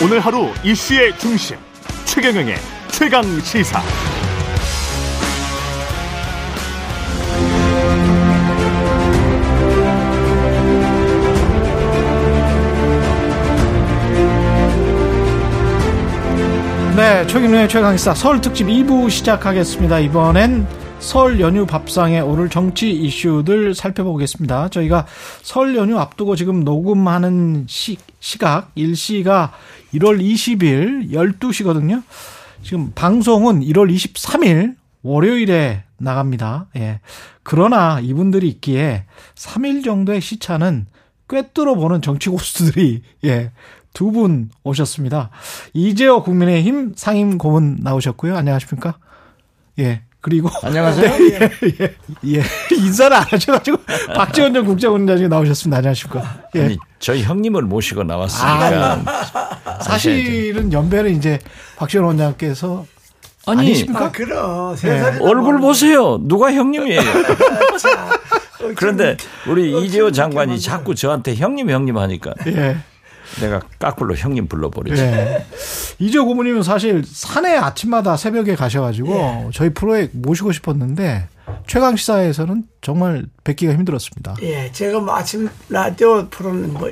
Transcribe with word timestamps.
오늘 0.00 0.20
하루 0.20 0.46
이슈의 0.62 1.18
중심 1.18 1.56
최경영의 2.04 2.54
최강 2.92 3.24
시사. 3.40 3.82
네, 16.94 17.26
최경영의 17.26 17.68
최강 17.68 17.96
시사 17.96 18.14
설 18.14 18.40
특집 18.40 18.68
2부 18.68 19.10
시작하겠습니다. 19.10 19.98
이번엔 19.98 20.77
설 21.00 21.40
연휴 21.40 21.64
밥상에 21.64 22.20
오를 22.20 22.48
정치 22.50 22.90
이슈들 22.90 23.74
살펴보겠습니다. 23.74 24.68
저희가 24.68 25.06
설 25.42 25.74
연휴 25.76 25.98
앞두고 25.98 26.36
지금 26.36 26.64
녹음하는 26.64 27.64
시, 27.68 27.96
시각 28.20 28.70
일시가 28.74 29.52
1월 29.94 30.20
20일 30.20 31.10
12시거든요. 31.12 32.02
지금 32.62 32.92
방송은 32.94 33.60
1월 33.60 33.92
23일 33.94 34.76
월요일에 35.02 35.84
나갑니다. 35.96 36.66
예. 36.76 37.00
그러나 37.42 38.00
이분들이 38.00 38.48
있기에 38.48 39.04
3일 39.34 39.84
정도의 39.84 40.20
시차는 40.20 40.86
꿰뚫어 41.28 41.74
보는 41.76 42.02
정치 42.02 42.28
고수들이 42.28 43.02
예. 43.24 43.52
두 43.94 44.10
분 44.12 44.50
오셨습니다. 44.62 45.30
이재호 45.72 46.22
국민의힘 46.22 46.92
상임 46.96 47.38
고문 47.38 47.78
나오셨고요. 47.80 48.36
안녕하십니까? 48.36 48.98
예. 49.78 50.02
그리고 50.20 50.48
안녕하세요. 50.62 51.10
예, 51.32 51.50
예, 51.80 51.94
예. 52.26 52.42
인사를 52.76 53.16
안 53.16 53.22
하셔가지고 53.22 53.78
박지원 54.14 54.52
전 54.52 54.64
국정원장이 54.64 55.28
나오셨습니다. 55.28 55.78
안녕하십니까? 55.78 56.42
예. 56.56 56.64
아니, 56.64 56.78
저희 56.98 57.22
형님을 57.22 57.62
모시고 57.62 58.02
나왔으니까. 58.02 59.02
아, 59.64 59.78
사실은 59.80 60.72
연배는 60.72 61.16
이제 61.16 61.38
박지원 61.76 62.06
원장께서 62.06 62.84
아니, 63.46 63.60
아니십니까? 63.60 64.06
아, 64.06 64.12
그럼. 64.12 64.76
세 64.76 64.88
네. 64.88 65.00
살이나 65.00 65.24
얼굴 65.24 65.58
보세요. 65.60 66.18
누가 66.22 66.52
형님이에요? 66.52 67.00
자, 67.00 68.10
어, 68.60 68.72
그런데 68.74 69.16
우리 69.46 69.72
어, 69.72 69.78
이재호 69.78 70.06
좀 70.10 70.12
장관이 70.12 70.60
자꾸 70.60 70.94
저한테 70.94 71.36
형님 71.36 71.70
형님 71.70 71.96
하니까 71.96 72.34
예. 72.48 72.76
내가 73.40 73.60
까꿀로 73.78 74.14
형님 74.16 74.48
불러버리지. 74.48 75.00
예. 75.02 75.46
이재 75.98 76.18
고모님은 76.18 76.62
사실 76.62 77.02
산에 77.06 77.56
아침마다 77.56 78.16
새벽에 78.16 78.54
가셔가지고 78.54 79.12
예. 79.12 79.48
저희 79.52 79.70
프로에 79.70 80.08
모시고 80.12 80.52
싶었는데 80.52 81.28
최강 81.66 81.96
시사에서는 81.96 82.64
정말 82.80 83.26
뵙기가 83.44 83.72
힘들었습니다. 83.74 84.36
예, 84.42 84.70
제가 84.72 85.00
뭐 85.00 85.14
아침 85.14 85.48
라디오 85.68 86.28
프로는 86.28 86.72
뭐 86.74 86.90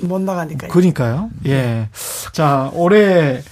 못 0.00 0.20
나가니까. 0.20 0.68
그러니까요. 0.68 1.28
예. 1.46 1.88
자 2.32 2.70
올해 2.72 3.42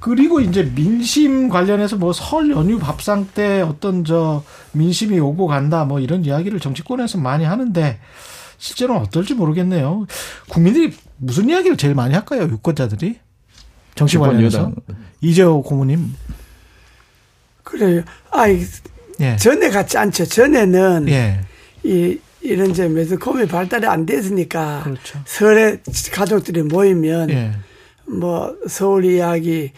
그리고 0.00 0.40
이제 0.40 0.70
민심 0.74 1.48
관련해서 1.48 1.96
뭐 1.96 2.12
설 2.12 2.50
연휴 2.50 2.78
밥상 2.78 3.26
때 3.32 3.62
어떤 3.62 4.04
저 4.04 4.42
민심이 4.72 5.18
오고 5.18 5.46
간다 5.46 5.84
뭐 5.86 5.98
이런 5.98 6.26
이야기를 6.26 6.60
정치권에서 6.60 7.16
많이 7.18 7.44
하는데 7.44 7.98
실제로는 8.58 9.02
어떨지 9.02 9.34
모르겠네요. 9.34 10.06
국민들이 10.48 10.92
무슨 11.16 11.48
이야기를 11.48 11.76
제일 11.76 11.94
많이 11.94 12.14
할까요? 12.14 12.42
유권자들이 12.42 13.18
정치 13.94 14.18
관련해서. 14.18 14.72
이재호 15.20 15.62
고모님. 15.62 16.14
그래요. 17.64 18.02
아이, 18.30 18.62
예. 19.20 19.36
전에 19.36 19.70
같지 19.70 19.98
않죠. 19.98 20.24
전에는 20.24 21.06
예. 21.08 21.40
이, 21.82 22.18
이런 22.40 22.72
저 22.72 22.88
매스컴이 22.88 23.46
발달이 23.46 23.86
안 23.86 24.06
됐으니까. 24.06 24.82
그렇죠. 24.84 25.20
설에 25.26 25.78
가족들이 26.12 26.62
모이면 26.62 27.30
예. 27.30 27.52
뭐 28.06 28.56
서울 28.68 29.04
이야기 29.04 29.72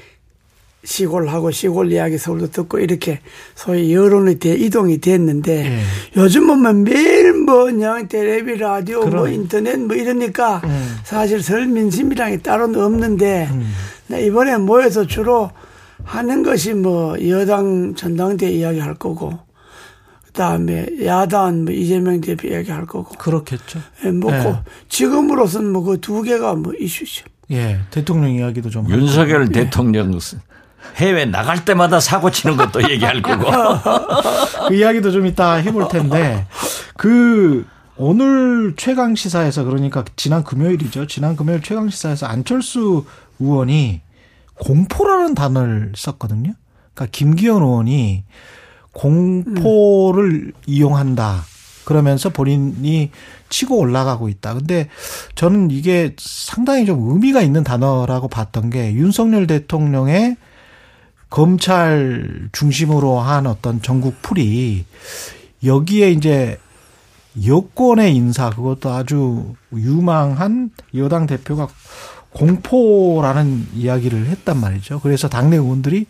시골하고 0.83 1.51
시골 1.51 1.93
이야기 1.93 2.17
서울도 2.17 2.51
듣고 2.51 2.79
이렇게 2.79 3.21
소위 3.55 3.95
여론이 3.95 4.39
돼 4.39 4.55
이동이 4.55 4.99
됐는데 4.99 5.67
예. 5.67 5.81
요즘은 6.17 6.59
뭐 6.59 6.73
매일 6.73 7.35
뭐 7.35 7.65
그냥 7.65 8.09
텔레비 8.09 8.57
라디오 8.57 9.01
뭐 9.01 9.11
그럼. 9.11 9.33
인터넷 9.33 9.79
뭐 9.79 9.95
이러니까 9.95 10.63
음. 10.65 10.97
사실 11.05 11.43
설 11.43 11.67
민심이랑이 11.67 12.43
따로는 12.43 12.81
없는데 12.81 13.49
음. 13.51 13.73
나 14.07 14.19
이번에 14.19 14.57
모여서 14.57 15.07
주로 15.07 15.51
하는 16.05 16.43
것이 16.43 16.73
뭐 16.73 17.17
여당 17.29 17.95
전당대 17.95 18.51
이야기 18.51 18.79
할 18.79 18.95
거고 18.95 19.39
그다음에 20.29 20.87
야당 21.05 21.65
뭐 21.65 21.75
이재명 21.75 22.21
대표 22.23 22.49
이야기 22.49 22.71
할 22.71 22.87
거고 22.87 23.17
그렇겠죠. 23.19 23.81
예, 24.05 24.11
뭐 24.11 24.31
네. 24.31 24.43
그 24.43 24.71
지금으로서는 24.89 25.73
뭐그 25.73 26.01
두 26.01 26.23
개가 26.23 26.55
뭐 26.55 26.73
이슈죠. 26.79 27.27
예. 27.51 27.81
대통령 27.91 28.31
이야기도 28.31 28.71
좀. 28.71 28.85
하고. 28.85 28.95
윤석열 28.95 29.49
대통령 29.49 30.13
해외 30.97 31.25
나갈 31.25 31.65
때마다 31.65 32.01
사고 32.01 32.31
치는 32.31 32.57
것도 32.57 32.83
얘기할 32.91 33.23
거고. 33.23 33.45
그 34.69 34.75
이야기도 34.75 35.11
좀 35.11 35.27
이따 35.27 35.55
해볼 35.55 35.89
텐데 35.89 36.47
그 36.97 37.67
오늘 37.97 38.75
최강 38.77 39.15
시사에서 39.15 39.65
그러니까 39.65 40.05
지난 40.17 40.43
금요일이죠. 40.43 41.07
지난 41.07 41.37
금요일 41.37 41.63
최강 41.63 41.91
시사에서 41.91 42.27
안철수 42.27 43.05
의원이 43.39 44.01
공포라는 44.55 45.35
단어를 45.35 45.93
썼거든요. 45.97 46.53
그러니까 46.95 47.07
김기현 47.13 47.63
의원이 47.63 48.25
공포를 48.93 50.53
이용한다. 50.67 51.45
그러면서 51.85 52.29
본인이 52.29 53.11
치고 53.49 53.77
올라가고 53.77 54.29
있다. 54.29 54.55
근데 54.55 54.89
저는 55.35 55.71
이게 55.71 56.15
상당히 56.19 56.87
좀 56.87 57.11
의미가 57.11 57.43
있는 57.43 57.65
단어라고 57.65 58.29
봤던 58.29 58.71
게 58.71 58.95
윤석열 58.95 59.47
대통령의 59.47 60.37
검찰 61.31 62.49
중심으로 62.53 63.21
한 63.21 63.47
어떤 63.47 63.81
전국 63.81 64.21
풀이 64.21 64.85
여기에 65.65 66.11
이제 66.11 66.59
여권의 67.47 68.15
인사 68.15 68.51
그것도 68.51 68.91
아주 68.91 69.55
유망한 69.73 70.71
여당 70.97 71.27
대표가 71.27 71.69
공포라는 72.33 73.69
이야기를 73.75 74.27
했단 74.27 74.61
말이죠. 74.61 75.01
그래서 75.01 75.29
당내 75.29 75.57
의원들이 75.57 76.07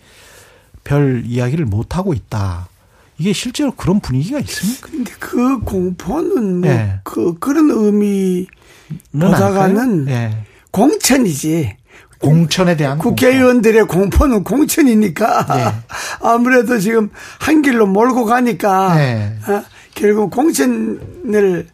별 0.84 1.22
이야기를 1.26 1.66
못 1.66 1.96
하고 1.96 2.14
있다. 2.14 2.68
이게 3.18 3.34
실제로 3.34 3.72
그런 3.72 4.00
분위기가 4.00 4.38
있습니까? 4.40 4.88
근데 4.88 5.12
그 5.18 5.60
공포는 5.60 6.60
뭐 6.62 6.70
예. 6.70 7.00
그 7.04 7.38
그런 7.38 7.70
의미 7.70 8.46
는 9.12 9.30
보다가는? 9.30 10.08
예. 10.08 10.44
공천이지. 10.70 11.76
공천에 12.20 12.76
대한 12.76 12.98
국회의원들의 12.98 13.86
공포 13.86 14.26
는 14.26 14.44
공천이니까 14.44 15.46
예. 15.56 15.72
아무래도 16.22 16.78
지금 16.78 17.10
한 17.38 17.62
길로 17.62 17.86
몰고 17.86 18.26
가니까 18.26 18.94
네. 18.94 19.36
어, 19.48 19.62
결국 19.94 20.30
공천을 20.30 21.66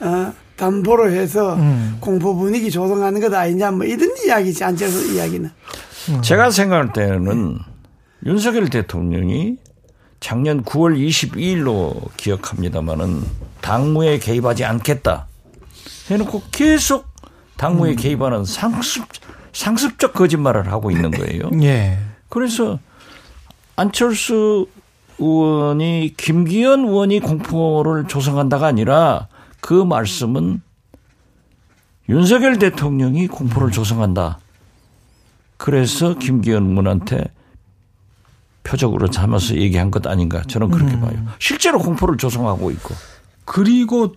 어, 0.00 0.32
담보로 0.56 1.10
해서 1.10 1.54
음. 1.56 1.96
공포 2.00 2.34
분위기 2.34 2.70
조성하는 2.70 3.20
것 3.20 3.32
아니냐 3.34 3.72
뭐 3.72 3.84
이런 3.84 4.10
이야기지 4.24 4.64
안철수 4.64 5.14
이야기는 5.14 5.50
제가 6.22 6.50
생각할 6.50 6.92
때는 6.92 7.58
윤석열 8.24 8.68
대통령이 8.68 9.56
작년 10.20 10.64
9월 10.64 10.98
22일로 10.98 12.08
기억합니다마는 12.16 13.22
당무에 13.60 14.18
개입하지 14.18 14.64
않겠다 14.64 15.26
해놓고 16.10 16.42
계속 16.50 17.06
당무에 17.56 17.94
개입하는 17.96 18.44
상습, 18.44 19.04
상습적 19.58 20.12
거짓말을 20.12 20.70
하고 20.70 20.92
있는 20.92 21.10
거예요. 21.10 21.50
예. 21.62 21.98
그래서 22.28 22.78
안철수 23.74 24.68
의원이 25.18 26.14
김기현 26.16 26.84
의원이 26.86 27.18
공포를 27.18 28.06
조성한다가 28.06 28.68
아니라 28.68 29.26
그 29.60 29.74
말씀은 29.74 30.62
윤석열 32.08 32.60
대통령이 32.60 33.26
공포를 33.26 33.72
조성한다. 33.72 34.38
그래서 35.56 36.14
김기현 36.14 36.70
의원한테 36.70 37.24
표적으로 38.62 39.10
삼아서 39.10 39.56
얘기한 39.56 39.90
것 39.90 40.06
아닌가 40.06 40.42
저는 40.46 40.70
그렇게 40.70 41.00
봐요. 41.00 41.26
실제로 41.40 41.80
공포를 41.80 42.16
조성하고 42.16 42.70
있고. 42.70 42.94
그리고 43.44 44.14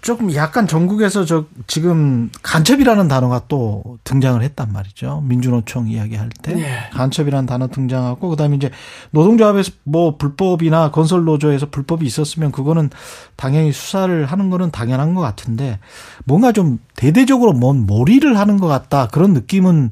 조금 0.00 0.34
약간 0.34 0.66
전국에서 0.66 1.24
저 1.26 1.44
지금 1.66 2.30
간첩이라는 2.42 3.06
단어가 3.08 3.42
또 3.48 3.98
등장을 4.04 4.42
했단 4.42 4.72
말이죠. 4.72 5.22
민주노총 5.26 5.88
이야기할 5.88 6.30
때 6.42 6.54
네. 6.54 6.90
간첩이라는 6.92 7.46
단어 7.46 7.68
등장하고 7.68 8.30
그다음에 8.30 8.56
이제 8.56 8.70
노동조합에서 9.10 9.72
뭐 9.84 10.16
불법이나 10.16 10.90
건설 10.90 11.24
노조에서 11.24 11.66
불법이 11.70 12.06
있었으면 12.06 12.50
그거는 12.50 12.88
당연히 13.36 13.72
수사를 13.72 14.24
하는 14.24 14.48
거는 14.48 14.70
당연한 14.70 15.12
것 15.12 15.20
같은데 15.20 15.78
뭔가 16.24 16.52
좀 16.52 16.78
대대적으로 16.96 17.52
뭔 17.52 17.86
몰이를 17.86 18.38
하는 18.38 18.58
것 18.58 18.68
같다 18.68 19.06
그런 19.08 19.34
느낌은 19.34 19.90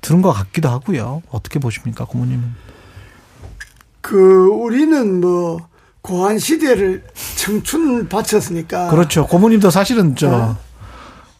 드는 0.00 0.22
것 0.22 0.32
같기도 0.32 0.70
하고요. 0.70 1.22
어떻게 1.30 1.58
보십니까, 1.58 2.06
고모님은? 2.06 2.70
그 4.00 4.46
우리는 4.46 5.20
뭐 5.20 5.69
고한 6.02 6.38
시대를 6.38 7.02
청춘 7.36 8.08
바쳤으니까 8.08 8.90
그렇죠. 8.90 9.26
고모님도 9.26 9.70
사실은 9.70 10.16
저 10.16 10.30
어. 10.30 10.56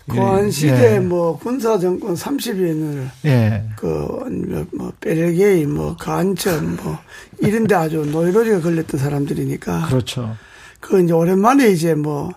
고한 0.09 0.51
시대 0.51 0.97
예. 0.97 0.99
뭐 0.99 1.39
군사 1.39 1.79
정권 1.79 2.15
30년을 2.15 3.09
예. 3.27 3.65
그뭐 3.77 4.93
베르게이 5.01 5.67
뭐 5.67 5.97
간첩 5.97 6.63
뭐 6.65 6.99
이런데 7.39 7.75
아주 7.75 7.99
노이로제가 8.05 8.61
걸렸던 8.61 8.99
사람들이니까 9.01 9.87
그렇죠. 9.87 10.37
그 10.81 11.03
이제 11.03 11.13
오랜만에 11.13 11.69
이제 11.69 11.95
뭐 11.95 12.33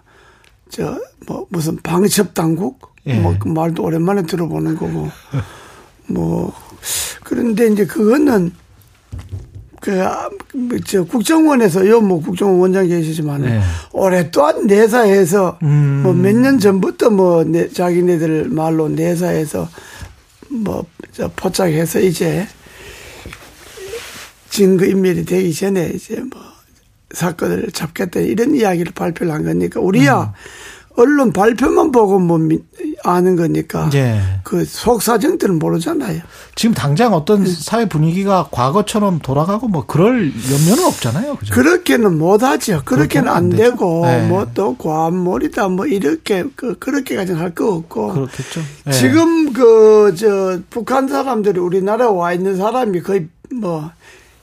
저 0.70 0.98
뭐 1.28 1.46
무슨 1.50 1.78
방첩 1.78 2.34
당국 2.34 2.96
예. 3.06 3.20
뭐그 3.20 3.48
말도 3.48 3.84
오랜만에 3.84 4.24
들어보는 4.24 4.76
거고 4.76 5.10
뭐 6.08 6.52
그런데 7.24 7.68
이제 7.68 7.86
그거는 7.86 8.52
그 9.84 9.92
저 10.86 11.04
국정원에서 11.04 11.86
요 11.90 12.00
뭐 12.00 12.22
국정원 12.22 12.60
원장 12.60 12.88
계시지만 12.88 13.42
네. 13.42 13.62
오랫동안 13.92 14.66
내사해서 14.66 15.58
음. 15.64 16.02
뭐 16.04 16.14
몇 16.14 16.34
년 16.36 16.58
전부터 16.60 17.10
뭐 17.10 17.44
내, 17.44 17.68
자기네들 17.70 18.48
말로 18.50 18.88
내사해서 18.90 19.68
뭐 20.50 20.86
저 21.12 21.30
포착해서 21.36 22.00
이제 22.00 22.48
증거 24.50 24.86
인멸이 24.86 25.26
되기 25.26 25.54
전에 25.54 25.92
이제 25.94 26.16
뭐 26.32 26.42
사건을 27.12 27.72
잡겠다 27.72 28.20
이런 28.20 28.56
이야기를 28.56 28.94
발표를 28.94 29.32
한 29.34 29.44
거니까 29.44 29.80
우리야 29.80 30.34
언론 30.96 31.34
발표만 31.34 31.92
보고 31.92 32.20
뭐 32.20 32.38
미- 32.38 32.60
아는 33.04 33.36
거니까 33.36 33.90
예. 33.96 34.22
그 34.44 34.64
속사정들은 34.64 35.58
모르잖아요. 35.58 36.22
지금 36.56 36.74
당장 36.76 37.14
어떤 37.14 37.44
네. 37.44 37.50
사회 37.52 37.90
분위기가 37.90 38.48
과거처럼 38.52 39.20
돌아가고 39.20 39.68
뭐 39.68 39.86
그럴 39.88 40.32
염려는 40.52 40.86
없잖아요. 40.86 41.36
그죠? 41.38 41.54
그렇게는 41.54 42.18
못하죠. 42.18 42.82
그렇게는 42.86 43.28
안 43.28 43.36
안. 43.38 43.50
되고 43.50 44.06
네. 44.06 44.28
뭐또 44.28 44.78
과몰이다 44.78 45.68
뭐 45.70 45.86
이렇게 45.88 46.44
그 46.56 46.78
그렇게까지는 46.78 47.40
할 47.42 47.54
거 47.56 47.74
없고 47.74 48.14
그렇겠죠. 48.14 48.62
예. 48.88 48.92
지금 48.92 49.52
그 49.54 50.14
저 50.18 50.60
북한 50.70 51.08
사람들이 51.08 51.60
우리나라에 51.60 52.08
와 52.08 52.34
있는 52.34 52.56
사람이 52.58 53.02
거의 53.02 53.28
뭐 53.52 53.90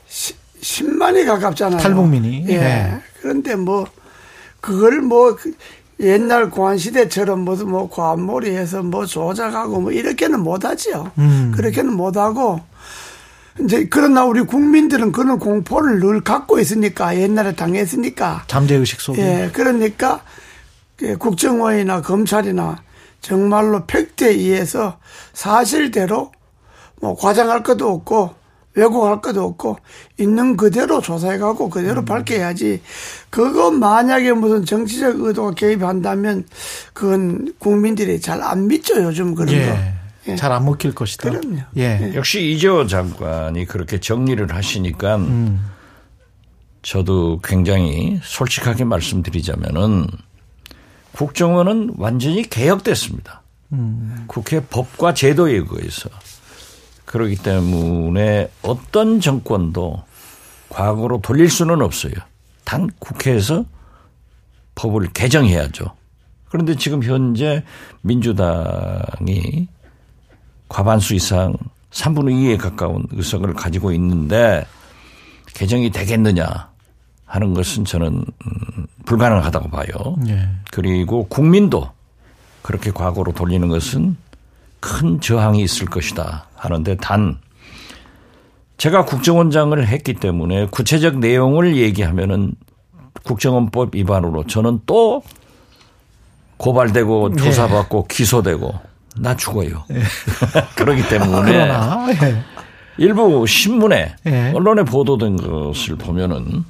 시, 0.08 0.34
10만이 0.60 1.24
가깝잖아요. 1.26 1.80
탈북민이. 1.80 2.46
예. 2.48 2.54
예. 2.54 3.00
그런데 3.20 3.54
뭐 3.56 3.86
그걸 4.60 5.00
뭐그 5.00 5.52
옛날 6.00 6.50
고한 6.50 6.78
시대처럼 6.78 7.40
무슨 7.40 7.70
뭐 7.70 7.88
과몰이 7.90 8.50
해서 8.56 8.82
뭐 8.82 9.04
조작하고 9.06 9.80
뭐 9.80 9.92
이렇게는 9.92 10.40
못하죠. 10.40 11.10
음. 11.18 11.52
그렇게는 11.54 11.92
못하고 11.92 12.60
이제 13.60 13.86
그러나 13.90 14.24
우리 14.24 14.42
국민들은 14.42 15.12
그런 15.12 15.38
공포를 15.38 16.00
늘 16.00 16.22
갖고 16.22 16.58
있으니까 16.58 17.16
옛날에 17.16 17.54
당했으니까 17.54 18.44
잠재 18.46 18.76
의식 18.76 19.00
속에. 19.00 19.22
예, 19.22 19.50
그러니까 19.52 20.22
예, 21.02 21.14
국정원이나 21.14 22.00
검찰이나 22.00 22.82
정말로 23.20 23.84
팩트에 23.86 24.30
의해서 24.30 24.98
사실대로 25.34 26.32
뭐 27.00 27.14
과장할 27.16 27.62
것도 27.62 27.88
없고 27.88 28.39
왜곡할 28.74 29.20
것도 29.20 29.44
없고 29.44 29.78
있는 30.18 30.56
그대로 30.56 31.00
조사해가고 31.00 31.66
음. 31.66 31.70
그대로 31.70 32.04
밝혀야지 32.04 32.80
그거 33.28 33.70
만약에 33.70 34.32
무슨 34.32 34.64
정치적 34.64 35.20
의도가 35.20 35.52
개입한다면 35.52 36.44
그건 36.92 37.52
국민들이 37.58 38.20
잘 38.20 38.40
안 38.42 38.68
믿죠 38.68 39.02
요즘 39.02 39.34
그런 39.34 39.48
거. 39.54 39.60
예. 39.60 39.94
예. 40.28 40.36
잘안 40.36 40.64
먹힐 40.64 40.94
것이다. 40.94 41.30
그럼요. 41.30 41.60
예. 41.76 42.12
역시 42.14 42.52
이재호 42.52 42.86
장관이 42.86 43.66
그렇게 43.66 43.98
정리를 43.98 44.54
하시니까 44.54 45.16
음. 45.16 45.64
저도 46.82 47.40
굉장히 47.42 48.20
솔직하게 48.22 48.84
말씀드리자면은 48.84 50.06
국정원은 51.12 51.94
완전히 51.98 52.48
개혁됐습니다. 52.48 53.42
음. 53.72 54.24
국회 54.26 54.60
법과 54.60 55.14
제도에 55.14 55.52
의해서 55.54 56.08
그렇기 57.10 57.36
때문에 57.42 58.48
어떤 58.62 59.20
정권도 59.20 60.04
과거로 60.68 61.20
돌릴 61.20 61.50
수는 61.50 61.82
없어요. 61.82 62.12
단 62.64 62.88
국회에서 63.00 63.64
법을 64.76 65.08
개정해야죠. 65.12 65.86
그런데 66.48 66.76
지금 66.76 67.02
현재 67.02 67.64
민주당이 68.02 69.66
과반수 70.68 71.14
이상 71.14 71.52
3분의 71.90 72.56
2에 72.56 72.58
가까운 72.58 73.04
의석을 73.10 73.54
가지고 73.54 73.90
있는데 73.90 74.64
개정이 75.54 75.90
되겠느냐 75.90 76.70
하는 77.24 77.54
것은 77.54 77.84
저는 77.86 78.06
음, 78.06 78.86
불가능하다고 79.04 79.68
봐요. 79.70 80.16
예. 80.28 80.48
그리고 80.70 81.26
국민도 81.26 81.90
그렇게 82.62 82.92
과거로 82.92 83.32
돌리는 83.32 83.66
것은 83.66 84.16
큰 84.78 85.20
저항이 85.20 85.60
있을 85.60 85.86
것이다 85.86 86.46
하는데 86.60 86.96
단 86.96 87.38
제가 88.76 89.04
국정원장을 89.04 89.86
했기 89.86 90.14
때문에 90.14 90.66
구체적 90.66 91.18
내용을 91.18 91.76
얘기하면은 91.76 92.52
국정원법 93.24 93.94
위반으로 93.94 94.46
저는 94.46 94.80
또 94.86 95.22
고발되고 96.58 97.36
조사받고 97.36 98.06
기소되고 98.06 98.74
나 99.16 99.36
죽어요. 99.36 99.84
그렇기 100.76 101.08
때문에 101.08 101.52
그러나 101.52 102.06
예. 102.22 102.42
일부 102.98 103.46
신문에 103.46 104.14
예. 104.26 104.52
언론에 104.54 104.82
보도된 104.82 105.36
것을 105.36 105.96
보면은 105.96 106.64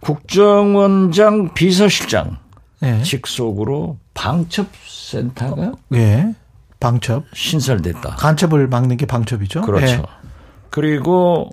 국정원장 0.00 1.52
비서실장 1.54 2.38
예. 2.82 3.02
직속으로 3.02 3.98
방첩센터가 4.14 5.72
예. 5.94 6.34
방첩. 6.80 7.24
신설됐다. 7.34 8.16
간첩을 8.16 8.68
막는 8.68 8.96
게 8.96 9.06
방첩이죠. 9.06 9.60
그렇죠. 9.62 9.86
예. 9.86 10.02
그리고 10.70 11.50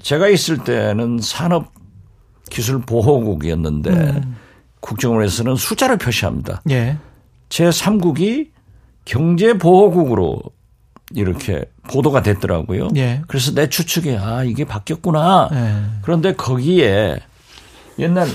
제가 0.00 0.28
있을 0.28 0.58
때는 0.58 1.18
산업기술보호국이었는데 1.20 3.90
음. 3.90 4.36
국정원에서는 4.80 5.56
숫자를 5.56 5.98
표시합니다. 5.98 6.62
예. 6.70 6.96
제 7.48 7.68
3국이 7.68 8.50
경제보호국으로 9.04 10.40
이렇게 11.12 11.64
보도가 11.90 12.22
됐더라고요. 12.22 12.90
예. 12.96 13.22
그래서 13.26 13.52
내 13.52 13.68
추측에 13.68 14.16
아 14.16 14.44
이게 14.44 14.64
바뀌었구나. 14.64 15.48
예. 15.52 15.82
그런데 16.02 16.34
거기에 16.34 17.18
옛날 17.98 18.28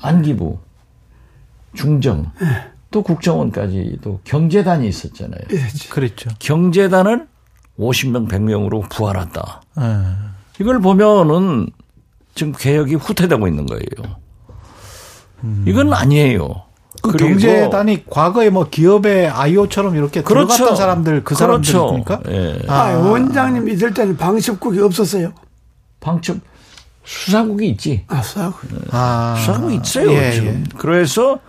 안기부, 0.00 0.58
중정, 1.74 2.30
또 2.94 3.02
국정원까지도 3.02 4.20
경제단이 4.22 4.86
있었잖아요. 4.86 5.40
그랬죠. 5.90 6.30
경제단을 6.38 7.26
50명, 7.76 8.28
100명으로 8.28 8.88
부활했다. 8.88 9.62
예. 9.80 9.84
이걸 10.60 10.80
보면은 10.80 11.66
지금 12.36 12.52
개혁이 12.56 12.94
후퇴되고 12.94 13.48
있는 13.48 13.66
거예요. 13.66 14.16
이건 15.66 15.92
아니에요. 15.92 16.46
음. 16.46 17.00
그 17.02 17.16
경제단이 17.16 18.06
과거에 18.06 18.50
뭐 18.50 18.68
기업의 18.70 19.28
아이오처럼 19.28 19.96
이렇게 19.96 20.22
그렇죠. 20.22 20.46
들어갔던 20.54 20.76
사람들 20.76 21.24
그 21.24 21.34
그렇죠. 21.34 21.72
사람들입니까? 21.72 22.20
예. 22.28 22.62
아, 22.68 22.92
원장님 22.96 23.68
있을 23.70 23.92
때는 23.92 24.16
방첩국이 24.16 24.78
없었어요. 24.80 25.32
방첩 25.98 26.36
수사국이 27.02 27.70
있지. 27.70 28.04
아, 28.06 28.22
수사국. 28.22 28.60
아. 28.92 29.34
수사국이 29.36 29.80
있어요. 29.82 30.12
예, 30.12 30.30
지금. 30.30 30.64
그래서 30.78 31.40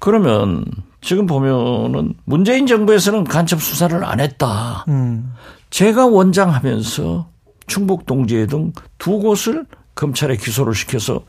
그러면 0.00 0.64
지금 1.00 1.26
보면은 1.26 2.14
문재인 2.24 2.66
정부에서는 2.66 3.24
간첩 3.24 3.60
수사를 3.62 4.02
안 4.04 4.20
했다. 4.20 4.84
음. 4.88 5.32
제가 5.70 6.06
원장하면서 6.06 7.28
충북 7.66 8.06
동지회 8.06 8.46
등 8.46 8.72
두 8.98 9.18
곳을 9.18 9.64
검찰에 9.94 10.36
기소를 10.36 10.74
시켜서 10.74 11.20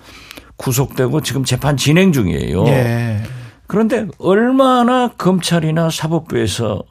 구속되고 0.57 1.21
지금 1.21 1.43
재판 1.43 1.77
진행 1.77 2.11
중이에요. 2.11 2.65
예. 2.67 3.21
그런데 3.67 4.07
얼마나 4.17 5.09
검찰이나 5.17 5.89
사법부에서 5.89 6.81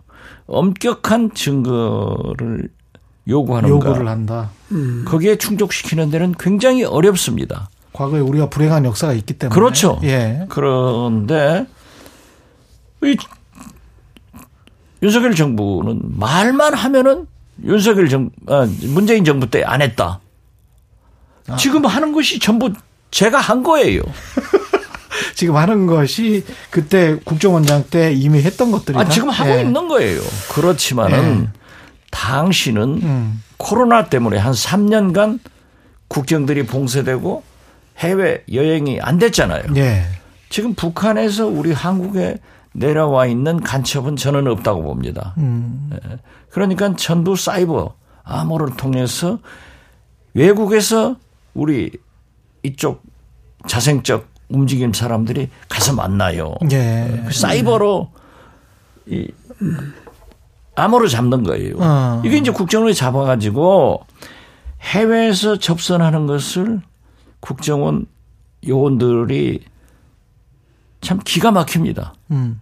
엄격한 0.47 1.33
증거를 1.35 2.69
요구하는가. 3.29 3.75
요구를 3.75 4.09
한다. 4.09 4.51
거기에 5.07 5.37
충족시키는 5.37 6.11
데는 6.11 6.35
굉장히 6.39 6.85
어렵습니다. 6.85 7.69
과거에 7.97 8.21
우리가 8.21 8.51
불행한 8.51 8.85
역사가 8.85 9.15
있기 9.15 9.35
때문에. 9.35 9.55
그렇죠. 9.55 9.99
예. 10.03 10.45
그런데 10.51 11.67
이 13.03 13.17
윤석열 15.03 15.35
정부는 15.35 16.03
말만 16.05 16.75
하면은 16.75 17.27
윤석열 17.65 18.09
정 18.11 18.31
아, 18.49 18.69
문재인 18.83 19.25
정부 19.25 19.49
때 19.49 19.65
안 19.65 19.81
했다. 19.81 20.21
아. 21.49 21.57
지금 21.57 21.87
하는 21.87 22.13
것이 22.13 22.39
전부 22.39 22.71
제가 23.11 23.39
한 23.39 23.63
거예요. 23.63 24.03
지금 25.35 25.57
하는 25.57 25.87
것이 25.87 26.45
그때 26.71 27.17
국정원장 27.25 27.85
때 27.89 28.13
이미 28.13 28.43
했던 28.43 28.71
것들이다. 28.73 29.01
아, 29.01 29.09
지금 29.09 29.31
하고 29.31 29.51
예. 29.51 29.63
있는 29.63 29.89
거예요. 29.89 30.21
그렇지만은 30.53 31.45
예. 31.45 31.59
당신은 32.11 32.83
음. 33.03 33.43
코로나 33.57 34.07
때문에 34.07 34.37
한 34.37 34.53
3년간 34.53 35.39
국정들이 36.09 36.67
봉쇄되고 36.67 37.43
해외 37.99 38.45
여행이 38.53 39.01
안 39.01 39.19
됐잖아요. 39.19 39.65
예. 39.77 40.05
지금 40.49 40.75
북한에서 40.75 41.47
우리 41.47 41.73
한국에 41.73 42.39
내려와 42.73 43.27
있는 43.27 43.61
간첩은 43.61 44.17
저는 44.17 44.47
없다고 44.47 44.83
봅니다. 44.83 45.35
음. 45.39 45.91
예. 45.93 46.19
그러니까 46.51 46.95
전부 46.97 47.37
사이버 47.37 47.95
암호를 48.23 48.77
통해서 48.77 49.39
외국에서 50.35 51.17
우리 51.55 51.91
이쪽 52.63 53.03
자생적 53.67 54.29
움직임 54.49 54.93
사람들이 54.93 55.49
가서 55.69 55.95
만나요. 55.95 56.55
예. 56.71 57.23
그 57.27 57.33
사이버로 57.33 58.11
이 59.07 59.29
암호를 60.77 61.09
잡는 61.09 61.43
거예요. 61.43 61.77
어. 61.79 62.23
이게 62.25 62.37
이제 62.37 62.51
국정원이 62.51 62.95
잡아가지고 62.95 64.05
해외에서 64.83 65.59
접선하는 65.59 66.27
것을 66.27 66.81
국정원 67.47 68.07
요원들이 68.67 69.63
참 71.01 71.21
기가 71.25 71.53
막힙니다. 71.53 72.15
음. 72.33 72.61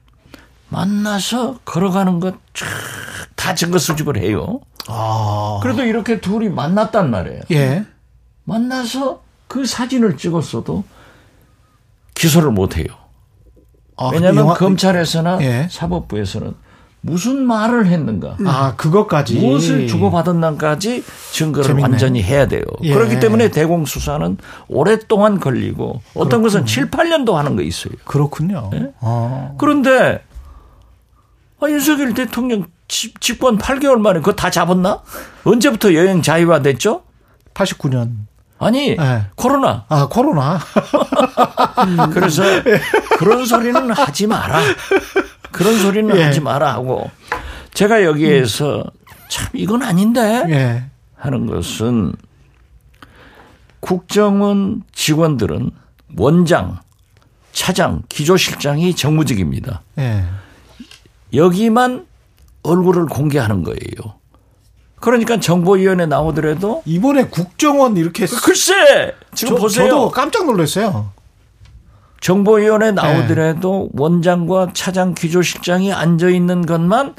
만나서 0.68 1.60
걸어가는 1.64 2.20
것다 2.20 3.54
증거 3.56 3.78
수집을 3.78 4.18
해요. 4.18 4.60
아. 4.86 5.60
그래도 5.62 5.84
이렇게 5.84 6.20
둘이 6.20 6.50
만났단 6.50 7.10
말이에요. 7.10 7.40
예. 7.52 7.86
만나서 8.44 9.22
그 9.48 9.64
사진을 9.64 10.18
찍었어도 10.18 10.84
기소를 12.14 12.50
못 12.50 12.76
해요. 12.76 12.86
아, 13.96 14.08
왜냐하면 14.12 14.44
영화- 14.44 14.54
검찰에서나 14.54 15.40
예. 15.42 15.68
사법부에서는 15.70 16.54
무슨 17.06 17.44
말을 17.44 17.86
했는가, 17.86 18.38
아, 18.46 18.74
그것까지. 18.76 19.34
무엇을 19.34 19.86
주고받았는가까지 19.86 21.04
증거를 21.32 21.66
재밌네. 21.66 21.82
완전히 21.82 22.22
해야 22.22 22.48
돼요. 22.48 22.62
예. 22.82 22.94
그렇기 22.94 23.20
때문에 23.20 23.50
대공수사는 23.50 24.38
오랫동안 24.68 25.38
걸리고 25.38 26.00
어떤 26.14 26.42
것은 26.42 26.64
7, 26.64 26.90
8년도 26.90 27.34
하는 27.34 27.56
거 27.56 27.62
있어요. 27.62 27.92
그렇군요. 28.06 28.70
예? 28.72 28.92
어. 29.00 29.54
그런데 29.58 30.22
아, 31.60 31.68
윤석열 31.68 32.14
대통령 32.14 32.64
집- 32.88 33.20
집권 33.20 33.58
8개월 33.58 33.96
만에 33.98 34.20
그거 34.20 34.32
다 34.32 34.48
잡았나? 34.50 35.02
언제부터 35.44 35.92
여행 35.92 36.22
자유화 36.22 36.62
됐죠? 36.62 37.02
89년. 37.52 38.12
아니 38.58 38.92
예. 38.98 39.22
코로나. 39.34 39.84
아, 39.90 40.06
코로나. 40.10 40.58
그래서 42.14 42.42
그런 43.18 43.44
소리는 43.44 43.90
하지 43.90 44.26
마라. 44.26 44.58
그런 45.54 45.78
소리는 45.78 46.14
예. 46.16 46.24
하지 46.24 46.40
마라 46.40 46.72
하고 46.72 47.10
제가 47.74 48.02
여기에서 48.02 48.84
참 49.28 49.48
이건 49.54 49.82
아닌데 49.82 50.44
예. 50.48 50.84
하는 51.14 51.46
것은 51.46 52.12
국정원 53.78 54.82
직원들은 54.92 55.70
원장, 56.16 56.80
차장, 57.52 58.02
기조실장이 58.08 58.96
정무직입니다. 58.96 59.82
예. 59.98 60.24
여기만 61.32 62.04
얼굴을 62.64 63.06
공개하는 63.06 63.62
거예요. 63.62 64.18
그러니까 64.96 65.38
정보위원회 65.38 66.06
나오더라도 66.06 66.82
이번에 66.84 67.26
국정원 67.26 67.96
이렇게 67.96 68.26
글쎄 68.26 69.14
지금 69.34 69.54
저, 69.54 69.60
보세요. 69.60 69.88
저도 69.88 70.10
깜짝 70.10 70.46
놀랐어요. 70.46 71.12
정보위원회 72.24 72.92
나오더라도 72.92 73.90
원장과 73.92 74.70
차장 74.72 75.12
기조실장이 75.14 75.92
앉아 75.92 76.30
있는 76.30 76.64
것만 76.64 77.16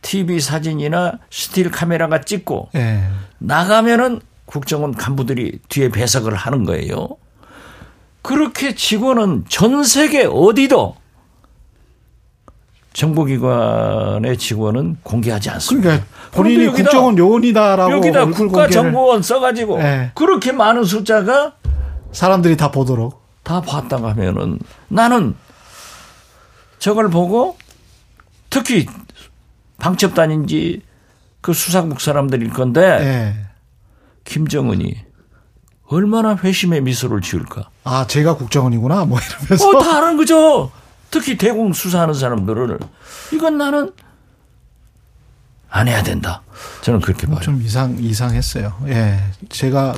TV 0.00 0.38
사진이나 0.38 1.14
스틸 1.28 1.72
카메라가 1.72 2.20
찍고 2.20 2.68
예. 2.76 3.02
나가면은 3.38 4.20
국정원 4.46 4.94
간부들이 4.94 5.58
뒤에 5.68 5.88
배석을 5.88 6.36
하는 6.36 6.64
거예요. 6.64 7.08
그렇게 8.22 8.76
직원은 8.76 9.46
전 9.48 9.82
세계 9.82 10.24
어디도 10.24 10.94
정보기관의 12.92 14.38
직원은 14.38 14.98
공개하지 15.02 15.50
않습니다. 15.50 15.88
그러니까 15.88 16.06
본인이 16.30 16.66
여기다- 16.68 16.74
국정원 16.76 17.18
요원이다라고 17.18 17.90
여기다 17.90 18.26
국가정보원 18.26 19.22
써가지고 19.22 19.78
네. 19.78 20.12
그렇게 20.14 20.52
많은 20.52 20.84
숫자가 20.84 21.54
사람들이 22.12 22.56
다 22.56 22.70
보도록. 22.70 23.23
다 23.44 23.60
봤다고 23.60 24.08
하면은 24.08 24.58
나는 24.88 25.36
저걸 26.80 27.10
보고 27.10 27.56
특히 28.50 28.86
방첩단인지 29.78 30.82
그 31.40 31.52
수사국 31.52 32.00
사람들일 32.00 32.50
건데 32.50 32.80
예. 32.80 33.46
김정은이 34.24 34.96
얼마나 35.86 36.34
회심의 36.34 36.80
미소를 36.80 37.20
지을까? 37.20 37.68
아, 37.84 38.06
제가 38.06 38.36
국정원이구나. 38.36 39.04
뭐 39.04 39.18
이러면서. 39.20 39.68
어, 39.68 39.82
다 39.82 39.98
아는 39.98 40.16
거죠. 40.16 40.72
특히 41.10 41.36
대공 41.36 41.72
수사하는 41.74 42.14
사람들을 42.14 42.78
이건 43.34 43.58
나는 43.58 43.92
안 45.68 45.86
해야 45.86 46.02
된다. 46.02 46.42
저는 46.80 47.00
그렇게 47.00 47.26
봐요. 47.26 47.40
좀 47.40 47.60
이상 47.60 47.96
이상했어요. 47.98 48.74
예. 48.86 49.22
제가 49.50 49.94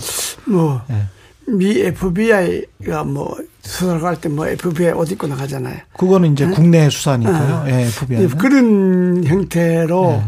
뭐, 0.47 0.83
예. 0.91 1.07
미 1.49 1.81
FBI가 1.81 3.05
뭐, 3.05 3.37
수사를 3.63 4.01
갈때뭐 4.01 4.49
FBI 4.49 4.93
옷 4.93 5.11
입고 5.11 5.27
나가잖아요. 5.27 5.77
그거는 5.97 6.33
이제 6.33 6.47
국내 6.47 6.89
수사니까요. 6.91 7.65
예, 7.69 7.71
네, 7.73 7.83
FBI는. 7.87 8.29
그런 8.39 9.25
형태로 9.25 10.23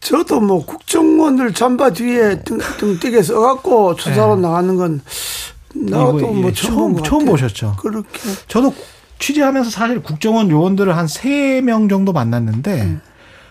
저도 0.00 0.40
뭐 0.40 0.64
국정원을 0.64 1.52
잠바 1.52 1.90
뒤에 1.90 2.42
등, 2.42 2.58
등띠게 2.78 3.22
써갖고 3.22 3.96
수사로 3.98 4.36
나가는 4.36 4.76
건 4.76 5.00
나도 5.74 6.32
뭐 6.32 6.48
예, 6.48 6.52
처음, 6.52 7.02
처음-. 7.02 7.24
보셨죠? 7.26 7.74
그렇게 7.80 8.08
저도 8.46 8.72
취재하면서 9.18 9.70
사실 9.70 10.02
국정원 10.02 10.50
요원들을 10.50 10.96
한 10.96 11.06
세 11.08 11.60
명 11.60 11.88
정도 11.88 12.12
만났는데 12.12 12.98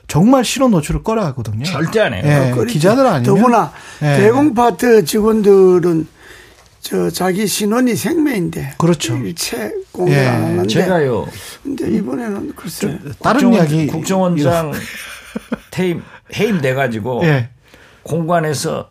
정말 0.07 0.45
신원 0.45 0.71
노출을 0.71 1.03
꺼려 1.03 1.23
하거든요. 1.27 1.63
절대 1.65 1.99
안 2.01 2.13
해요. 2.13 2.23
예. 2.25 2.65
기자들 2.65 3.05
아니면 3.07 3.23
더구나 3.23 3.71
예. 4.01 4.17
대공파트 4.17 5.03
직원들은 5.05 6.07
저 6.81 7.09
자기 7.09 7.47
신원이 7.47 7.95
생명인데 7.95 8.75
그렇죠. 8.77 9.15
일체 9.17 9.73
공개 9.91 10.13
예, 10.13 10.27
안 10.27 10.43
하는데 10.43 10.67
제가요. 10.67 11.27
근데 11.63 11.89
이번에는 11.91 12.53
글쎄 12.55 12.99
다른 13.21 13.41
국정원, 13.41 13.53
이야기 13.53 13.87
국정원장 13.87 14.71
퇴임 15.71 16.03
해임 16.35 16.61
돼 16.61 16.73
가지고 16.75 17.21
예. 17.23 17.49
공관에서 18.03 18.89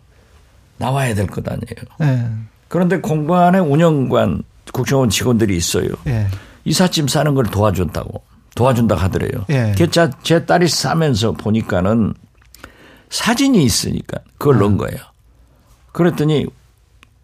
나와야 0.78 1.14
될 1.14 1.26
것 1.28 1.46
아니에요. 1.48 1.62
예. 2.02 2.26
그런데 2.68 2.98
공관에 3.00 3.60
운영관 3.60 4.42
국정원 4.72 5.08
직원들이 5.10 5.56
있어요. 5.56 5.88
예. 6.08 6.26
이삿짐 6.64 7.06
싸는 7.06 7.34
걸 7.34 7.44
도와준다고 7.46 8.22
도와준다 8.54 8.94
하더래요. 8.94 9.44
예. 9.50 9.74
그 9.76 9.90
제, 9.90 10.10
제 10.22 10.46
딸이 10.46 10.68
싸면서 10.68 11.32
보니까는 11.32 12.14
사진이 13.10 13.62
있으니까 13.64 14.18
그걸 14.38 14.56
음. 14.56 14.60
넣은 14.60 14.76
거예요. 14.78 14.98
그랬더니 15.92 16.46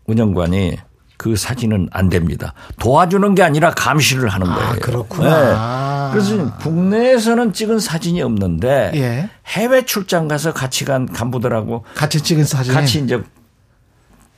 운영관이 0.07 0.77
그 1.17 1.37
사진은 1.37 1.89
안 1.93 2.09
됩니다. 2.09 2.55
도와주는 2.79 3.35
게 3.35 3.43
아니라 3.43 3.73
감시를 3.73 4.29
하는 4.31 4.47
거예요. 4.47 4.71
아, 4.71 4.73
그렇구나. 4.77 6.09
네. 6.09 6.13
그래서 6.13 6.57
국내에서는 6.57 7.53
찍은 7.53 7.79
사진이 7.79 8.23
없는데 8.23 8.93
예. 8.95 9.31
해외 9.47 9.85
출장 9.85 10.29
가서 10.29 10.53
같이 10.53 10.85
간 10.85 11.07
간부들하고 11.07 11.85
같이 11.95 12.23
찍은 12.23 12.45
사진. 12.45 12.73
같이 12.73 13.01
이제 13.01 13.23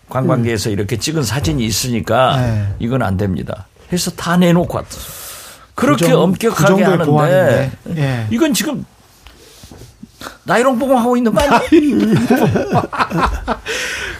관광객에서 0.09 0.71
이렇게 0.71 0.97
찍은 0.99 1.23
사진이 1.23 1.65
있으니까 1.65 2.37
네. 2.37 2.75
이건 2.81 3.03
안 3.03 3.17
됩니다. 3.17 3.67
해서 3.93 4.11
다 4.11 4.37
내놓고 4.37 4.77
왔어요. 4.77 5.22
그렇게 5.75 6.05
그 6.07 6.11
정- 6.11 6.19
그 6.19 6.23
엄격하게 6.25 6.67
정도의 6.69 6.85
하는데 6.87 7.05
보안인데. 7.11 7.73
예. 7.97 8.26
이건 8.31 8.55
지금 8.55 8.85
나이롱 10.45 10.79
뽕 10.79 10.97
하고 10.97 11.17
있는 11.17 11.33
거 11.33 11.41
아니야? 11.41 11.61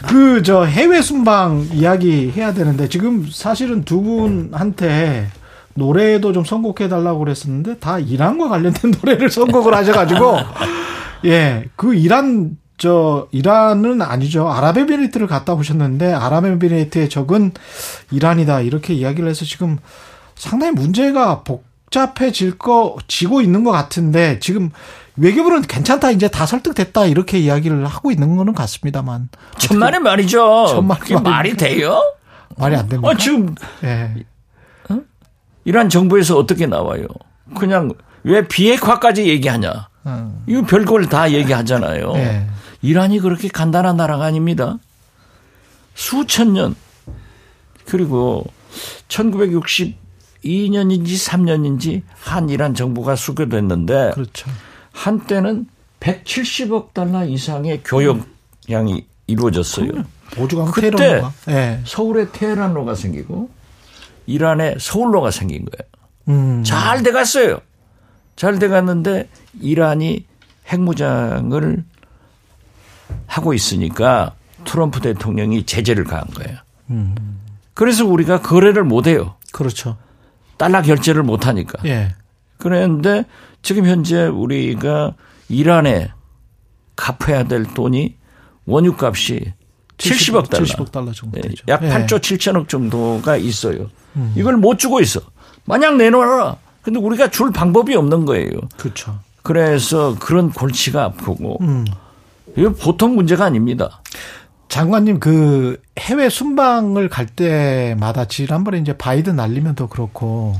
그저 0.07 0.63
해외 0.65 1.01
순방 1.01 1.69
이야기 1.73 2.31
해야 2.35 2.53
되는데 2.53 2.89
지금 2.89 3.27
사실은 3.31 3.83
두 3.83 4.01
분한테 4.01 5.27
노래도 5.75 6.33
좀 6.33 6.43
선곡해 6.43 6.89
달라고 6.89 7.19
그랬었는데 7.19 7.77
다 7.79 7.99
이란과 7.99 8.49
관련된 8.49 8.93
노래를 9.01 9.29
선곡을 9.29 9.73
하셔가지고 9.73 10.37
예 11.25 11.65
그 11.75 11.95
이란 11.95 12.57
저 12.77 13.27
이란은 13.31 14.01
아니죠 14.01 14.49
아랍에미리트를 14.49 15.27
갔다 15.27 15.53
오셨는데 15.53 16.13
아랍에미리트의 16.13 17.09
적은 17.09 17.51
이란이다 18.11 18.61
이렇게 18.61 18.93
이야기를 18.93 19.29
해서 19.29 19.45
지금 19.45 19.77
상당히 20.35 20.73
문제가 20.73 21.43
복잡해질 21.43 22.57
거 22.57 22.97
지고 23.07 23.41
있는 23.41 23.63
것 23.63 23.71
같은데 23.71 24.39
지금 24.39 24.71
외교부는 25.15 25.61
괜찮다 25.63 26.11
이제 26.11 26.27
다 26.27 26.45
설득됐다 26.45 27.05
이렇게 27.05 27.39
이야기를 27.39 27.85
하고 27.85 28.11
있는 28.11 28.35
거는 28.35 28.53
같습니다만 28.53 29.29
천만의 29.57 29.99
말이죠. 29.99 30.67
천만의 30.67 31.21
말이 31.21 31.55
돼요? 31.55 32.01
말이 32.57 32.75
안 32.75 32.87
됩니다. 32.89 33.09
어, 33.09 33.15
지금 33.15 33.55
예. 33.83 34.13
이란 35.65 35.89
정부에서 35.89 36.37
어떻게 36.37 36.65
나와요? 36.65 37.07
그냥 37.57 37.93
왜 38.23 38.47
비핵화까지 38.47 39.27
얘기하냐? 39.27 39.87
음. 40.07 40.43
이거 40.47 40.63
별걸 40.65 41.07
다 41.07 41.31
얘기하잖아요. 41.31 42.13
예. 42.15 42.47
이란이 42.81 43.19
그렇게 43.19 43.47
간단한 43.47 43.95
나라가 43.95 44.25
아닙니다. 44.25 44.77
수천 45.95 46.53
년. 46.53 46.75
그리고 47.85 48.45
1962년인지 50.43 51.29
3년인지 51.29 52.01
한 52.19 52.49
이란 52.49 52.73
정부가 52.73 53.15
수교됐는데 53.15 54.11
그렇죠. 54.13 54.49
한때는 54.91 55.67
170억 55.99 56.93
달러 56.93 57.25
이상의 57.25 57.81
교역량이 57.83 59.05
이루어졌어요. 59.27 59.89
오죽하면 60.37 60.71
그때. 60.73 61.23
예. 61.49 61.79
서울에 61.85 62.31
테헤란로가 62.31 62.95
생기고 62.95 63.49
이란에 64.25 64.75
서울로가 64.79 65.31
생긴 65.31 65.65
거예요. 65.65 65.89
음. 66.29 66.63
잘 66.63 67.03
돼갔어요. 67.03 67.59
잘 68.35 68.59
돼갔는데 68.59 69.29
이란이 69.61 70.25
핵무장을 70.67 71.83
하고 73.27 73.53
있으니까 73.53 74.33
트럼프 74.65 75.01
대통령이 75.01 75.65
제재를 75.65 76.03
가한 76.03 76.25
거예요. 76.27 76.57
그래서 77.73 78.05
우리가 78.05 78.41
거래를 78.41 78.83
못 78.83 79.07
해요. 79.07 79.35
그렇죠. 79.51 79.97
달러 80.57 80.81
결제를 80.81 81.23
못 81.23 81.47
하니까. 81.47 81.79
예. 81.85 82.15
그런데 82.57 83.25
지금 83.61 83.85
현재 83.85 84.25
우리가 84.25 85.13
이란에 85.49 86.11
갚아야 86.95 87.43
될 87.45 87.65
돈이 87.73 88.15
원유 88.65 88.95
값이 88.99 89.53
70억 89.97 90.49
달러. 90.49 90.63
70억 90.65 90.91
달러 90.91 91.11
정도 91.11 91.37
예, 91.37 91.41
되죠. 91.41 91.63
약 91.67 91.83
예. 91.83 91.89
8조 91.89 92.19
7천억 92.19 92.67
정도가 92.69 93.37
있어요. 93.37 93.89
이걸 94.35 94.57
못 94.57 94.77
주고 94.77 94.99
있어. 95.01 95.21
만약 95.65 95.95
내놓아라. 95.97 96.57
근데 96.81 96.99
우리가 96.99 97.29
줄 97.29 97.51
방법이 97.51 97.95
없는 97.95 98.25
거예요. 98.25 98.51
그렇죠. 98.77 99.19
그래서 99.41 100.15
그런 100.19 100.51
골치가 100.51 101.03
아프고 101.05 101.57
음. 101.61 101.85
이거 102.57 102.73
보통 102.73 103.15
문제가 103.15 103.45
아닙니다. 103.45 104.01
장관님 104.73 105.19
그 105.19 105.79
해외 105.99 106.29
순방을 106.29 107.07
갈 107.07 107.27
때마다 107.27 108.25
지난번에 108.25 108.79
이제 108.79 108.97
바이든 108.97 109.35
날리면도 109.35 109.87
그렇고 109.87 110.55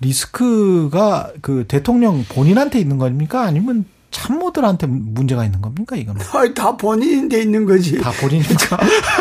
리스크가 0.00 1.32
그 1.42 1.66
대통령 1.68 2.24
본인한테 2.30 2.78
있는 2.78 2.96
겁니까 2.96 3.42
아니면 3.42 3.84
참모들한테 4.10 4.86
문제가 4.86 5.44
있는 5.44 5.60
겁니까 5.60 5.96
이거는 5.96 6.22
다 6.56 6.78
본인인데 6.78 7.42
있는 7.42 7.66
거지. 7.66 7.98
다 8.00 8.10
본인이니까 8.10 8.78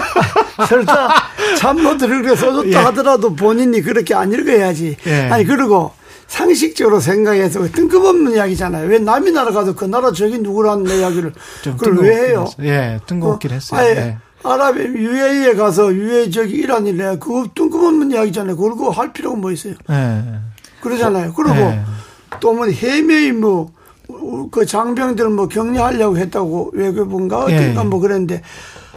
설사 0.66 1.10
참모들을 1.58 2.22
그래 2.22 2.36
써줬다 2.38 2.70
예. 2.72 2.76
하더라도 2.86 3.36
본인이 3.36 3.82
그렇게 3.82 4.16
안 4.16 4.32
읽어야지. 4.32 4.96
예. 5.08 5.30
아니 5.30 5.44
그리고 5.44 5.92
상식적으로 6.28 7.00
생각해서 7.00 7.62
그 7.62 7.72
뜬금없는 7.72 8.34
이야기잖아요. 8.34 8.88
왜 8.88 9.00
남이 9.00 9.32
나라 9.32 9.52
가도 9.52 9.76
그 9.76 9.86
나라 9.86 10.12
저기 10.12 10.40
누구라는 10.40 10.88
이야기를 10.88 11.34
좀 11.62 11.78
그걸 11.78 11.98
왜 12.04 12.30
해요? 12.30 12.46
했어요. 12.48 12.68
예, 12.68 13.00
뜬금없긴 13.06 13.52
어? 13.52 13.54
했어요. 13.54 13.80
아예 13.80 13.90
예. 13.96 14.18
아랍 14.44 14.78
UAE에 14.78 15.56
가서 15.56 15.94
UAE 15.94 16.32
저기 16.32 16.56
이란이래. 16.56 17.18
그거 17.20 17.48
뜬금없는 17.54 18.12
이야기잖아요. 18.12 18.56
그걸 18.56 18.72
그거 18.72 18.90
할 18.90 19.14
필요가 19.14 19.36
뭐 19.36 19.52
있어요? 19.52 19.74
예. 19.90 20.24
그러잖아요. 20.82 21.34
그리고 21.34 21.56
예. 21.56 21.82
또뭐 22.40 22.68
해매이 22.68 23.32
뭐그 23.32 24.66
장병들 24.68 25.30
뭐 25.30 25.48
격려하려고 25.48 26.18
했다고 26.18 26.72
외교부인가 26.74 27.46
예. 27.50 27.56
어딘가 27.56 27.84
뭐 27.84 28.00
그랬는데 28.00 28.42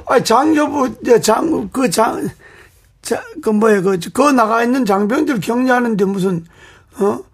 아 0.06 0.23
장교부 0.23 1.02
장그장 1.20 2.28
그 3.42 3.50
뭐야 3.50 3.80
그, 3.82 3.99
그 4.12 4.23
나가 4.23 4.62
있는 4.62 4.85
장병들 4.85 5.40
격려하는데 5.40 6.04
무슨 6.04 6.44
어 7.00 7.28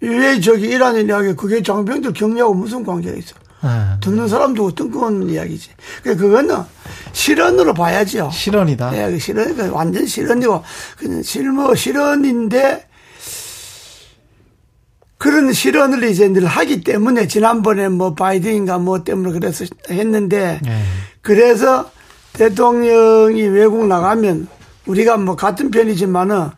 왜 0.00 0.38
저기 0.40 0.66
이란이 0.68 1.04
이야기 1.04 1.34
그게 1.34 1.62
장병들 1.62 2.12
격려하고 2.12 2.54
무슨 2.54 2.84
관계가 2.84 3.16
있어? 3.16 3.34
예. 3.64 3.98
듣는 4.00 4.28
사람도 4.28 4.74
뜬금없는 4.74 5.30
이야기지. 5.30 5.70
그 6.02 6.16
그거는 6.16 6.56
실언으로 7.12 7.72
봐야죠. 7.72 8.30
실언이다. 8.30 8.90
네, 8.90 9.10
그 9.10 9.18
실언, 9.18 9.56
그 9.56 9.70
완전 9.70 10.06
실언이고, 10.06 10.62
그냥 10.98 11.22
실무, 11.22 11.74
실언인데, 11.74 12.86
그런 15.16 15.52
실언을 15.52 16.04
이제 16.04 16.28
늘 16.28 16.44
하기 16.44 16.82
때문에, 16.82 17.26
지난번에 17.26 17.88
뭐 17.88 18.14
바이든인가 18.14 18.78
뭐 18.78 19.02
때문에 19.02 19.32
그래서 19.32 19.64
했는데, 19.90 20.60
예. 20.66 20.82
그래서 21.22 21.90
대통령이 22.34 23.40
외국 23.42 23.86
나가면, 23.86 24.48
우리가 24.84 25.16
뭐 25.16 25.34
같은 25.34 25.70
편이지만은, 25.70 26.50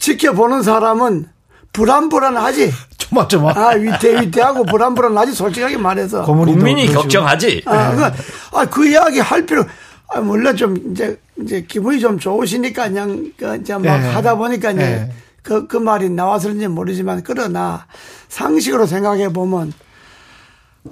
지켜보는 0.00 0.62
사람은 0.62 1.26
불안불안하지. 1.72 2.72
조마조마. 2.98 3.52
아, 3.54 3.68
위태위태하고 3.74 4.64
불안불안하지, 4.64 5.32
솔직하게 5.34 5.76
말해서. 5.76 6.24
국민이 6.24 6.82
그러시고. 6.82 7.00
걱정하지. 7.02 7.62
아, 7.66 7.94
그, 7.94 8.58
아, 8.58 8.64
그 8.66 8.88
이야기 8.88 9.20
할 9.20 9.46
필요, 9.46 9.64
아, 10.08 10.20
물론 10.20 10.56
좀, 10.56 10.76
이제, 10.90 11.18
이제 11.40 11.64
기분이 11.68 12.00
좀 12.00 12.18
좋으시니까 12.18 12.88
그냥, 12.88 13.30
그, 13.38 13.56
이제 13.60 13.74
막 13.74 13.84
예. 13.84 13.90
하다 13.90 14.34
보니까 14.36 14.72
이제 14.72 14.82
예. 14.82 15.12
그, 15.42 15.66
그 15.68 15.76
말이 15.76 16.08
나와서는지 16.10 16.66
모르지만, 16.68 17.22
그러나 17.24 17.86
상식으로 18.28 18.86
생각해 18.86 19.32
보면, 19.32 19.72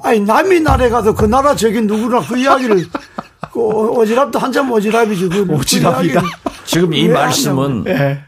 아니, 0.02 0.20
남이 0.20 0.60
나라에 0.60 0.90
가서 0.90 1.14
그 1.14 1.24
나라 1.24 1.56
저기 1.56 1.80
누구나 1.80 2.20
그 2.20 2.36
이야기를, 2.36 2.86
그 3.52 3.60
어- 3.60 4.00
어지럽도 4.00 4.38
한참 4.38 4.70
어지럽이지. 4.70 5.28
그, 5.28 5.46
그 5.46 5.54
오지랖이다. 5.54 6.04
이야기를 6.04 6.22
지금 6.64 6.92
이왜 6.94 7.14
말씀은 7.14 7.84
예. 7.88 8.24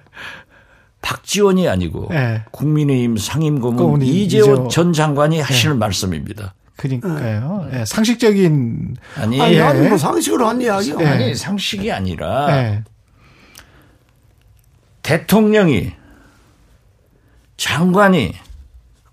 박지원이 1.03 1.69
아니고 1.69 2.09
예. 2.13 2.43
국민의힘 2.51 3.17
상임고문 3.17 4.03
이재호 4.03 4.43
이재호. 4.43 4.69
전 4.69 4.93
장관이 4.93 5.41
하시는 5.41 5.79
말씀입니다. 5.79 6.55
그러니까요. 6.77 7.69
예. 7.73 7.85
상식적인 7.85 8.97
아니, 9.17 9.41
아니, 9.41 9.55
예. 9.55 9.61
나는 9.61 9.89
뭐 9.89 9.99
상식으로 9.99 10.47
한 10.47 10.61
이야기야. 10.61 10.97
예. 11.01 11.07
아니 11.07 11.35
상식이 11.35 11.91
아니라 11.93 12.49
예. 12.57 12.85
대통령이 15.03 15.93
장관이 17.57 18.35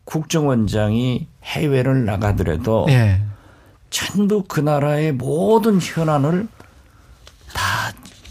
국정원장이 0.05 1.27
해외를 1.43 2.05
나가더라도 2.05 2.85
예. 2.89 3.21
전부 3.89 4.43
그 4.43 4.59
나라의 4.59 5.13
모든 5.13 5.79
현안을 5.81 6.47
다 6.56 6.56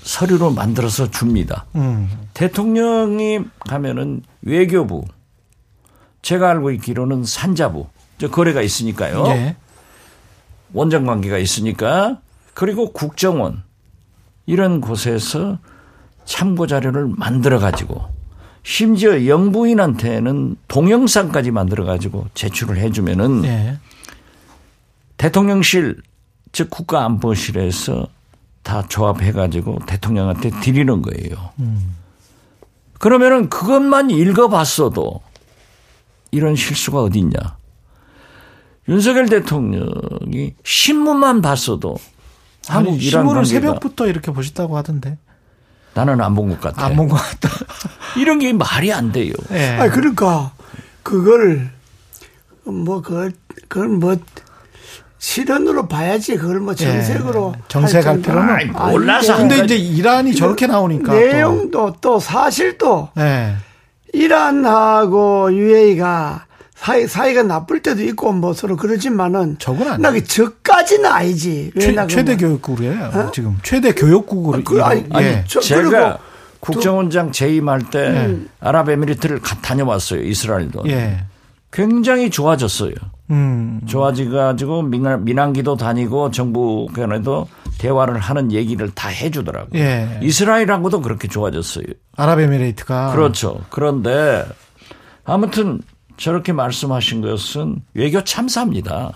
서류로 0.07 0.53
만들어서 0.53 1.11
줍니다. 1.11 1.67
음. 1.75 2.09
대통령이 2.33 3.41
가면은 3.59 4.23
외교부, 4.41 5.05
제가 6.23 6.49
알고 6.49 6.71
있기로는 6.71 7.25
산자부, 7.25 7.89
저 8.19 8.31
거래가 8.31 8.63
있으니까요. 8.63 9.25
예. 9.27 9.57
원정 10.73 11.07
관계가 11.07 11.39
있으니까 11.39 12.21
그리고 12.55 12.93
국정원 12.93 13.65
이런 14.47 14.81
곳에서 14.81 15.59
참고 16.25 16.67
자료를 16.67 17.09
만들어 17.17 17.59
가지고 17.59 18.05
심지어 18.63 19.27
영부인한테는 19.27 20.57
동영상까지 20.69 21.51
만들어 21.51 21.85
가지고 21.85 22.27
제출을 22.35 22.79
해주면은 22.79 23.45
예. 23.45 23.79
대통령실 25.17 26.01
즉 26.53 26.71
국가안보실에서 26.71 28.16
다 28.67 28.83
조합해 28.89 29.31
가지고 29.31 29.79
대통령한테 29.87 30.51
드리는 30.61 31.01
거예요. 31.01 31.51
그러면은 32.99 33.49
그것만 33.49 34.11
읽어봤어도 34.11 35.21
이런 36.33 36.57
실수가 36.57 37.01
어디 37.05 37.21
있냐? 37.21 37.39
윤석열 38.89 39.29
대통령이 39.29 40.55
신문만 40.65 41.43
봤어도 41.43 41.97
한국 42.67 42.95
아니, 42.95 42.99
이란 42.99 43.23
신문을 43.23 43.43
관계가 43.43 43.61
새벽부터 43.67 44.09
이렇게 44.09 44.33
보셨다고 44.33 44.77
하던데. 44.77 45.17
나는 45.95 46.21
안 46.21 46.35
본 46.35 46.49
것 46.49 46.61
같아. 46.61 46.85
안 46.87 46.97
본 46.97 47.09
것 47.09 47.15
같다. 47.15 47.49
이런 48.19 48.41
게 48.41 48.53
말이 48.53 48.93
안 48.93 49.13
돼요. 49.13 49.33
예. 49.53 49.69
아니, 49.79 49.91
그러니까, 49.93 50.53
그걸, 51.05 51.71
뭐, 52.65 53.01
그걸, 53.01 53.33
그걸 53.69 53.89
뭐, 53.89 54.17
실언으로 55.31 55.89
봐야지. 55.89 56.37
그걸 56.37 56.61
뭐 56.61 56.73
정색으로. 56.77 57.55
예. 57.57 57.63
정색할 57.67 58.23
필요는 58.23 58.49
아이, 58.49 58.63
아닌데. 58.63 58.79
몰라서 58.79 59.37
근데 59.37 59.59
이제 59.59 59.77
이란이 59.77 60.37
저렇게 60.37 60.69
나오니까 60.69 61.13
또. 61.13 61.19
내용도 61.19 61.97
또 62.01 62.21
사실도 62.21 63.09
예. 63.19 63.57
이란하고 64.13 65.53
UAE가 65.53 66.47
사이, 66.77 67.09
사이가 67.09 67.43
나쁠 67.43 67.83
때도 67.83 68.05
있고 68.05 68.33
뭐 68.33 68.53
서로 68.53 68.77
그러지만은. 68.77 69.57
적은 69.59 69.83
아니에요. 69.83 69.99
나그 69.99 70.23
저까지는 70.25 71.11
아니지. 71.11 71.73
최, 71.81 72.07
최대. 72.07 72.37
교육국이에요. 72.37 73.31
지금 73.35 73.59
최대 73.65 73.93
교육국으로. 73.93 74.63
그, 74.63 74.81
아니, 74.83 75.05
아니, 75.13 75.27
예. 75.27 75.45
저, 75.49 75.59
제가 75.59 75.81
그리고 75.91 76.19
국정원장 76.61 77.33
재임할 77.33 77.91
때 77.91 78.37
아랍에미리트를 78.61 79.41
가- 79.41 79.57
다녀왔어요. 79.61 80.23
이스라엘도. 80.23 80.85
예. 80.87 81.25
굉장히 81.73 82.31
좋아졌어요. 82.31 82.93
음. 83.31 83.81
좋아지가지고 83.87 84.83
민항, 84.83 85.25
민항기도 85.25 85.77
다니고 85.77 86.31
정부 86.31 86.87
간에도 86.93 87.49
대화를 87.79 88.19
하는 88.19 88.53
얘기를 88.53 88.91
다 88.91 89.09
해주더라고요. 89.09 89.81
예. 89.81 90.21
이스라엘하고도 90.23 91.01
그렇게 91.03 91.29
좋아졌어요. 91.29 91.85
아랍에미레이트가 92.17 93.13
그렇죠. 93.13 93.61
그런데 93.71 94.45
아무튼 95.25 95.81
저렇게 96.17 96.53
말씀하신 96.53 97.21
것은 97.21 97.83
외교 97.95 98.23
참사입니다. 98.25 99.13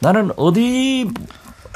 나는 0.00 0.30
어디 0.36 1.10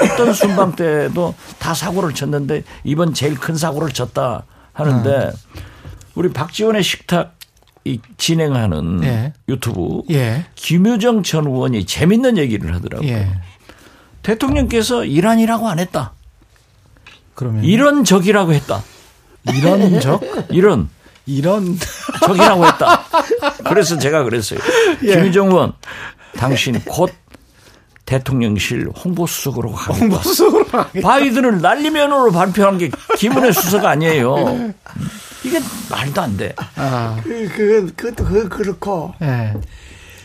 어떤 0.00 0.32
순방 0.34 0.76
때도 0.76 1.34
다 1.58 1.74
사고를 1.74 2.14
쳤는데 2.14 2.62
이번 2.84 3.14
제일 3.14 3.34
큰 3.34 3.56
사고를 3.56 3.88
쳤다 3.90 4.44
하는데 4.72 5.32
우리 6.14 6.32
박지원의 6.32 6.82
식탁 6.82 7.34
이 7.84 8.00
진행하는 8.16 9.02
예. 9.04 9.32
유튜브 9.48 10.02
예. 10.10 10.44
김유정 10.54 11.22
전 11.22 11.46
의원이 11.46 11.84
재밌는 11.84 12.38
얘기를 12.38 12.74
하더라고요. 12.74 13.08
예. 13.08 13.28
대통령께서 14.22 15.04
이란이라고 15.04 15.68
안 15.68 15.78
했다. 15.78 16.12
그러면 17.34 17.64
이런 17.64 18.04
적이라고 18.04 18.52
했다. 18.52 18.82
이런 19.52 20.00
적 20.00 20.22
이런 20.50 20.88
이런 21.26 21.76
적이라고 22.26 22.66
했다. 22.66 23.04
그래서 23.68 23.98
제가 23.98 24.22
그랬어요. 24.22 24.60
예. 25.02 25.14
김유정 25.16 25.48
의원, 25.48 25.72
당신 26.36 26.80
곧 26.84 27.10
대통령실 28.06 28.88
홍보수석으로 29.04 29.72
가겠다. 29.72 30.22
수석으로 30.22 30.66
하게. 30.70 31.00
바이든을 31.00 31.60
난리면으로 31.60 32.30
발표한 32.32 32.78
게 32.78 32.90
김은혜 33.16 33.52
수석 33.52 33.84
아니에요. 33.86 34.34
이게 35.44 35.60
말도 35.90 36.20
안 36.20 36.36
돼. 36.36 36.54
아, 36.76 37.20
그, 37.22 37.48
그건, 37.48 37.94
그것도 37.96 38.24
그, 38.24 38.48
그렇고, 38.48 39.12
예. 39.22 39.54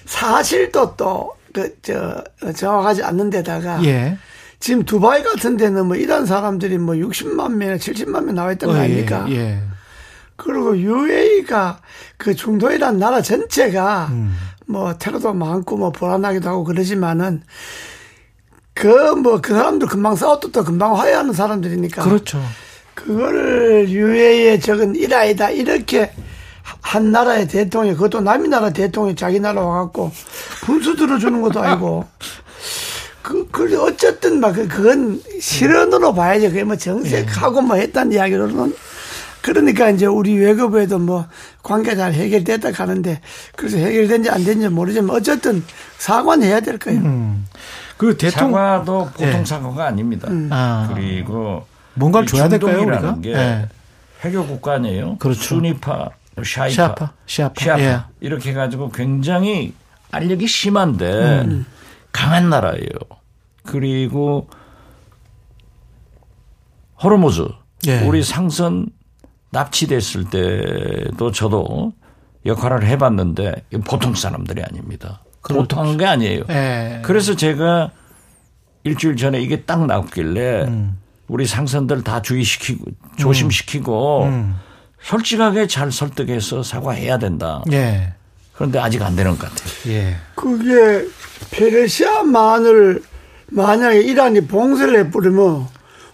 사실도 0.06 0.96
또, 0.96 1.36
그, 1.54 1.76
저, 1.82 2.24
정확하지 2.56 3.04
않는 3.04 3.30
데다가, 3.30 3.84
예. 3.86 4.18
지금 4.60 4.84
두바이 4.84 5.24
같은 5.24 5.58
데는 5.58 5.86
뭐 5.86 5.96
이란 5.96 6.26
사람들이 6.26 6.78
뭐 6.78 6.96
60만 6.96 7.54
명이나 7.54 7.78
70만 7.78 8.24
명 8.24 8.36
나와 8.36 8.52
있던 8.54 8.72
거 8.72 8.76
어, 8.76 8.80
아닙니까? 8.80 9.26
예. 9.30 9.36
예. 9.36 9.62
그리고 10.36 10.78
UAE가 10.78 11.80
그 12.18 12.34
중도이란 12.36 13.00
나라 13.00 13.22
전체가 13.22 14.08
음. 14.12 14.38
뭐 14.68 14.98
테러도 14.98 15.34
많고 15.34 15.78
뭐 15.78 15.92
불안하기도 15.92 16.48
하고 16.48 16.64
그러지만은 16.64 17.44
그 18.74 18.88
뭐그 18.88 19.54
사람들 19.54 19.88
금방 19.88 20.16
싸웠도 20.16 20.52
또 20.52 20.64
금방 20.64 20.96
화해하는 20.96 21.34
사람들이니까 21.34 22.04
그렇죠. 22.04 22.40
그거를 22.98 23.88
UAE에 23.90 24.60
적은 24.60 24.96
일아이다 24.96 25.52
이렇게 25.52 26.12
한 26.82 27.12
나라의 27.12 27.48
대통령 27.48 27.94
그것도 27.94 28.22
남의 28.22 28.50
나라 28.50 28.72
대통령이 28.72 29.16
자기 29.16 29.40
나라 29.40 29.62
와갖고 29.62 30.12
분수 30.62 30.96
들어주는 30.96 31.42
것도 31.44 31.62
아니고 31.62 32.06
그, 33.22 33.48
그 33.52 33.82
어쨌든 33.84 34.40
막 34.40 34.54
그- 34.54 34.68
그건 34.68 35.22
실언으로 35.40 36.14
봐야죠. 36.14 36.48
그게 36.48 36.64
뭐 36.64 36.76
정색하고 36.76 37.62
뭐 37.62 37.76
했다는 37.76 38.14
이야기로는 38.14 38.74
그러니까 39.42 39.90
이제 39.92 40.06
우리 40.06 40.36
외교부에도 40.38 40.98
뭐 40.98 41.26
관계 41.62 41.96
잘 41.96 42.14
해결됐다 42.14 42.72
가는데 42.72 43.22
그래서 43.56 43.78
해결된지 43.78 44.30
안 44.30 44.44
된지 44.44 44.68
모르지만 44.70 45.16
어쨌든 45.16 45.64
사과는 46.00 46.48
해야 46.48 46.60
될 46.62 46.78
거예요. 46.80 47.02
그 47.98 48.18
대통령 48.18 48.54
사과도 48.54 49.10
보통 49.14 49.42
예. 49.42 49.46
사과가 49.46 49.86
아닙니다. 49.86 50.28
아. 50.50 50.90
그리고 50.94 51.66
뭔가를 51.98 52.26
이 52.26 52.28
줘야 52.30 52.48
될까요, 52.48 52.82
우리가? 52.82 53.20
게 53.22 53.34
예. 53.34 53.70
해교 54.24 54.46
국가 54.48 54.74
아니에요. 54.74 55.18
그렇죠. 55.18 55.42
수니파, 55.42 56.10
샤이파, 56.44 56.70
시아파, 56.70 57.14
시아파. 57.26 57.62
시아파 57.62 57.82
예. 57.82 58.00
이렇게 58.20 58.52
해가지고 58.52 58.92
굉장히 58.92 59.74
알력이 60.12 60.48
심한데 60.48 61.42
음. 61.42 61.66
강한 62.12 62.50
나라예요. 62.50 62.88
그리고 63.64 64.48
호르무즈 67.04 67.48
예. 67.88 68.02
우리 68.02 68.24
상선 68.24 68.88
납치됐을 69.52 70.30
때도 70.30 71.32
저도 71.32 71.94
역할을 72.46 72.86
해봤는데 72.88 73.66
보통 73.86 74.16
사람들이 74.16 74.64
아닙니다. 74.64 75.22
보통 75.42 75.98
게 75.98 76.06
아니에요. 76.06 76.44
예. 76.50 77.02
그래서 77.04 77.36
제가 77.36 77.92
일주일 78.84 79.16
전에 79.16 79.42
이게 79.42 79.64
딱 79.64 79.86
나왔길래 79.86 80.64
음. 80.64 80.98
우리 81.28 81.46
상선들 81.46 82.04
다 82.04 82.22
주의시키고 82.22 82.86
조심시키고 83.18 84.32
솔직하게 85.02 85.68
잘 85.68 85.92
설득해서 85.92 86.64
사과해야 86.64 87.18
된다. 87.18 87.62
예. 87.72 88.14
그런데 88.54 88.80
아직 88.80 89.02
안 89.02 89.16
되는 89.16 89.38
것 89.38 89.42
같아요. 89.50 89.94
예. 89.94 90.16
그게 90.36 91.06
페르시아만을 91.52 93.04
만약에 93.48 94.02
이란이 94.02 94.48
봉쇄를 94.48 95.00
해버리면 95.00 95.68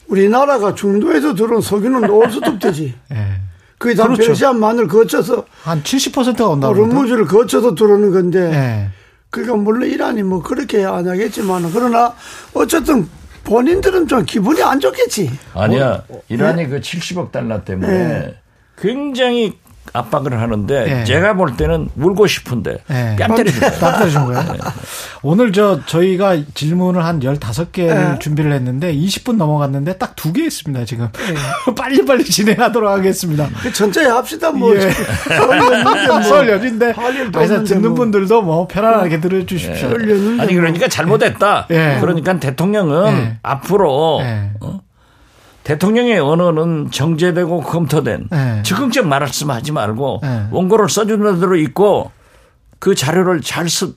우리나라가 0.08 0.76
중도에서 0.76 1.34
들어온 1.34 1.62
석유는 1.62 2.02
놓을 2.02 2.32
수도 2.32 2.52
없대지. 2.52 2.94
예. 3.14 3.42
그게 3.78 3.96
다 3.96 4.04
그렇죠. 4.04 4.22
페르시아만을 4.24 4.88
거쳐서 4.88 5.46
한 5.64 5.82
70%가 5.84 6.48
온다고. 6.50 6.74
그러던데? 6.74 6.96
르무즈를 6.96 7.26
거쳐서 7.26 7.76
들어오는 7.76 8.12
건데 8.12 8.52
예. 8.54 8.90
그러니까 9.30 9.58
물론 9.58 9.90
이란이 9.90 10.24
뭐 10.24 10.42
그렇게 10.44 10.86
안 10.86 11.08
하겠지만 11.08 11.72
그러나 11.74 12.14
어쨌든 12.54 13.08
본인들은 13.44 14.08
좀 14.08 14.26
기분이 14.26 14.62
안 14.64 14.80
좋겠지. 14.80 15.30
아니야. 15.54 16.04
어, 16.08 16.22
이란이 16.30 16.68
그 16.68 16.80
70억 16.80 17.32
달러 17.32 17.64
때문에 17.64 17.92
네. 17.92 18.36
굉장히 18.78 19.58
압박을 19.92 20.40
하는데 20.40 20.86
네. 20.86 21.04
제가 21.04 21.34
볼 21.34 21.56
때는 21.58 21.90
울고 21.98 22.26
싶은데 22.28 22.78
네. 22.88 23.16
뺨 23.20 23.36
때리는 23.36 23.60
거예요. 23.60 24.44
거예요. 24.46 24.58
오늘 25.22 25.52
저 25.52 25.80
저희가 25.86 26.38
질문을 26.54 27.04
한 27.06 27.20
15개를 27.20 27.88
네. 28.14 28.20
준비를 28.20 28.54
했는데 28.54 28.94
20분 28.96 29.36
넘어갔는데 29.36 29.98
딱 29.98 30.14
두 30.16 30.32
개 30.34 30.46
있습니다, 30.46 30.86
지금. 30.86 31.10
빨리빨리 31.78 32.24
진행하도록 32.24 32.90
하겠습니다. 32.90 33.50
그 33.62 33.72
천천히 33.74 34.08
합시다 34.08 34.52
뭐. 34.52 34.74
예. 34.76 34.90
설 36.24 36.50
연인데 36.50 36.94
뭐. 36.94 37.04
그래서 37.34 37.64
듣는 37.64 37.90
뭐. 37.90 37.94
분들도 37.96 38.42
뭐 38.42 38.68
편안하게 38.68 39.20
들어 39.20 39.46
주십시오. 39.46 39.90
설 39.90 40.10
연인데 40.10 40.42
아니 40.44 40.54
뭐. 40.54 40.62
그러니까 40.62 40.88
잘못했다. 40.88 41.68
예. 41.72 41.98
그러니까 42.00 42.40
대통령은 42.40 43.14
예. 43.14 43.38
앞으로 43.44 44.20
예. 44.24 44.52
어? 44.62 44.80
대통령의 45.64 46.20
언어는 46.20 46.92
정제되고 46.92 47.62
검토된 47.62 48.28
예. 48.34 48.64
즉흥적 48.64 49.08
말씀 49.08 49.50
하지 49.50 49.72
말고 49.72 50.22
예. 50.24 50.44
원고를 50.52 50.90
써주는 50.90 51.40
대로 51.40 51.56
있고 51.58 52.12
그 52.80 52.96
자료를 52.96 53.42
잘 53.42 53.70
쓰, 53.70 53.94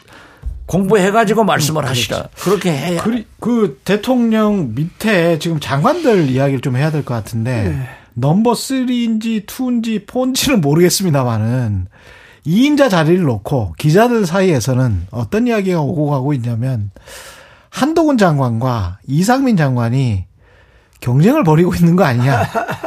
공부해가지고 0.66 1.44
말씀을 1.44 1.86
하시라. 1.86 2.28
그렇게 2.40 2.70
해야. 2.72 3.02
그, 3.02 3.24
그 3.40 3.80
대통령 3.84 4.74
밑에 4.74 5.38
지금 5.38 5.58
장관들 5.60 6.28
이야기를 6.30 6.60
좀 6.60 6.76
해야 6.76 6.90
될 6.90 7.02
것 7.04 7.14
같은데 7.14 7.88
넘버 8.14 8.52
3인지 8.52 9.46
2인지 9.46 10.06
4인지는 10.06 10.60
모르겠습니다만은 10.60 11.86
2인자 12.46 12.88
자리를 12.90 13.22
놓고 13.24 13.74
기자들 13.76 14.24
사이에서는 14.24 15.08
어떤 15.10 15.46
이야기가 15.48 15.80
오고 15.80 16.10
가고 16.10 16.32
있냐면 16.32 16.90
한동훈 17.70 18.18
장관과 18.18 18.98
이상민 19.06 19.56
장관이 19.56 20.24
경쟁을 21.00 21.44
벌이고 21.44 21.74
있는 21.74 21.96
거 21.96 22.04
아니냐. 22.04 22.42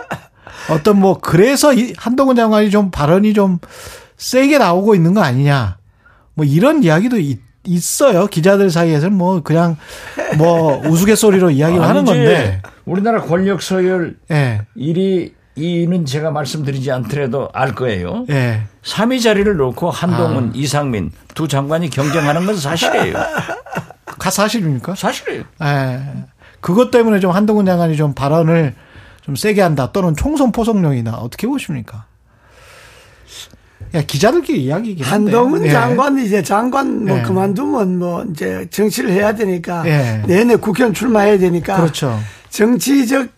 어떤 0.69 0.99
뭐 0.99 1.17
그래서 1.19 1.73
이 1.73 1.93
한동훈 1.97 2.35
장관이 2.35 2.69
좀 2.69 2.91
발언이 2.91 3.33
좀 3.33 3.59
세게 4.17 4.57
나오고 4.57 4.95
있는 4.95 5.13
거 5.13 5.21
아니냐. 5.21 5.77
뭐 6.35 6.45
이런 6.45 6.83
이야기도 6.83 7.17
있, 7.19 7.39
있어요. 7.65 8.27
기자들 8.27 8.69
사이에서는 8.69 9.15
뭐 9.17 9.41
그냥 9.41 9.77
뭐 10.37 10.77
우스갯소리로 10.87 11.51
이야기를 11.51 11.81
하는 11.83 12.01
아니지. 12.01 12.13
건데. 12.13 12.61
우리나라 12.85 13.21
권력 13.21 13.61
서열 13.61 14.15
예. 14.31 14.61
1위, 14.77 15.33
2위는 15.57 16.05
제가 16.07 16.31
말씀드리지 16.31 16.91
않더라도 16.91 17.49
알 17.53 17.73
거예요. 17.75 18.25
예. 18.29 18.61
3위 18.83 19.21
자리를 19.21 19.55
놓고 19.57 19.91
한동훈, 19.91 20.49
아. 20.49 20.51
이상민 20.55 21.11
두 21.35 21.47
장관이 21.47 21.89
경쟁하는 21.89 22.45
건 22.45 22.55
사실이에요. 22.57 23.13
가 24.17 24.29
사실입니까? 24.31 24.95
사실이에요. 24.95 25.43
예. 25.63 25.99
그것 26.61 26.91
때문에 26.91 27.19
좀 27.19 27.31
한동훈 27.31 27.65
장관이 27.65 27.95
좀 27.95 28.13
발언을 28.13 28.73
좀 29.21 29.35
세게 29.35 29.61
한다 29.61 29.91
또는 29.91 30.15
총선 30.15 30.51
포석용이나 30.51 31.15
어떻게 31.15 31.47
보십니까? 31.47 32.05
야, 33.95 34.01
기자들끼리 34.03 34.65
이야기긴 34.65 35.03
한데. 35.05 35.31
한동훈 35.31 35.65
예. 35.65 35.71
장관이 35.71 36.25
이제 36.25 36.43
장관 36.43 37.05
뭐 37.05 37.17
예. 37.17 37.21
그만두면 37.23 37.97
뭐 37.97 38.23
이제 38.29 38.67
정치를 38.69 39.11
해야 39.11 39.33
되니까 39.33 39.83
예. 39.87 40.23
내내 40.27 40.57
국회의원 40.57 40.93
출마해야 40.93 41.39
되니까 41.39 41.77
그렇죠. 41.77 42.19
정치적 42.49 43.29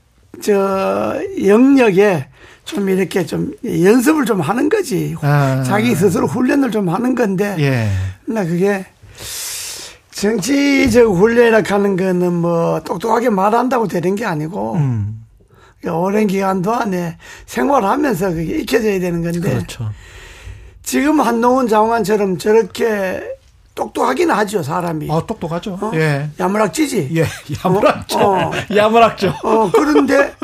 저 0.41 1.21
영역에 1.45 2.27
좀 2.65 2.89
이렇게 2.89 3.25
좀 3.25 3.51
연습을 3.63 4.25
좀 4.25 4.41
하는 4.41 4.67
거지. 4.67 5.15
아. 5.21 5.63
자기 5.65 5.95
스스로 5.95 6.27
훈련을 6.27 6.71
좀 6.71 6.89
하는 6.89 7.15
건데. 7.15 7.55
예. 7.59 7.89
나 8.25 8.43
그게 8.43 8.85
정치적 10.21 11.15
훈련이라 11.15 11.63
하는 11.65 11.95
거는 11.95 12.31
뭐 12.31 12.79
똑똑하게 12.81 13.31
말한다고 13.31 13.87
되는 13.87 14.13
게 14.15 14.23
아니고 14.23 14.75
음. 14.75 15.25
오랜 15.83 16.27
기간 16.27 16.61
동안에 16.61 17.17
생활하면서 17.47 18.29
그게 18.29 18.59
익혀져야 18.59 18.99
되는 18.99 19.23
건데 19.23 19.39
그렇죠. 19.39 19.89
지금 20.83 21.21
한동훈 21.21 21.67
장관처럼 21.67 22.37
저렇게 22.37 23.23
똑똑하긴 23.73 24.29
하죠 24.29 24.61
사람이 24.61 25.07
아, 25.09 25.23
똑똑하죠. 25.25 25.79
어? 25.81 25.91
예. 25.95 26.29
야무락지지 26.39 27.09
예. 27.15 27.25
야무락죠. 27.65 28.19
어, 28.19 28.49
어. 28.49 28.51
야무락죠. 28.75 29.33
어 29.43 29.71
그런데 29.71 30.35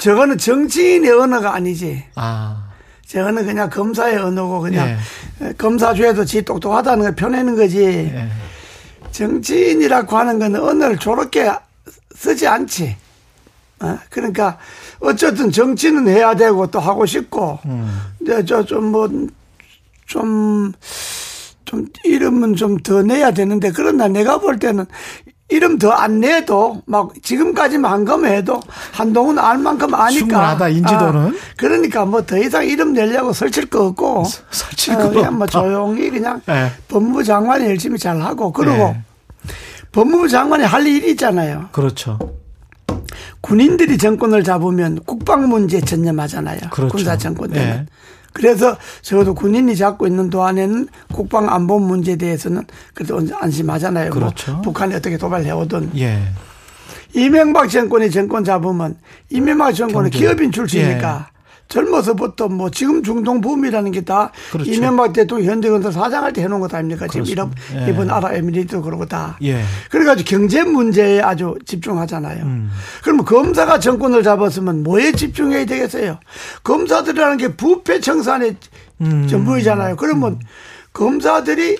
저거는 0.00 0.38
정치인의 0.38 1.10
언어가 1.10 1.56
아니지 1.56 2.04
아. 2.14 2.68
저거는 3.06 3.46
그냥 3.46 3.68
검사의 3.68 4.16
언어고 4.18 4.60
그냥 4.60 4.96
예. 5.40 5.52
검사 5.58 5.92
중에도 5.92 6.24
지 6.24 6.42
똑똑하다는 6.42 7.02
걸 7.02 7.14
펴내는 7.16 7.56
거지 7.56 7.84
예. 7.84 8.28
정치인이라고 9.14 10.16
하는 10.16 10.38
거는 10.38 10.60
언어를 10.60 10.98
저렇게 10.98 11.50
쓰지 12.14 12.46
않지. 12.46 12.96
어? 13.80 13.98
그러니까 14.10 14.58
어쨌든 15.00 15.50
정치는 15.50 16.08
해야 16.08 16.34
되고 16.34 16.66
또 16.66 16.80
하고 16.80 17.06
싶고 17.06 17.58
음. 17.66 18.00
근데 18.18 18.44
저좀 18.44 18.84
뭐 18.90 19.08
좀 20.06 20.72
좀 21.64 21.86
이름은 22.04 22.56
좀 22.56 22.76
더 22.82 23.02
내야 23.02 23.30
되는데 23.30 23.72
그러나 23.74 24.06
내가 24.06 24.38
볼 24.38 24.58
때는 24.58 24.84
이름 25.50 25.78
더 25.78 25.92
안 25.92 26.20
내도 26.20 26.82
막 26.86 27.12
지금까지만 27.22 27.92
한 27.92 28.04
거면 28.04 28.32
해도 28.32 28.60
한동훈 28.92 29.38
알 29.38 29.58
만큼 29.58 29.94
아니까 29.94 30.18
충분하다, 30.18 30.68
인지도는. 30.70 31.20
아, 31.28 31.32
그러니까 31.56 32.04
뭐 32.06 32.22
더 32.22 32.38
이상 32.38 32.66
이름 32.66 32.92
내려고 32.94 33.32
설칠 33.32 33.66
거 33.66 33.86
없고 33.86 34.24
설칠 34.50 34.94
어, 34.94 34.98
거 34.98 35.10
그냥 35.10 35.36
뭐. 35.38 35.46
조용히 35.46 36.10
그냥 36.10 36.40
네. 36.46 36.70
법무부 36.88 37.22
장관이 37.24 37.66
열심히 37.66 37.98
잘 37.98 38.20
하고 38.22 38.52
그리고 38.52 38.76
네. 38.76 39.02
법무부 39.92 40.28
장관이 40.28 40.64
할 40.64 40.86
일이 40.86 41.10
있잖아요. 41.10 41.68
그렇죠. 41.72 42.18
군인들이 43.42 43.98
정권을 43.98 44.42
잡으면 44.42 45.00
국방 45.04 45.48
문제에 45.48 45.80
전념하잖아요. 45.82 46.58
그렇죠. 46.70 46.88
군사 46.96 47.16
정권 47.18 47.50
때는. 47.50 47.66
네. 47.76 47.86
그래서 48.34 48.76
적어도 49.00 49.32
군인이 49.32 49.74
잡고 49.76 50.06
있는 50.06 50.28
동안에는 50.28 50.88
국방 51.12 51.48
안보 51.48 51.78
문제에 51.78 52.16
대해서는 52.16 52.64
그래도 52.92 53.20
안심하잖아요. 53.40 54.10
뭐 54.10 54.18
그렇죠. 54.18 54.60
북한이 54.60 54.92
어떻게 54.94 55.16
도발해오든. 55.16 55.92
예. 55.96 56.20
이명박 57.14 57.68
정권이 57.70 58.10
정권 58.10 58.42
잡으면 58.44 58.96
이명박 59.30 59.72
정권은 59.72 60.10
경제. 60.10 60.18
기업인 60.26 60.50
출신이니까 60.50 61.28
젊어서부터 61.68 62.48
뭐 62.48 62.70
지금 62.70 63.02
중동 63.02 63.40
붐이라는 63.40 63.90
게다 63.90 64.30
그렇죠. 64.52 64.70
이명박 64.70 65.12
대통령 65.12 65.50
현대건설 65.50 65.92
사장할 65.92 66.32
때 66.32 66.42
해놓은 66.42 66.60
것 66.60 66.72
아닙니까? 66.74 67.06
지금 67.08 67.26
이런 67.26 67.50
그렇습니다. 67.50 67.86
예. 67.86 67.90
이번 67.90 68.10
아랍에미리트도 68.10 68.82
그러고 68.82 69.06
다. 69.06 69.36
예. 69.42 69.62
그래가지고 69.90 70.28
경제 70.28 70.62
문제에 70.62 71.20
아주 71.20 71.56
집중하잖아요. 71.64 72.44
음. 72.44 72.70
그러면 73.02 73.24
검사가 73.24 73.78
정권을 73.78 74.22
잡았으면 74.22 74.82
뭐에 74.82 75.12
집중해야 75.12 75.64
되겠어요? 75.66 76.18
검사들이라는 76.62 77.36
게 77.38 77.48
부패 77.56 78.00
청산의 78.00 78.56
음. 79.00 79.26
전부이잖아요. 79.28 79.96
그러면 79.96 80.38
검사들이 80.92 81.78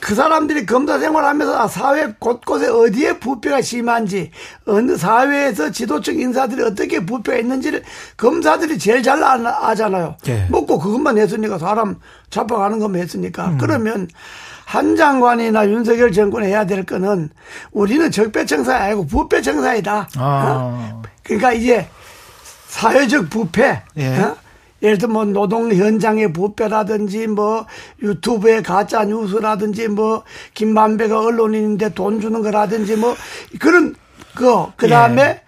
그 0.00 0.14
사람들이 0.14 0.66
검사 0.66 0.98
생활하면서 0.98 1.58
아, 1.58 1.66
사회 1.68 2.12
곳곳에 2.18 2.68
어디에 2.68 3.18
부패가 3.18 3.62
심한지 3.62 4.30
어느 4.66 4.96
사회에서 4.96 5.70
지도층 5.70 6.18
인사들이 6.18 6.62
어떻게 6.62 7.04
부패가 7.04 7.38
있는지를 7.38 7.82
검사들이 8.16 8.78
제일 8.78 9.02
잘 9.02 9.22
아- 9.22 9.68
아잖아요. 9.68 10.16
예. 10.28 10.46
먹고 10.50 10.78
그것만 10.78 11.16
했으니까 11.18 11.58
사람 11.58 11.96
잡아가는 12.30 12.78
것만 12.78 13.00
했으니까 13.00 13.48
음. 13.48 13.58
그러면 13.58 14.08
한 14.66 14.96
장관이나 14.96 15.68
윤석열 15.68 16.12
정권이 16.12 16.46
해야 16.46 16.66
될 16.66 16.84
거는 16.84 17.30
우리는 17.72 18.10
적폐청사 18.10 18.74
아니고 18.76 19.06
부패청사이다. 19.06 19.96
어? 19.98 20.06
아. 20.18 21.02
그러니까 21.22 21.52
이제 21.52 21.88
사회적 22.68 23.30
부패, 23.30 23.82
예. 23.96 24.18
어? 24.18 24.36
예를 24.82 24.98
들어 24.98 25.10
뭐 25.12 25.24
노동 25.24 25.72
현장의 25.72 26.32
부패라든지 26.32 27.26
뭐 27.26 27.66
유튜브의 28.02 28.62
가짜 28.62 29.04
뉴스라든지 29.04 29.88
뭐 29.88 30.24
김만배가 30.54 31.20
언론인인데 31.20 31.94
돈 31.94 32.20
주는 32.20 32.42
거라든지 32.42 32.96
뭐 32.96 33.14
그런 33.58 33.94
거 34.36 34.72
그다음에 34.76 35.40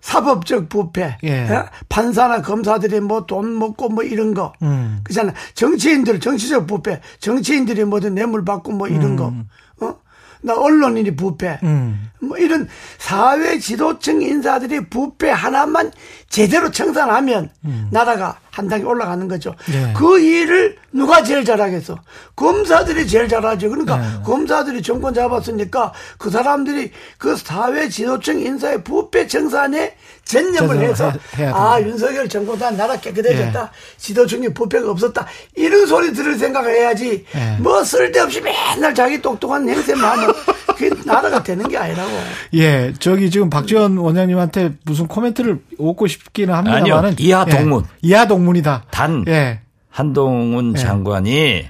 사법적 0.00 0.68
부패, 0.68 1.18
예. 1.24 1.48
어? 1.48 1.66
판사나 1.88 2.40
검사들이 2.40 3.00
뭐 3.00 3.26
돈 3.26 3.58
먹고 3.58 3.88
뭐 3.88 4.04
이런 4.04 4.32
거, 4.32 4.52
음. 4.62 5.00
그잖아. 5.02 5.34
정치인들 5.54 6.20
정치적 6.20 6.66
부패, 6.66 7.00
정치인들이 7.18 7.84
뭐든 7.84 8.14
뇌물 8.14 8.44
받고 8.44 8.72
뭐 8.72 8.86
이런 8.86 9.16
거, 9.16 9.34
어? 9.80 9.94
나 10.40 10.56
언론인이 10.56 11.16
부패, 11.16 11.58
음. 11.64 12.10
뭐 12.20 12.36
이런 12.38 12.68
사회 12.98 13.58
지도층 13.58 14.22
인사들이 14.22 14.88
부패 14.88 15.30
하나만 15.30 15.92
제대로 16.28 16.70
청산하면 16.70 17.50
나라가 17.90 18.38
한 18.50 18.66
단계 18.68 18.84
올라가는 18.84 19.28
거죠. 19.28 19.54
음. 19.68 19.72
네. 19.72 19.94
그 19.96 20.18
일을 20.18 20.76
누가 20.92 21.22
제일 21.22 21.44
잘하겠어? 21.44 21.96
검사들이 22.34 23.06
제일 23.06 23.28
잘하죠. 23.28 23.68
그러니까 23.68 23.96
네. 23.98 24.06
검사들이 24.24 24.82
정권 24.82 25.14
잡았으니까 25.14 25.92
그 26.18 26.28
사람들이 26.28 26.90
그 27.18 27.36
사회 27.36 27.88
지도층 27.88 28.40
인사의 28.40 28.82
부패 28.82 29.28
청산에 29.28 29.94
전념을 30.24 30.80
해서 30.80 31.12
아. 31.54 31.80
윤석열 31.80 32.28
정권다 32.28 32.72
나라 32.72 32.96
깨끗해졌다 32.96 33.62
예. 33.62 33.68
지도층이 33.96 34.52
부패가 34.52 34.90
없었다 34.90 35.26
이런 35.54 35.86
소리 35.86 36.12
들을 36.12 36.36
생각을 36.36 36.70
해야지 36.70 37.24
예. 37.34 37.56
뭐 37.60 37.82
쓸데없이 37.82 38.40
맨날 38.42 38.94
자기 38.94 39.22
똑똑한 39.22 39.66
행세만 39.66 40.18
하면 40.18 40.34
그게 40.76 40.90
나라가 41.04 41.42
되는 41.42 41.66
게 41.66 41.78
아니라고 41.78 42.07
예, 42.54 42.92
저기 42.98 43.30
지금 43.30 43.50
박지원 43.50 43.96
원장님한테 43.96 44.74
무슨 44.84 45.06
코멘트를 45.06 45.60
얻고 45.78 46.06
싶기는 46.06 46.52
합니다만은. 46.54 47.16
이하 47.18 47.44
동문. 47.44 47.84
예, 47.84 48.08
이하 48.08 48.26
동문이다. 48.26 48.84
단 48.90 49.24
예, 49.28 49.60
한동훈 49.90 50.74
예. 50.76 50.80
장관이 50.80 51.66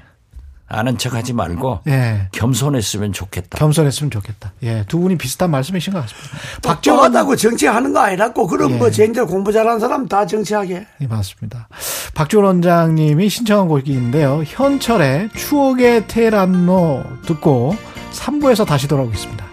아는 0.70 0.98
척하지 0.98 1.32
말고 1.32 1.80
예. 1.88 2.28
겸손했으면 2.32 3.14
좋겠다. 3.14 3.58
겸손했으면 3.58 4.10
좋겠다. 4.10 4.52
예, 4.62 4.84
두 4.86 4.98
분이 4.98 5.16
비슷한 5.16 5.50
말씀이신 5.50 5.94
것 5.94 6.02
같습니다. 6.02 6.28
박지원 6.62 6.98
똑똑하다고 6.98 7.36
정치하는 7.36 7.94
거 7.94 8.00
아니라고 8.00 8.46
그럼 8.46 8.72
예. 8.72 8.76
뭐 8.76 8.90
쟤들 8.90 9.24
공부 9.26 9.50
잘하는 9.50 9.80
사람 9.80 10.06
다 10.08 10.26
정치하게 10.26 10.86
예, 11.00 11.06
맞습니다. 11.06 11.68
박지원 12.14 12.44
원장님이 12.44 13.30
신청한 13.30 13.68
곡인데요. 13.68 14.42
현철의 14.44 15.30
추억의 15.34 16.06
테란노 16.06 17.02
듣고 17.24 17.74
3부에서 18.12 18.66
다시 18.66 18.86
돌아오겠습니다. 18.88 19.47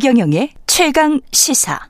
최경영의 0.00 0.50
최강 0.68 1.20
시사. 1.32 1.80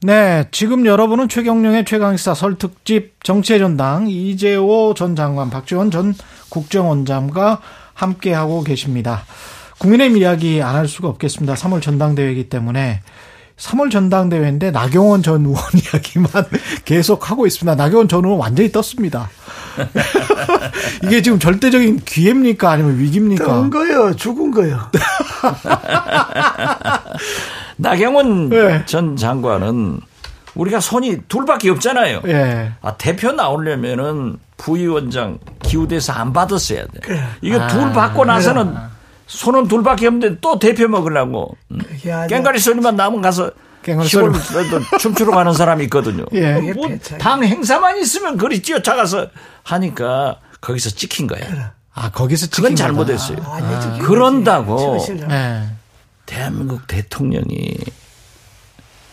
네, 0.00 0.44
지금 0.50 0.84
여러분은 0.84 1.28
최경령의 1.28 1.84
최강시사 1.84 2.34
설 2.34 2.58
특집 2.58 3.22
정치의 3.22 3.60
전당 3.60 4.08
이재호 4.08 4.94
전 4.94 5.14
장관, 5.14 5.48
박지원 5.48 5.92
전 5.92 6.12
국정원장과 6.48 7.60
함께하고 7.94 8.64
계십니다. 8.64 9.22
국민의힘 9.78 10.16
이야기 10.18 10.60
안 10.60 10.74
할 10.74 10.88
수가 10.88 11.06
없겠습니다. 11.06 11.54
3월 11.54 11.80
전당대회이기 11.80 12.48
때문에 12.48 13.00
3월 13.58 13.90
전당대회인데 13.90 14.70
나경원 14.70 15.22
전 15.22 15.44
의원 15.44 15.62
이야기만 15.74 16.28
계속 16.84 17.30
하고 17.30 17.46
있습니다. 17.46 17.74
나경원 17.74 18.08
전 18.08 18.24
의원 18.24 18.40
완전히 18.40 18.72
떴습니다. 18.72 19.28
이게 21.04 21.22
지금 21.22 21.38
절대적인 21.38 22.00
기회입니까? 22.04 22.70
아니면 22.70 22.98
위기입니까? 22.98 23.44
뜬 23.44 23.70
거요 23.70 24.14
죽은 24.14 24.50
거요 24.50 24.78
나경원 27.76 28.50
네. 28.50 28.84
전 28.86 29.16
장관은 29.16 30.00
우리가 30.54 30.80
손이 30.80 31.22
둘밖에 31.28 31.70
없잖아요. 31.70 32.20
예. 32.26 32.72
아, 32.82 32.94
대표 32.96 33.32
나오려면은 33.32 34.36
부위원장 34.58 35.38
기후대에서 35.62 36.12
안 36.12 36.32
받았어야 36.34 36.82
돼. 36.86 37.00
이거 37.40 37.58
아, 37.58 37.68
둘 37.68 37.90
받고 37.92 38.26
나서는 38.26 38.74
손은 39.32 39.66
둘밖에 39.68 40.06
없는데 40.06 40.40
또 40.40 40.58
대표 40.58 40.86
먹으려고. 40.88 41.56
음. 41.70 41.80
깽가리 42.28 42.58
소리만 42.58 42.96
나면 42.96 43.22
가서 43.22 43.50
시골 44.06 44.32
춤추러 45.00 45.32
가는 45.32 45.52
사람이 45.54 45.84
있거든요. 45.84 46.26
예. 46.32 46.60
뭐. 46.72 46.88
당 47.18 47.42
행사만 47.42 47.98
있으면 47.98 48.36
그리 48.36 48.60
뛰어차가서 48.60 49.28
하니까 49.64 50.38
거기서 50.60 50.90
찍힌 50.90 51.26
거야. 51.26 51.72
아, 51.94 52.10
거기서 52.10 52.48
그건 52.50 52.76
찍힌 52.76 52.94
거다. 52.94 53.16
잘못했어요. 53.16 53.38
아, 53.44 53.80
지금 53.80 53.98
그런다고. 54.00 54.98
예. 55.30 55.62
대한민국 56.26 56.86
대통령이 56.86 57.76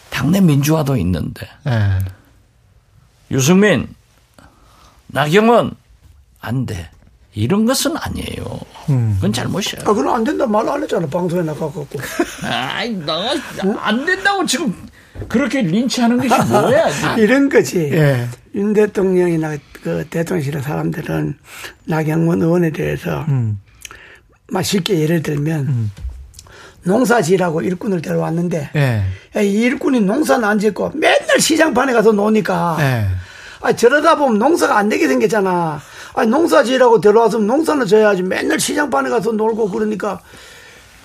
당내 0.10 0.42
민주화도 0.42 0.98
있는데 0.98 1.48
예. 1.68 2.00
유승민, 3.32 3.88
나경원 5.08 5.72
안 6.42 6.66
돼. 6.66 6.90
이런 7.34 7.66
것은 7.66 7.96
아니에요. 7.96 8.60
음. 8.90 9.14
그건 9.16 9.32
잘못이야. 9.34 9.82
아 9.86 9.94
그럼 9.94 10.16
안 10.16 10.24
된다 10.24 10.46
말 10.48 10.68
안 10.68 10.82
했잖아 10.82 11.08
방송에 11.08 11.44
나가갖고 11.44 11.88
아이, 12.44 12.92
나안 12.92 14.06
된다고 14.06 14.46
지금 14.46 14.74
그렇게 15.28 15.62
린치하는 15.62 16.18
것이 16.28 16.42
뭐야? 16.52 17.16
이런 17.18 17.50
거지 17.50 17.90
예. 17.94 18.28
윤 18.56 18.74
대통령이나 18.74 19.58
그 19.84 20.06
대통령실의 20.10 20.62
사람들은 20.64 21.38
나경원 21.86 22.42
의원에 22.42 22.72
대해서 22.72 23.26
음. 23.30 23.60
막 24.52 24.64
쉽게 24.64 25.00
예를 25.00 25.22
들면 25.22 25.92
농사 26.84 27.22
지라고 27.22 27.62
일꾼을 27.62 28.02
데려왔는데 28.02 28.72
예. 28.76 29.04
야, 29.36 29.42
이 29.42 29.54
일꾼이 29.54 30.00
농사는 30.02 30.44
안 30.48 30.58
짓고 30.58 30.92
맨날 30.96 31.40
시장판에 31.40 31.94
가서 31.94 32.12
노니까 32.12 32.78
예. 32.80 33.06
아 33.62 33.74
저러다 33.74 34.16
보면 34.16 34.40
농사가 34.40 34.78
안 34.78 34.90
되게 34.90 35.08
생겼잖아. 35.08 35.80
아 36.14 36.26
농사지라고 36.26 37.02
데려와서 37.02 37.38
농사는 37.40 37.86
져야지 37.86 38.24
맨날 38.24 38.60
시장판에 38.60 39.10
가서 39.10 39.32
놀고 39.32 39.70
그러니까 39.70 40.20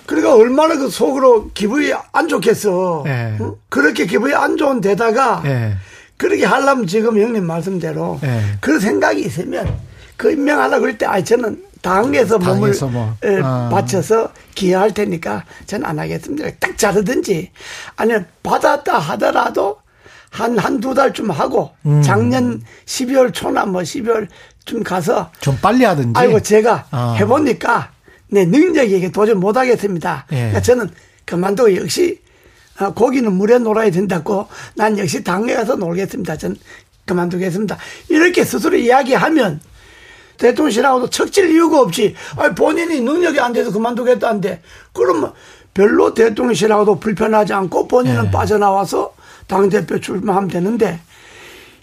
그러니까 0.05 0.35
얼마나 0.35 0.75
그 0.77 0.89
속으로 0.89 1.49
기분이 1.53 1.91
안 2.11 2.27
좋겠어. 2.27 3.03
예. 3.07 3.37
응? 3.41 3.55
그렇게 3.69 4.05
기분이 4.05 4.33
안 4.33 4.55
좋은 4.57 4.81
데다가 4.81 5.41
예. 5.45 5.75
그렇게 6.17 6.45
하려면 6.45 6.85
지금 6.87 7.19
형님 7.19 7.45
말씀대로 7.45 8.19
예. 8.23 8.41
그런 8.61 8.79
생각이 8.79 9.21
있으면 9.21 9.77
그 10.15 10.31
임명하려고 10.31 10.81
그럴 10.81 10.97
때, 10.97 11.05
아, 11.05 11.21
저는 11.21 11.61
당에서 11.81 12.37
몸을 12.37 12.73
뭐. 12.91 13.15
에, 13.23 13.41
아. 13.43 13.69
바쳐서 13.71 14.31
기여할 14.55 14.93
테니까 14.93 15.43
저는 15.65 15.85
안 15.85 15.99
하겠습니다. 15.99 16.49
딱 16.59 16.77
자르든지 16.77 17.51
아니면 17.97 18.25
받았다 18.43 18.97
하더라도 18.97 19.77
한, 20.31 20.57
한 20.57 20.79
두 20.79 20.93
달쯤 20.93 21.31
하고 21.31 21.71
음. 21.85 22.01
작년 22.01 22.61
12월 22.85 23.33
초나 23.33 23.65
뭐 23.65 23.81
12월 23.81 24.27
쯤 24.65 24.83
가서 24.83 25.31
좀 25.39 25.57
빨리 25.61 25.83
하든지. 25.85 26.19
아이고 26.19 26.39
제가 26.41 26.87
아. 26.91 27.15
해보니까 27.19 27.91
내 28.27 28.45
능력이 28.45 28.97
이게 28.97 29.11
도저히 29.11 29.35
못하겠습니다. 29.35 30.25
예. 30.31 30.35
그러니까 30.35 30.61
저는 30.61 30.89
그만두고 31.25 31.75
역시 31.75 32.19
아, 32.77 32.91
고기는 32.91 33.31
물에 33.31 33.59
놀아야 33.59 33.89
된다고 33.91 34.47
난 34.75 34.97
역시 34.97 35.23
당에 35.23 35.53
가서 35.53 35.75
놀겠습니다. 35.75 36.37
전 36.37 36.55
그만두겠습니다. 37.05 37.77
이렇게 38.09 38.43
스스로 38.43 38.75
이야기하면 38.75 39.61
대통령실하고도 40.37 41.09
척질 41.09 41.51
이유가 41.51 41.79
없지. 41.81 42.15
아니, 42.35 42.55
본인이 42.55 42.99
능력이 42.99 43.39
안 43.39 43.53
돼서 43.53 43.71
그만두겠다는데 43.71 44.61
그러면 44.91 45.31
별로 45.73 46.13
대통령실하고도 46.13 46.99
불편하지 46.99 47.53
않고 47.53 47.87
본인은 47.87 48.25
예. 48.25 48.31
빠져나와서 48.31 49.13
당대표 49.47 49.99
출마하면 49.99 50.49
되는데 50.49 50.99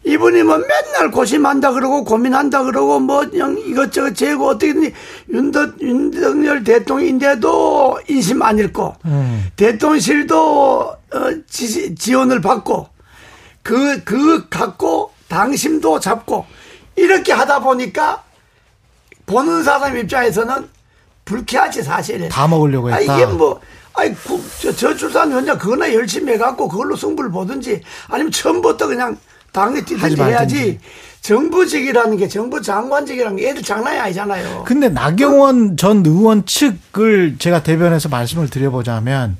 이분이 0.04 0.42
뭐 0.42 0.58
맨날 0.58 1.10
고심한다 1.12 1.72
그러고 1.72 2.02
고민한다 2.04 2.64
그러고 2.64 2.98
뭐 2.98 3.20
그냥 3.28 3.56
이것저것 3.58 4.14
재고 4.14 4.48
어떻게든지 4.48 4.92
윤덕, 5.30 5.80
윤석열 5.80 6.64
대통령인데도 6.64 8.00
인심 8.08 8.42
안 8.42 8.58
읽고 8.58 8.96
음. 9.04 9.46
대통령실도 9.56 10.80
어, 11.14 11.30
지, 11.48 11.94
지원을 11.94 12.40
받고 12.40 12.88
그, 13.62 14.02
그 14.02 14.48
갖고 14.48 15.12
당심도 15.28 16.00
잡고 16.00 16.46
이렇게 16.96 17.32
하다 17.32 17.60
보니까 17.60 18.24
보는 19.26 19.62
사람 19.62 19.96
입장에서는 19.96 20.68
불쾌하지 21.24 21.84
사실은. 21.84 22.28
다 22.28 22.48
먹으려고 22.48 22.92
아, 22.92 22.96
했다. 22.96 23.14
이게 23.16 23.26
뭐, 23.26 23.60
아이, 23.94 24.12
구- 24.14 24.42
저, 24.60 24.74
저출산위원장 24.74 25.56
그거나 25.58 25.94
열심히 25.94 26.32
해갖고 26.32 26.66
그걸로 26.66 26.96
승부를 26.96 27.30
보든지 27.30 27.80
아니면 28.08 28.32
처음부터 28.32 28.88
그냥 28.88 29.16
당에 29.52 29.84
뛰든지. 29.84 30.20
해야지 30.22 30.78
정부직이라는 31.20 32.16
게 32.16 32.26
정부 32.28 32.60
장관직이라는 32.60 33.36
게 33.36 33.50
애들 33.50 33.62
장난이 33.62 33.98
아니잖아요. 33.98 34.64
근데 34.64 34.88
나경원 34.88 35.76
전 35.76 36.04
의원 36.04 36.44
측을 36.46 37.36
제가 37.38 37.62
대변해서 37.62 38.08
말씀을 38.08 38.48
드려보자면 38.48 39.36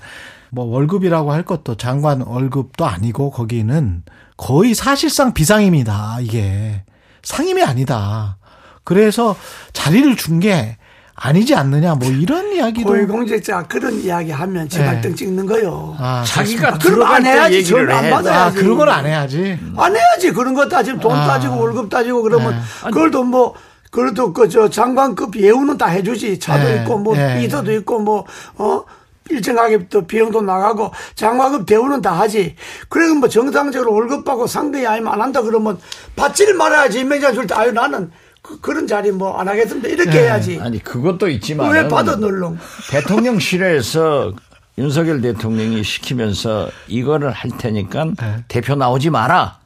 뭐 0.51 0.67
월급이라고 0.67 1.33
할 1.33 1.43
것도 1.45 1.77
장관 1.77 2.21
월급도 2.21 2.85
아니고 2.87 3.31
거기는 3.31 4.03
거의 4.37 4.75
사실상 4.75 5.33
비상임이다 5.33 6.19
이게 6.21 6.83
상임이 7.23 7.63
아니다. 7.63 8.37
그래서 8.85 9.35
자리를 9.73 10.15
준 10.17 10.41
게 10.41 10.77
아니지 11.15 11.55
않느냐 11.55 11.95
뭐 11.95 12.09
이런 12.11 12.53
이야기도 12.53 12.89
고위공직자 12.89 13.65
그런 13.65 13.95
이야기 14.01 14.31
하면 14.31 14.69
지발등 14.69 15.11
네. 15.11 15.15
찍는 15.17 15.47
거요. 15.47 15.95
아, 15.99 16.25
자기가 16.27 16.79
그럼 16.79 17.03
안 17.07 17.25
해야지. 17.27 17.65
저는 17.65 17.91
안 17.91 18.05
해. 18.05 18.11
아 18.11 18.17
받아야지. 18.17 18.57
그런 18.59 18.77
걸 18.79 18.89
안 18.89 19.07
해야지. 19.07 19.59
안 19.77 19.95
해야지 19.95 20.33
그런 20.33 20.55
거 20.55 20.69
따지면 20.69 21.01
돈 21.01 21.13
아. 21.13 21.27
따지고 21.27 21.59
월급 21.59 21.91
따지고 21.91 22.23
그러면 22.23 22.55
네. 22.55 22.61
그걸도 22.91 23.25
뭐 23.25 23.55
그래도 23.91 24.33
그 24.33 24.49
저 24.49 24.71
장관급 24.71 25.37
예우는 25.37 25.77
다 25.77 25.87
해주지 25.87 26.39
차도 26.41 26.65
네. 26.65 26.77
있고 26.83 26.99
뭐 26.99 27.15
네. 27.15 27.39
비서도 27.41 27.73
있고 27.75 28.01
뭐어 28.01 28.85
일정하게 29.31 29.89
또 29.89 30.07
비용도 30.07 30.41
나가고 30.43 30.93
장관급 31.15 31.67
대우는 31.67 32.01
다 32.01 32.13
하지. 32.19 32.57
그래 32.89 33.09
뭐 33.13 33.29
정상적으로 33.29 33.93
월급 33.93 34.25
받고 34.25 34.47
상대이 34.47 34.87
아니면 34.87 35.13
안 35.13 35.21
한다 35.21 35.43
그러면 35.43 35.79
받지를 36.17 36.55
말아야지 36.55 37.01
임명장 37.01 37.35
줄때 37.35 37.55
아유 37.55 37.71
나는 37.71 38.11
그, 38.43 38.61
그런 38.61 38.87
자리 38.87 39.11
뭐 39.13 39.39
안 39.39 39.47
하겠습니다 39.49 39.89
이렇게 39.89 40.11
네. 40.11 40.19
해야지. 40.25 40.59
아니 40.61 40.83
그것도 40.83 41.29
있지만 41.29 41.71
왜 41.73 41.87
받아 41.89 42.17
놀렁? 42.17 42.59
대통령실에서 42.91 44.33
윤석열 44.79 45.21
대통령이 45.21 45.85
시키면서 45.85 46.71
이거를 46.89 47.31
할 47.31 47.51
테니까 47.59 48.05
네. 48.19 48.37
대표 48.49 48.75
나오지 48.75 49.11
마라 49.11 49.59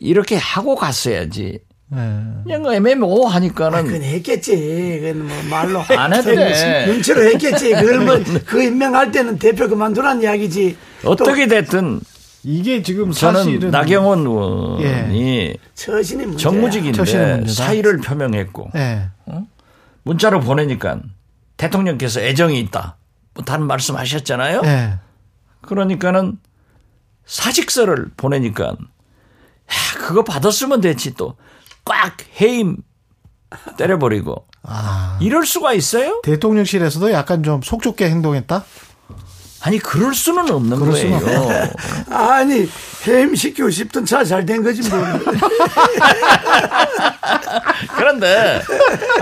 이렇게 0.00 0.36
하고 0.36 0.74
갔어야지. 0.74 1.60
네. 1.88 1.98
그냥 2.44 2.72
애매모 2.72 3.26
하니까는 3.26 3.84
그건 3.84 4.02
했겠지. 4.02 5.00
그건 5.02 5.26
뭐 5.28 5.36
말로 5.50 5.80
안 5.96 6.12
했대. 6.14 6.86
눈치로 6.86 7.22
했겠지. 7.24 7.70
그걸 7.74 8.00
뭐그 8.04 8.62
임명할 8.64 9.12
때는 9.12 9.38
대표 9.38 9.68
그만두란 9.68 10.22
이야기지. 10.22 10.76
어떻게 11.04 11.46
됐든 11.46 12.00
이게 12.44 12.82
지금 12.82 13.10
저는 13.10 13.44
사실은 13.44 13.70
나경원 13.70 14.20
의원이 14.20 14.82
예. 14.84 15.02
문제야. 15.02 15.54
처신의 15.74 16.36
정무직인데. 16.36 17.46
사의를 17.46 17.98
표명했고 17.98 18.70
네. 18.74 19.08
문자로 20.02 20.40
보내니까 20.40 21.00
대통령께서 21.56 22.20
애정이 22.20 22.60
있다. 22.60 22.96
뭐 23.34 23.44
다른 23.44 23.66
말씀하셨잖아요. 23.66 24.60
네. 24.62 24.98
그러니까는 25.62 26.38
사직서를 27.24 28.10
보내니까 28.16 28.64
야, 28.66 28.76
그거 29.98 30.22
받았으면 30.24 30.80
됐지 30.80 31.14
또 31.14 31.36
꽉 31.86 32.16
해임 32.40 32.78
때려버리고 33.76 34.46
아 34.62 35.18
이럴 35.20 35.44
수가 35.44 35.74
있어요? 35.74 36.20
대통령실에서도 36.24 37.12
약간 37.12 37.42
좀 37.42 37.60
속 37.62 37.82
좁게 37.82 38.08
행동했다. 38.08 38.64
아니 39.66 39.78
그럴 39.78 40.12
수는 40.14 40.50
없는 40.50 40.78
그럴 40.78 40.94
수는 40.94 41.18
거예요. 41.20 41.70
아니 42.10 42.68
해임시키고 43.06 43.70
싶던 43.70 44.04
차 44.04 44.22
잘 44.24 44.44
된 44.44 44.62
거지 44.62 44.86
뭐. 44.90 44.98
그런데 47.96 48.60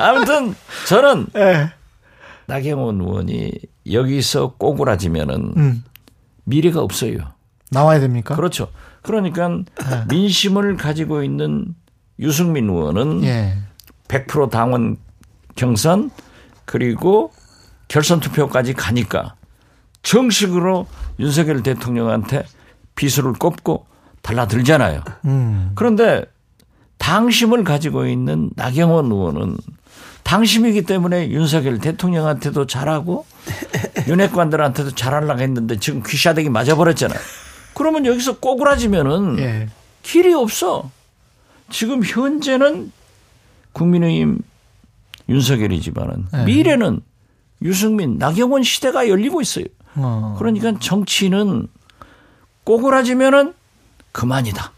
아무튼 0.01 0.55
저는 0.89 1.27
예. 1.37 1.71
나경원 2.47 3.01
의원이 3.01 3.53
여기서 3.93 4.55
꼬꾸라지면은 4.59 5.55
음. 5.57 5.85
미래가 6.45 6.81
없어요. 6.81 7.19
나와야 7.71 8.01
됩니까? 8.01 8.35
그렇죠. 8.35 8.69
그러니까 9.03 9.61
민심을 10.09 10.77
가지고 10.77 11.23
있는 11.23 11.75
유승민 12.19 12.69
의원은 12.69 13.23
예. 13.25 13.55
100% 14.09 14.51
당원 14.51 14.97
경선 15.55 16.11
그리고 16.65 17.33
결선 17.89 18.19
투표까지 18.21 18.75
가니까 18.75 19.35
정식으로 20.03 20.87
윤석열 21.19 21.63
대통령한테 21.63 22.45
비수를 22.95 23.33
꼽고 23.35 23.87
달라들잖아요. 24.23 25.03
음. 25.25 25.73
그런데 25.75 26.25
당심을 26.99 27.65
가지고 27.65 28.07
있는 28.07 28.51
나경원 28.57 29.07
의원은 29.07 29.57
당심이기 30.23 30.83
때문에 30.83 31.31
윤석열 31.31 31.79
대통령한테도 31.79 32.67
잘하고 32.67 33.27
윤핵관들한테도 34.07 34.93
잘하려고 34.93 35.41
했는데 35.41 35.79
지금 35.79 36.03
귀샤대기 36.07 36.49
맞아버렸잖아요. 36.49 37.19
그러면 37.75 38.07
여기서 38.07 38.39
꼬꾸라지면은 38.39 39.39
예. 39.41 39.69
길이 40.03 40.33
없어. 40.33 40.91
지금 41.71 42.05
현재는 42.05 42.93
국민의힘 43.73 44.39
윤석열이지만은 45.29 46.27
네. 46.33 46.45
미래는 46.45 47.01
유승민, 47.63 48.19
나경원 48.19 48.63
시대가 48.63 49.09
열리고 49.09 49.41
있어요. 49.41 49.65
어. 49.97 50.37
그러니까 50.39 50.73
정치는 50.81 51.69
꼬꾸라지면은 52.65 53.55
그만이다. 54.13 54.73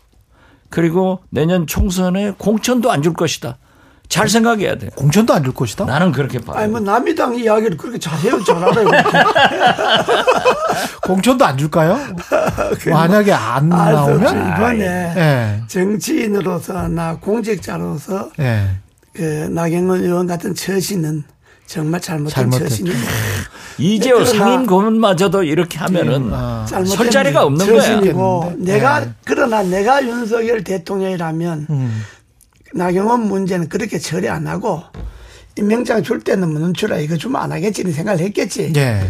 그리고 0.70 1.20
내년 1.31 1.66
총선에 1.66 2.33
공천도 2.38 2.90
안 2.90 3.03
줄 3.03 3.12
것이다. 3.14 3.59
잘 4.09 4.29
생각해야 4.29 4.77
돼. 4.77 4.88
공천도 4.96 5.33
안 5.33 5.42
줄 5.44 5.55
것이다. 5.55 5.85
나는 5.87 6.12
그렇게 6.12 6.38
봐. 6.38 6.53
아니 6.57 6.70
뭐 6.70 6.79
남의 6.81 7.14
당 7.14 7.35
이야기를 7.35 7.77
그렇게 7.77 7.98
잘해요 7.98 8.42
잘 8.44 8.57
알아요. 8.62 8.88
공천도 11.03 11.45
안 11.45 11.57
줄까요? 11.59 11.99
만약에 12.91 13.32
안 13.32 13.72
없이 13.72 13.93
나오면 13.95 14.57
이번에 14.57 15.14
예. 15.16 15.62
정치인으로서 15.68 16.89
나 16.89 17.16
공직자로서 17.16 18.30
예. 18.41 18.68
그 19.12 19.22
나경원 19.51 20.03
의원 20.03 20.26
같은 20.26 20.55
처신은 20.55 21.24
정말 21.67 22.01
잘못된. 22.01 22.51
처신이고 22.51 22.97
이재호 23.79 24.19
그러나- 24.19 24.31
상임 24.39 24.67
고문마저도 24.67 25.43
이렇게 25.43 25.79
하면은 25.79 26.31
아. 26.33 26.65
잘못된 26.69 26.97
설 26.97 27.11
자리가 27.11 27.45
없는. 27.45 27.67
처신이고 27.67 28.41
그랬는데. 28.41 28.73
내가 28.73 29.01
네. 29.01 29.12
그러나 29.25 29.62
내가 29.62 30.05
윤석열 30.05 30.62
대통령이라면 30.62 31.67
음. 31.71 32.03
나경원 32.75 33.27
문제는 33.29 33.69
그렇게 33.69 33.99
처리 33.99 34.29
안 34.29 34.47
하고 34.47 34.83
임명장 35.57 36.03
줄 36.03 36.21
때는 36.21 36.51
뭐 36.53 36.61
눈치라 36.61 36.99
이거 36.99 37.17
주면 37.17 37.41
안 37.41 37.53
하겠지 37.53 37.83
생각을 37.91 38.21
했겠지. 38.21 38.73
예. 38.77 39.09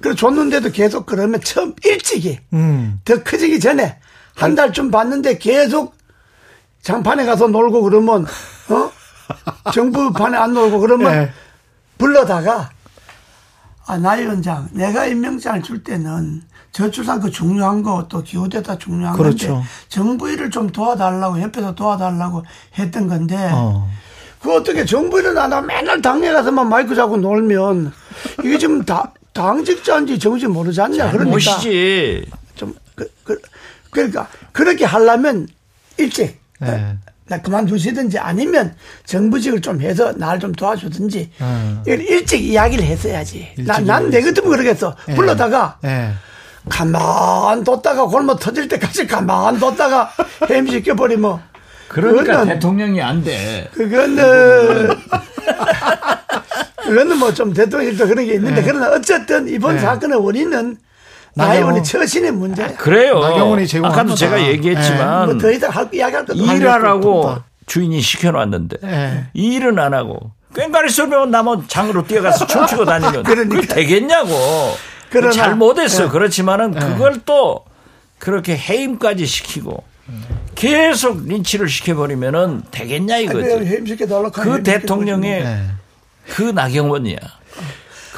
그 0.00 0.14
줬는데도 0.14 0.70
계속 0.70 1.04
그러면 1.06 1.40
처음 1.42 1.74
일찍이 1.84 2.38
음. 2.52 3.00
더 3.04 3.22
커지기 3.22 3.58
전에 3.60 3.98
한 4.34 4.54
달쯤 4.54 4.90
봤는데 4.90 5.38
계속 5.38 5.94
장판에 6.82 7.24
가서 7.26 7.48
놀고 7.48 7.82
그러면 7.82 8.24
어 8.68 8.90
정부 9.72 10.12
판에 10.12 10.36
안 10.38 10.54
놀고 10.54 10.78
그러면 10.80 11.12
예. 11.14 11.30
불러다가 12.00 12.70
아, 13.86 13.98
나 13.98 14.12
위원장, 14.12 14.68
내가 14.72 15.04
임명장을 15.06 15.62
줄 15.62 15.82
때는 15.84 16.42
저출산 16.72 17.20
그 17.20 17.30
중요한 17.30 17.82
거 17.82 18.06
또 18.08 18.22
기후대다 18.22 18.78
중요한 18.78 19.16
그렇죠. 19.16 19.48
건데 19.54 19.68
정부 19.88 20.30
일을 20.30 20.50
좀 20.50 20.70
도와달라고 20.70 21.40
옆에서 21.42 21.74
도와달라고 21.74 22.44
했던 22.78 23.08
건데 23.08 23.36
어. 23.52 23.88
그 24.40 24.54
어떻게 24.54 24.84
정부 24.84 25.18
일은 25.18 25.36
안 25.36 25.52
하고 25.52 25.66
맨날 25.66 26.00
당에 26.00 26.32
가서만 26.32 26.68
마이크 26.68 26.94
잡고 26.94 27.16
놀면 27.18 27.92
이게 28.44 28.56
지금 28.58 28.84
다 28.84 29.12
당직자인지 29.32 30.18
정지 30.18 30.46
모르지 30.46 30.80
않냐 30.80 31.10
그러니까 31.10 31.24
무엇이지? 31.30 32.30
좀 32.54 32.74
그, 32.94 33.10
그, 33.24 33.40
그 33.90 34.00
러니까 34.00 34.28
그렇게 34.52 34.84
하려면 34.84 35.48
일찍 35.98 36.40
네. 36.60 36.96
나 37.30 37.40
그만두시든지 37.40 38.18
아니면 38.18 38.74
정부직을 39.06 39.60
좀 39.60 39.80
해서 39.80 40.12
날좀 40.16 40.50
도와주든지 40.50 41.30
음. 41.40 41.80
이걸 41.86 42.00
일찍 42.00 42.42
이야기를 42.44 42.84
했어야지. 42.84 43.50
일찍 43.56 43.66
난, 43.68 43.84
난내 43.84 44.20
같으면 44.20 44.50
그러겠어. 44.50 44.96
예. 45.08 45.14
불러다가 45.14 45.78
예. 45.84 46.10
가만 46.68 47.62
뒀다가 47.62 48.06
골목 48.06 48.40
터질 48.40 48.66
때까지 48.66 49.06
가만 49.06 49.60
뒀다가 49.60 50.10
해임시켜 50.50 50.96
버리면 50.96 51.40
그러니까 51.86 52.42
그거는- 52.42 52.46
대통령이 52.48 53.00
안 53.00 53.22
돼. 53.22 53.68
그거는 53.74 54.88
그거는 56.82 57.16
뭐 57.18 57.32
좀 57.32 57.52
대통령도 57.52 58.08
그런 58.08 58.26
게 58.26 58.34
있는데 58.34 58.60
그러나 58.64 58.90
어쨌든 58.90 59.46
이번 59.48 59.76
네. 59.76 59.80
사건의 59.82 60.18
원인은 60.18 60.76
나경원- 61.36 61.48
나이원의 61.48 61.84
처신의 61.84 62.32
문제야. 62.32 62.74
그래요. 62.76 63.20
나경원이 63.20 63.66
제공한 63.66 63.98
아까도. 64.00 64.14
제가 64.14 64.40
얘기했지만 64.48 65.26
뭐더 65.26 65.50
이상 65.52 65.70
할 65.70 65.88
이야기할 65.92 66.26
것도. 66.26 66.38
일하라고. 66.38 67.36
주인이 67.66 68.00
시켜놨는데 68.00 68.76
예. 68.82 69.26
일은 69.32 69.78
안 69.78 69.94
하고 69.94 70.32
꽹과리 70.54 70.90
쏘면 70.90 71.30
나면 71.30 71.66
장으로 71.68 72.04
뛰어가서 72.04 72.46
춤추고 72.48 72.84
다니면 72.84 73.22
그러니까. 73.22 73.54
그게 73.60 73.66
되겠냐고. 73.66 74.30
그러나- 75.10 75.30
잘못했어. 75.32 76.04
예. 76.04 76.08
그렇지만은 76.08 76.72
그걸 76.74 77.20
또 77.24 77.64
그렇게 78.18 78.56
해임까지 78.56 79.24
시키고 79.26 79.84
계속 80.56 81.24
린치를 81.26 81.68
시켜버리면은 81.68 82.62
되겠냐 82.72 83.18
이거지. 83.18 83.64
해임시켜 83.64 84.06
달라고 84.06 84.30
그 84.32 84.62
대통령의 84.64 85.40
예. 85.42 85.60
그 86.28 86.42
나경원이야. 86.42 87.18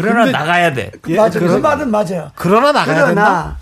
그러나 0.03 0.24
근데- 0.24 0.38
나가야 0.38 0.72
돼. 0.74 0.90
예, 1.09 1.16
맞아. 1.16 1.38
그 1.38 1.46
그러- 1.46 1.59
말은 1.61 1.90
맞아요. 1.90 2.30
그러나 2.34 2.72
나가야 2.72 3.07
된다. 3.07 3.57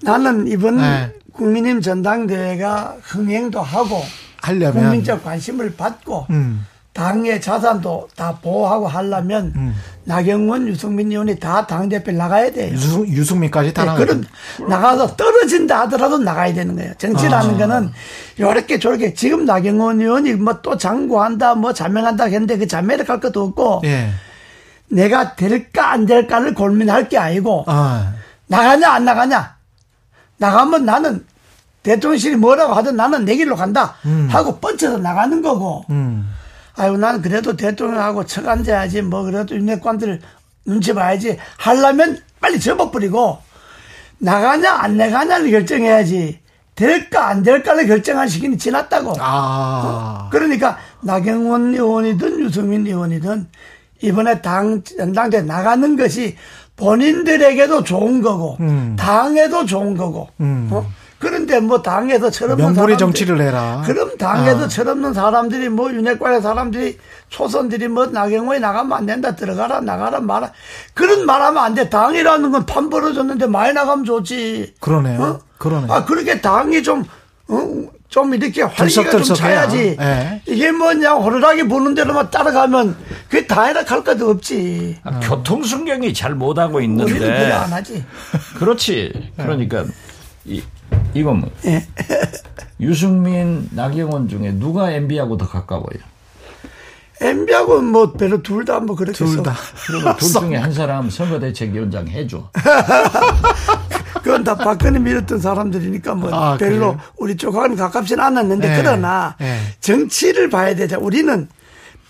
그러나 0.00 0.18
나는 0.18 0.46
이번 0.48 0.76
네. 0.78 1.12
국민의힘 1.32 1.80
전당대회가 1.80 2.96
흥행도 3.02 3.60
하고 3.60 4.02
하려면 4.42 4.72
국민적 4.84 5.24
관심을 5.24 5.74
받고 5.76 6.26
음. 6.30 6.66
당의 6.92 7.40
자산도 7.40 8.08
다 8.16 8.36
보호하고 8.42 8.88
하려면 8.88 9.52
음. 9.54 9.74
나경원, 10.04 10.66
유승민 10.66 11.10
의원이 11.12 11.38
다 11.38 11.64
당대표 11.66 12.10
나가야 12.10 12.50
돼요. 12.50 12.72
유승, 12.72 13.06
유승민까지 13.06 13.72
다 13.72 13.82
네, 13.82 13.86
나가야 13.86 14.04
그런 14.06 14.20
된다. 14.22 14.36
나가서 14.68 15.14
떨어진다 15.16 15.82
하더라도 15.82 16.18
나가야 16.18 16.52
되는 16.52 16.74
거예요. 16.74 16.92
정치라는 16.98 17.54
아. 17.54 17.58
거는 17.58 17.92
요렇게 18.40 18.80
저렇게 18.80 19.14
지금 19.14 19.44
나경원 19.44 20.00
의원이 20.00 20.32
뭐 20.34 20.60
또 20.62 20.76
장구한다 20.76 21.54
뭐 21.54 21.72
자명한다 21.72 22.24
했는데 22.24 22.58
그 22.58 22.66
자매를 22.66 23.04
갈 23.04 23.20
것도 23.20 23.44
없고 23.44 23.82
예. 23.84 24.10
내가 24.90 25.34
될까 25.36 25.92
안 25.92 26.06
될까를 26.06 26.54
고민할 26.54 27.08
게 27.08 27.16
아니고 27.16 27.64
아. 27.66 28.12
나가냐 28.46 28.90
안 28.90 29.04
나가냐. 29.04 29.56
나가면 30.38 30.84
나는 30.84 31.24
대통령실이 31.82 32.36
뭐라고 32.36 32.74
하든 32.74 32.96
나는 32.96 33.24
내 33.24 33.36
길로 33.36 33.56
간다 33.56 33.94
하고 34.28 34.58
뻗쳐서 34.58 34.98
나가는 34.98 35.40
거고. 35.40 35.84
음. 35.90 36.28
아유 36.76 36.96
나는 36.96 37.22
그래도 37.22 37.56
대통령하고 37.56 38.26
척 38.26 38.48
앉아야지. 38.48 39.02
뭐 39.02 39.22
그래도 39.22 39.54
윤핵관들 39.54 40.20
눈치 40.64 40.92
봐야지. 40.92 41.38
하려면 41.58 42.18
빨리 42.40 42.58
접어버리고 42.58 43.38
나가냐 44.18 44.72
안 44.72 44.96
나가냐를 44.96 45.50
결정해야지. 45.50 46.40
될까 46.74 47.28
안 47.28 47.42
될까를 47.42 47.86
결정할 47.86 48.28
시기는 48.28 48.58
지났다고. 48.58 49.14
아. 49.20 50.28
그러니까 50.32 50.78
나경원 51.02 51.74
의원이든 51.74 52.40
유승민 52.40 52.86
의원이든 52.86 53.48
이번에 54.02 54.40
당 54.42 54.82
전당대 54.82 55.42
나가는 55.42 55.96
것이 55.96 56.36
본인들에게도 56.76 57.84
좋은 57.84 58.22
거고 58.22 58.56
음. 58.60 58.96
당에도 58.98 59.66
좋은 59.66 59.96
거고 59.96 60.28
음. 60.40 60.68
어? 60.72 60.86
그런데 61.18 61.60
뭐 61.60 61.82
당에서 61.82 62.30
철없는 62.30 62.64
명분의 62.64 62.96
사람들- 62.96 62.98
정치를 62.98 63.42
해라. 63.42 63.82
그럼 63.84 64.16
당에서 64.16 64.64
아. 64.64 64.68
철없는 64.68 65.12
사람들이 65.12 65.68
뭐 65.68 65.92
윤핵관의 65.92 66.40
사람들이 66.40 66.96
초선들이 67.28 67.88
뭐 67.88 68.06
나경원이 68.06 68.58
나가면 68.60 68.96
안 68.96 69.04
된다 69.04 69.36
들어가라 69.36 69.80
나가라 69.82 70.20
말아 70.20 70.50
그런 70.94 71.26
말하면 71.26 71.62
안 71.62 71.74
돼 71.74 71.90
당이라는 71.90 72.50
건 72.52 72.64
판 72.64 72.88
벌어졌는데 72.88 73.46
많이 73.48 73.74
나가면 73.74 74.06
좋지 74.06 74.76
그러네요. 74.80 75.22
어? 75.22 75.40
그러네. 75.58 75.88
아, 75.90 76.06
그렇게 76.06 76.40
당이 76.40 76.82
좀, 76.82 77.04
어, 77.48 77.82
좀 78.10 78.34
이렇게 78.34 78.62
활기가 78.62 79.10
좀. 79.22 79.22
차야지. 79.36 79.96
예. 80.00 80.42
이게 80.46 80.72
뭐냐, 80.72 81.12
호루라기 81.12 81.62
부는 81.68 81.94
대로만 81.94 82.28
따라가면 82.28 82.96
그게 83.28 83.46
다이라 83.46 83.84
갈 83.84 84.02
것도 84.02 84.28
없지. 84.30 84.98
아, 85.04 85.20
교통 85.20 85.62
순경이 85.62 86.12
잘 86.12 86.34
못하고 86.34 86.78
우리는 86.78 87.04
그래 87.04 87.14
있는데. 87.14 87.52
안 87.52 87.72
하지. 87.72 88.04
그렇지. 88.58 89.30
그러니까 89.36 89.84
이 90.44 90.60
이건 91.14 91.40
뭐 91.40 91.50
예. 91.66 91.86
유승민, 92.80 93.68
나경원 93.72 94.28
중에 94.28 94.52
누가 94.52 94.90
MB하고 94.90 95.36
더 95.36 95.46
가까워요? 95.48 96.00
MB하고 97.20 97.82
뭐 97.82 98.12
별로 98.12 98.42
둘 98.42 98.64
다 98.64 98.80
뭐 98.80 98.96
그렇게 98.96 99.12
둘 99.12 99.42
다. 99.42 99.54
그러면 99.86 100.16
둘 100.16 100.28
중에 100.40 100.56
한 100.56 100.72
사람 100.72 101.10
선거대책위원장 101.10 102.08
해줘. 102.08 102.50
그건 104.22 104.44
다 104.44 104.54
박근혜 104.56 104.98
밀었던 104.98 105.40
사람들이니까 105.40 106.14
뭐 106.14 106.30
아, 106.32 106.56
별로 106.56 106.96
그래요? 106.96 107.00
우리 107.16 107.36
쪽하고는 107.36 107.76
가깝진 107.76 108.20
않았는데 108.20 108.72
예. 108.72 108.76
그러나 108.82 109.36
예. 109.40 109.58
정치를 109.80 110.50
봐야 110.50 110.74
되자. 110.74 110.98
우리는 110.98 111.48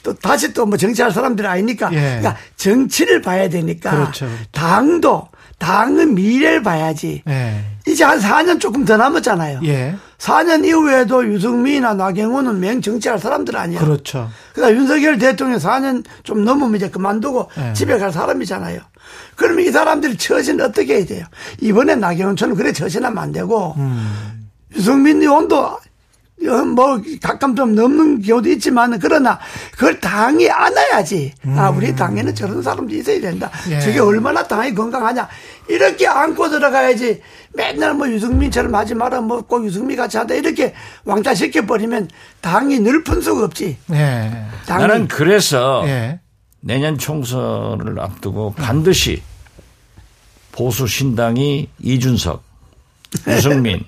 또 0.03 0.15
다시 0.15 0.53
또 0.55 0.65
뭐 0.67 0.77
정치할 0.79 1.13
사람들이 1.13 1.47
아니니까 1.47 1.91
예. 1.93 1.97
그러니까 2.21 2.37
정치를 2.57 3.21
봐야 3.23 3.49
되니까 3.49 3.91
그렇죠. 3.91 4.29
당도 4.53 5.29
당의 5.59 6.07
미래를 6.07 6.63
봐야지. 6.63 7.23
예. 7.29 7.65
이제 7.87 8.05
한 8.05 8.19
4년 8.19 8.59
조금 8.61 8.85
더 8.85 8.97
남았잖아요. 8.97 9.61
예. 9.65 9.95
4년 10.19 10.65
이후에도 10.67 11.27
유승민이나 11.27 11.95
나경원은 11.95 12.61
맹 12.61 12.81
정치할 12.81 13.19
사람들 13.19 13.57
아니야. 13.57 13.81
그렇죠. 13.81 14.31
그러니까 14.55 14.79
윤석열 14.81 15.19
대통령 15.19 15.59
4년 15.59 16.05
좀 16.23 16.45
넘으면 16.45 16.77
이제 16.77 16.89
그만두고 16.89 17.51
네. 17.57 17.73
집에 17.75 17.99
갈 17.99 18.13
사람이잖아요. 18.13 18.81
그러면 19.41 19.65
이 19.65 19.71
사람들이 19.71 20.19
처신 20.19 20.61
어떻게 20.61 20.97
해야 20.97 21.07
돼요? 21.07 21.25
이번에 21.63 21.95
나경원처럼 21.95 22.55
그래 22.57 22.73
처신하면 22.75 23.17
안 23.17 23.33
되고 23.33 23.75
음. 23.79 24.51
유승민 24.77 25.23
의원도 25.23 25.57
어, 25.57 26.65
뭐 26.75 27.01
가끔 27.23 27.57
좀 27.57 27.75
넘는 27.75 28.21
경우도 28.21 28.51
있지만 28.51 28.99
그러나 28.99 29.39
그걸 29.73 29.99
당이 29.99 30.51
안아야지. 30.51 31.33
아 31.57 31.71
우리 31.71 31.97
당에는 31.97 32.35
저런 32.35 32.63
사람도 32.63 32.95
있어야 32.95 33.19
된다. 33.19 33.51
음. 33.67 33.73
예. 33.73 33.81
저게 33.81 33.99
얼마나 33.99 34.47
당이 34.47 34.75
건강하냐. 34.75 35.27
이렇게 35.69 36.07
안고 36.07 36.51
들어가야지. 36.51 37.23
맨날 37.55 37.95
뭐 37.95 38.09
유승민처럼 38.11 38.75
하지 38.75 38.95
마라. 38.95 39.23
뭐 39.23 39.41
꼭 39.41 39.65
유승민 39.65 39.97
같이 39.97 40.19
한다. 40.19 40.35
이렇게 40.35 40.75
왕따 41.05 41.33
시켜 41.35 41.65
버리면 41.65 42.11
당이 42.43 42.81
늘 42.81 43.05
푼수가 43.05 43.43
없지. 43.47 43.79
예. 43.93 44.31
당이 44.67 44.83
나는 44.87 45.09
그래서 45.09 45.83
예. 45.87 46.21
내년 46.61 46.99
총선을 46.99 47.99
앞두고 47.99 48.53
반드시 48.55 49.23
보수 50.61 50.87
신당이 50.87 51.71
이준석, 51.79 52.43
유승민, 53.29 53.83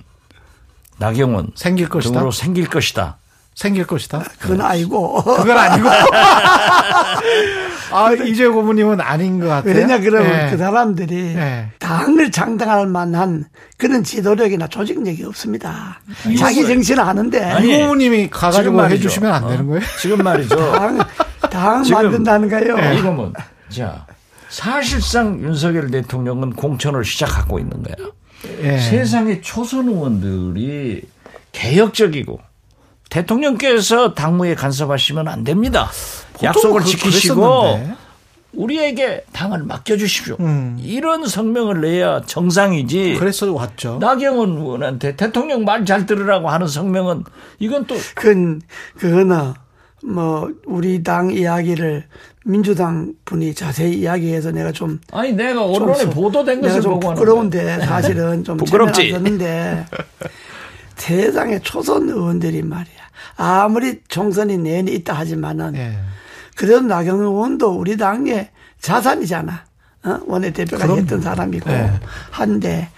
나경원 0.96 1.50
생길 1.54 1.90
것이다. 1.90 2.14
등으로 2.14 2.30
생길 2.30 2.66
것이다. 2.66 3.18
생길 3.54 3.86
것이다. 3.86 4.24
그건 4.38 4.62
아니고. 4.62 5.22
그건 5.22 5.58
아니고. 5.58 5.90
아, 7.92 8.12
이재 8.24 8.46
고모님은 8.46 9.02
아닌 9.02 9.38
것 9.38 9.48
같아요. 9.48 9.74
왜냐 9.74 10.00
그러면 10.00 10.46
예. 10.46 10.50
그 10.50 10.56
사람들이 10.56 11.34
예. 11.36 11.68
당을 11.78 12.30
장당할 12.30 12.86
만한 12.86 13.44
그런 13.76 14.02
지도력이나 14.02 14.68
조직력이 14.68 15.24
없습니다. 15.24 16.00
자기 16.38 16.66
정치는 16.66 17.04
하는데 17.04 17.44
아니, 17.44 17.68
이 17.68 17.80
고모님이 17.82 18.30
가가지고. 18.30 18.88
해주시면 18.88 19.30
안 19.30 19.46
되는 19.46 19.66
어? 19.66 19.68
거예요? 19.68 19.82
지금 20.00 20.24
말이죠. 20.24 20.56
당, 20.72 20.98
당 21.50 21.82
지금 21.82 22.02
만든다는가요? 22.02 22.78
예. 22.78 22.98
이거면 22.98 23.34
자 23.68 24.06
사실상 24.62 25.40
윤석열 25.42 25.90
대통령은 25.90 26.52
공천을 26.52 27.06
시작하고 27.06 27.58
있는 27.58 27.82
거야. 27.82 27.96
예. 28.60 28.78
세상의 28.78 29.40
초선 29.40 29.88
의원들이 29.88 31.00
개혁적이고 31.52 32.38
대통령께서 33.08 34.12
당무에 34.12 34.54
간섭하시면 34.54 35.26
안 35.28 35.42
됩니다. 35.44 35.90
약속을 36.42 36.82
그- 36.82 36.86
지키시고 36.86 37.34
그랬었는데. 37.62 37.94
우리에게 38.52 39.24
당을 39.32 39.62
맡겨주십시오. 39.62 40.36
음. 40.40 40.76
이런 40.82 41.26
성명을 41.26 41.80
내야 41.80 42.20
정상이지. 42.26 43.16
그래서 43.18 43.50
왔죠. 43.54 43.96
나경원 44.02 44.50
의원한테 44.58 45.16
대통령 45.16 45.64
말 45.64 45.86
잘 45.86 46.04
들으라고 46.04 46.50
하는 46.50 46.66
성명은 46.66 47.24
이건 47.58 47.86
또 47.86 47.96
그건 48.14 48.60
그거는 48.98 49.54
뭐 50.04 50.50
우리 50.66 51.02
당 51.02 51.30
이야기를 51.30 52.04
민주당 52.44 53.14
분이 53.24 53.54
자세히 53.54 54.00
이야기해서 54.00 54.50
내가 54.50 54.72
좀 54.72 54.98
아니 55.12 55.32
내가 55.32 55.60
좀 55.62 55.74
언론에 55.82 55.98
소- 56.04 56.10
보도된 56.10 56.56
내가 56.60 56.68
것을 56.68 56.82
좀 56.82 56.92
보고 56.94 57.06
하는 57.08 57.14
부끄러운데 57.18 57.78
사실은 57.80 58.42
좀 58.44 58.56
부끄럽지? 58.56 59.12
는데 59.12 59.86
세상에 60.96 61.58
초선 61.60 62.08
의원들이 62.08 62.62
말이야 62.62 63.02
아무리 63.36 64.00
총선이 64.08 64.58
내내 64.58 64.90
있다 64.92 65.14
하지만은 65.14 65.74
예. 65.76 65.98
그래도 66.56 66.80
나경원 66.82 67.24
의원도 67.26 67.70
우리 67.78 67.96
당의 67.96 68.50
자산이잖아. 68.80 69.64
어? 70.04 70.18
원내대표가 70.26 70.84
그럼요. 70.84 71.00
했던 71.00 71.20
사람이고 71.22 71.70
네. 71.70 71.90
한데 72.30 72.88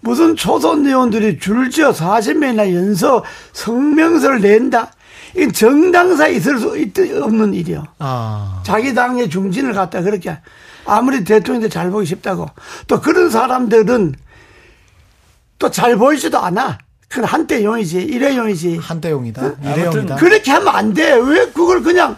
무슨 0.00 0.36
초선 0.36 0.86
의원들이 0.86 1.38
줄지어 1.38 1.90
40명이나 1.92 2.72
연서 2.74 3.22
성명서를 3.52 4.40
낸다. 4.40 4.92
이건 5.36 5.52
정당사에 5.52 6.32
있을 6.34 6.58
수 6.58 6.76
있, 6.78 6.92
없는 6.98 7.54
일이요. 7.54 7.84
아. 7.98 8.60
자기 8.64 8.94
당의 8.94 9.30
중진을 9.30 9.72
갖다 9.72 10.02
그렇게 10.02 10.36
아무리 10.84 11.24
대통령도 11.24 11.68
잘 11.68 11.90
보기 11.90 12.06
쉽다고 12.06 12.48
또 12.86 13.00
그런 13.00 13.30
사람들은 13.30 14.14
또 15.58 15.68
잘 15.70 15.96
보이지도 15.96 16.38
않아. 16.38 16.78
그건 17.08 17.24
한때용이지 17.26 17.98
일회용이지. 18.02 18.78
한대용이다. 18.78 19.52
일회용이다. 19.62 20.16
그렇게 20.16 20.50
하면 20.50 20.68
안 20.74 20.92
돼. 20.92 21.12
왜 21.14 21.46
그걸 21.52 21.82
그냥 21.82 22.16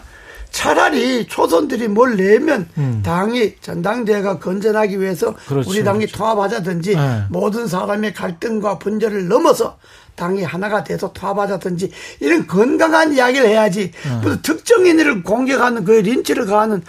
차라리 0.55 1.27
초선들이 1.27 1.89
뭘 1.89 2.15
내면 2.15 2.69
당이 3.03 3.55
전당대회가 3.59 4.39
건전하기 4.39 5.01
위해서 5.01 5.31
음. 5.31 5.35
그렇죠, 5.47 5.69
우리 5.69 5.83
당이 5.83 6.05
그렇죠. 6.05 6.17
통합하자든지 6.17 6.95
네. 6.95 7.23
모든 7.29 7.67
사람의 7.67 8.13
갈등과 8.13 8.79
분열을 8.79 9.27
넘어서 9.27 9.77
당이 10.15 10.43
하나가 10.43 10.85
돼서 10.85 11.11
통합하자든지 11.11 11.91
이런 12.21 12.47
건강한 12.47 13.13
이야기를 13.13 13.49
해야지 13.49 13.91
네. 13.91 14.15
무슨 14.23 14.41
특정인을 14.41 15.23
공격하는 15.23 15.83
그 15.83 15.91
린치를 15.91 16.45
가하는 16.45 16.83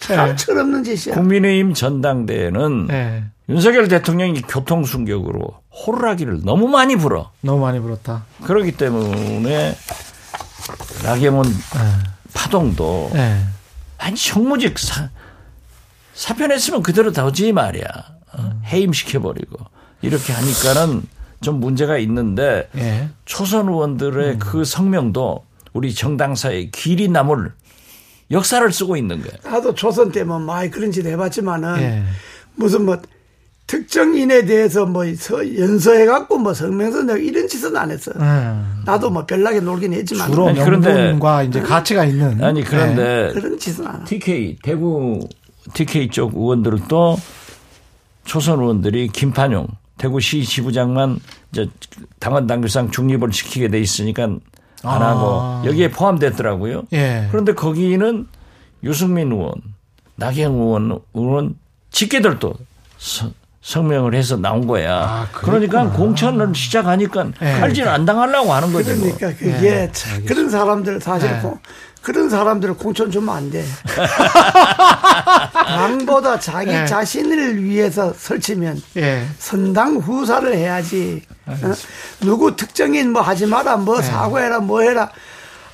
참 0.00 0.30
네. 0.30 0.36
철없는 0.36 0.82
짓이야. 0.84 1.14
국민의힘 1.16 1.74
전당대회는 1.74 2.88
예. 2.90 3.24
윤석열 3.50 3.88
대통령이 3.88 4.40
교통순격으로 4.42 5.46
호루라기를 5.86 6.40
너무 6.44 6.68
많이 6.68 6.96
불어. 6.96 7.30
너무 7.42 7.60
많이 7.60 7.80
불었다. 7.80 8.24
그렇기 8.44 8.72
때문에 8.78 9.76
나경원 11.04 11.44
파동도 12.32 13.10
예. 13.14 13.38
아니 13.98 14.16
정무직 14.16 14.78
사, 14.78 15.10
사표냈으면 16.14 16.82
그대로 16.82 17.12
둬지 17.12 17.52
말이야. 17.52 17.84
어? 18.32 18.60
해임시켜버리고 18.64 19.58
이렇게 20.02 20.32
하니까는 20.32 21.02
좀 21.40 21.60
문제가 21.60 21.98
있는데 21.98 22.68
예. 22.76 23.08
초선 23.24 23.68
의원들의 23.68 24.38
그 24.38 24.64
성명도 24.64 25.44
우리 25.72 25.94
정당사의 25.94 26.70
길이 26.70 27.08
남을 27.08 27.52
역사를 28.30 28.70
쓰고 28.72 28.96
있는 28.96 29.22
거예요. 29.22 29.36
나도 29.44 29.74
초선 29.74 30.12
때뭐 30.12 30.38
많이 30.38 30.70
그런 30.70 30.92
짓 30.92 31.04
해봤지만은 31.06 31.80
예. 31.80 32.04
무슨 32.54 32.84
뭐 32.84 33.00
특정인에 33.74 34.44
대해서 34.46 34.84
뭐 34.84 35.04
서- 35.14 35.56
연서해갖고 35.56 36.38
뭐 36.38 36.52
성명서 36.52 37.04
내고 37.04 37.18
이런 37.20 37.46
짓은 37.46 37.76
안 37.76 37.88
했어. 37.92 38.10
음. 38.16 38.82
나도 38.84 39.10
뭐 39.10 39.24
별나게 39.24 39.60
놀긴 39.60 39.92
했지만 39.92 40.28
주로 40.28 40.48
아니, 40.48 40.58
그런데- 40.58 40.92
명분과 40.92 41.44
이제 41.44 41.60
가치가 41.60 42.04
있는. 42.04 42.42
아니 42.42 42.64
그런데 42.64 43.30
그런 43.32 43.56
짓은 43.56 43.86
안 43.86 44.00
해. 44.00 44.04
TK 44.06 44.56
대구 44.64 45.20
TK 45.72 46.08
쪽 46.08 46.34
의원들도 46.34 47.16
초선 48.24 48.58
의원들이 48.58 49.06
김판용 49.08 49.68
대구시 49.98 50.44
지부장만 50.44 51.20
이제 51.52 51.68
당원 52.18 52.48
당규상 52.48 52.90
중립을 52.90 53.30
지키게 53.30 53.68
돼 53.68 53.78
있으니까 53.78 54.24
안 54.24 54.40
아. 54.82 55.10
하고 55.10 55.68
여기에 55.68 55.92
포함됐더라고요. 55.92 56.82
예. 56.92 57.28
그런데 57.30 57.54
거기는 57.54 58.26
유승민 58.82 59.30
의원, 59.30 59.52
나경원 60.16 60.98
의원 61.14 61.54
직계들도 61.92 62.54
서- 62.98 63.30
성명을 63.62 64.14
해서 64.14 64.36
나온 64.36 64.66
거야. 64.66 64.94
아, 65.02 65.28
그러니까 65.32 65.90
공천을 65.90 66.54
시작하니까 66.54 67.26
예. 67.42 67.52
칼질 67.60 67.86
안 67.88 68.06
당하려고 68.06 68.52
하는 68.54 68.72
거죠. 68.72 68.94
뭐. 68.96 69.14
그러니까 69.14 69.38
그게 69.38 69.90
참 69.92 70.24
그런 70.24 70.48
사람들 70.48 71.00
사실 71.00 71.30
네. 71.30 71.40
공- 71.40 71.58
그런 72.00 72.30
사람들 72.30 72.72
공천 72.74 73.10
주면 73.10 73.36
안 73.36 73.50
돼. 73.50 73.62
당보다 75.52 76.38
자기 76.40 76.70
네. 76.70 76.86
자신을 76.86 77.62
위해서 77.62 78.12
설치면 78.16 78.80
예. 78.96 79.26
선당 79.38 79.96
후사를 79.96 80.54
해야지. 80.56 81.22
어? 81.46 81.54
누구 82.20 82.56
특정인 82.56 83.12
뭐 83.12 83.20
하지 83.20 83.44
마라, 83.46 83.76
뭐 83.76 84.00
네. 84.00 84.02
사과해라, 84.06 84.60
뭐 84.60 84.80
해라. 84.80 85.10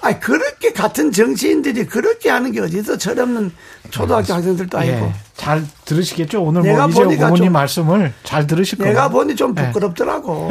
아니 0.06 0.20
그렇게 0.20 0.72
같은 0.72 1.10
정치인들이 1.12 1.86
그렇게 1.86 2.30
하는 2.30 2.52
게 2.52 2.60
어디서 2.60 2.96
철없는 2.96 3.50
초등학교 3.90 4.34
학생들도 4.34 4.78
아니고. 4.78 4.96
예. 5.06 5.12
잘 5.36 5.64
들으시겠죠? 5.84 6.42
오늘 6.42 6.62
내가 6.62 6.82
뭐 6.82 6.88
이재호 6.90 7.04
보니까 7.04 7.24
고모님 7.26 7.44
좀- 7.46 7.52
말씀을 7.52 8.12
잘 8.22 8.46
들으실 8.46 8.78
거예요. 8.78 8.92
내가 8.92 9.08
보니 9.08 9.36
좀 9.36 9.54
네. 9.54 9.66
부끄럽더라고. 9.66 10.50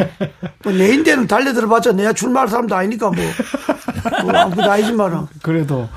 뭐 0.64 0.74
내인데는 0.74 1.28
달려 1.28 1.54
들어봤자 1.54 1.94
내가 1.94 2.14
출마할 2.14 2.48
사람도 2.50 2.76
아니니까 2.76 3.10
뭐. 3.12 3.24
뭐 4.24 4.32
아무것도 4.34 4.72
아니지만은. 4.72 5.28
그래도 5.42 5.90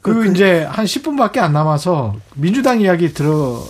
그 0.00 0.26
이제 0.28 0.64
한 0.70 0.84
10분밖에 0.86 1.38
안 1.38 1.52
남아서 1.52 2.14
민주당 2.34 2.80
이야기 2.80 3.12
들어 3.12 3.62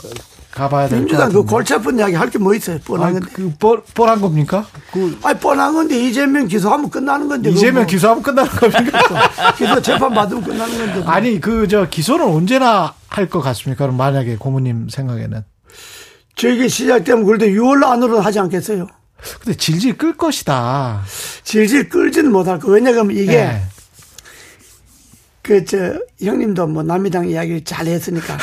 가 0.53 0.68
봐야 0.68 0.86
될것 0.86 0.98
민주당. 1.00 1.32
그 1.32 1.42
골치 1.44 1.72
아픈 1.74 1.98
이야기 1.98 2.14
할 2.14 2.28
게 2.30 2.38
뭐 2.38 2.55
있어요. 2.55 2.78
뻔한 2.84 3.09
아, 3.09 3.12
건데. 3.12 3.28
그 3.32 3.53
뻔, 3.59 3.82
뻔한 3.94 4.20
겁니까? 4.20 4.66
그 4.92 5.18
아니, 5.22 5.38
뻔한 5.40 5.72
건데 5.72 5.98
이재명 5.98 6.46
기소하면 6.46 6.90
끝나는 6.90 7.26
건데. 7.28 7.50
이재명 7.50 7.74
뭐 7.76 7.86
기소하면 7.86 8.22
끝나는 8.22 8.50
겁니까? 8.50 9.00
기소 9.57 9.80
재판 9.80 10.12
받으면 10.12 10.42
끝나는 10.44 10.76
건데. 10.78 11.00
뭐. 11.00 11.09
아니 11.11 11.40
그 11.40 11.66
저 11.68 11.88
기소는 11.88 12.26
언제나 12.26 12.92
할 13.09 13.28
것 13.30 13.40
같습니까? 13.40 13.84
그럼 13.86 13.96
만약에 13.96 14.36
고모님 14.36 14.88
생각에는. 14.90 15.42
저게 16.36 16.68
시작되면 16.68 17.24
그래도 17.24 17.46
6월 17.46 17.84
안으로는 17.84 18.20
하지 18.22 18.38
않겠어요. 18.40 18.86
근데 19.42 19.57
질질 19.57 19.96
끌 19.96 20.16
것이다. 20.16 21.03
질질 21.44 21.88
끌지는 21.88 22.32
못할 22.32 22.59
거. 22.59 22.68
왜냐하면 22.72 23.11
이게 23.16 23.32
예. 23.34 23.62
그 25.43 25.64
저 25.64 25.99
형님도 26.22 26.68
뭐 26.68 26.82
남미당 26.82 27.28
이야기를 27.28 27.64
잘 27.64 27.86
했으니까 27.86 28.38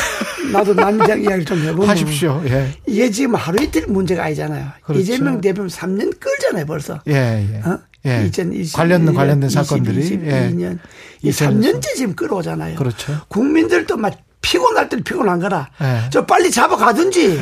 나도 0.51 0.73
남미당 0.73 1.21
이야기를 1.21 1.45
좀 1.45 1.59
해보면 1.59 1.87
하십시오. 1.89 2.41
예. 2.45 2.73
이게 2.85 3.09
지금 3.09 3.35
하루 3.35 3.61
이틀 3.63 3.85
문제가 3.87 4.25
아니잖아요. 4.25 4.67
그렇죠. 4.83 5.01
이재명 5.01 5.39
대표는 5.39 5.69
3년 5.69 6.19
끌잖아요, 6.19 6.65
벌써. 6.65 6.99
예, 7.07 7.47
예. 7.53 7.61
어? 7.69 7.79
예. 8.05 8.25
2020, 8.25 8.75
관련 8.75 9.13
관련된 9.13 9.47
20, 9.49 9.63
사건들이 9.63 10.01
22년. 10.19 10.79
이 11.21 11.29
3년째 11.31 11.95
지금 11.95 12.15
끌어오잖아요. 12.15 12.75
그렇죠. 12.75 13.13
국민들도 13.27 13.97
막 13.97 14.13
피곤할 14.41 14.89
때는 14.89 15.03
피곤한 15.03 15.39
거라. 15.39 15.69
예. 15.81 16.09
저 16.09 16.25
빨리 16.25 16.49
잡아가든지, 16.51 17.39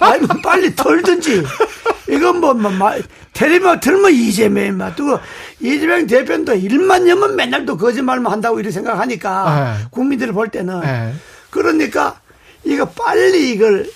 아니면 0.00 0.28
빨리 0.42 0.74
털든지. 0.74 1.42
이건 2.08 2.40
뭐, 2.40 2.54
뭐, 2.54 2.70
뭐 2.70 2.92
테레비만 3.32 3.80
틀면 3.80 4.12
이재명, 4.12 4.76
막, 4.76 4.94
또, 4.96 5.18
이재명 5.60 6.06
대표도 6.06 6.54
일만 6.54 7.08
여면 7.08 7.36
맨날 7.36 7.66
또 7.66 7.76
거짓말만 7.76 8.30
한다고 8.32 8.60
이렇게 8.60 8.72
생각하니까, 8.72 9.78
예. 9.82 9.86
국민들이 9.90 10.30
볼 10.32 10.48
때는. 10.48 10.82
예. 10.84 11.14
그러니까, 11.50 12.20
이거 12.64 12.84
빨리 12.86 13.50
이걸 13.52 13.88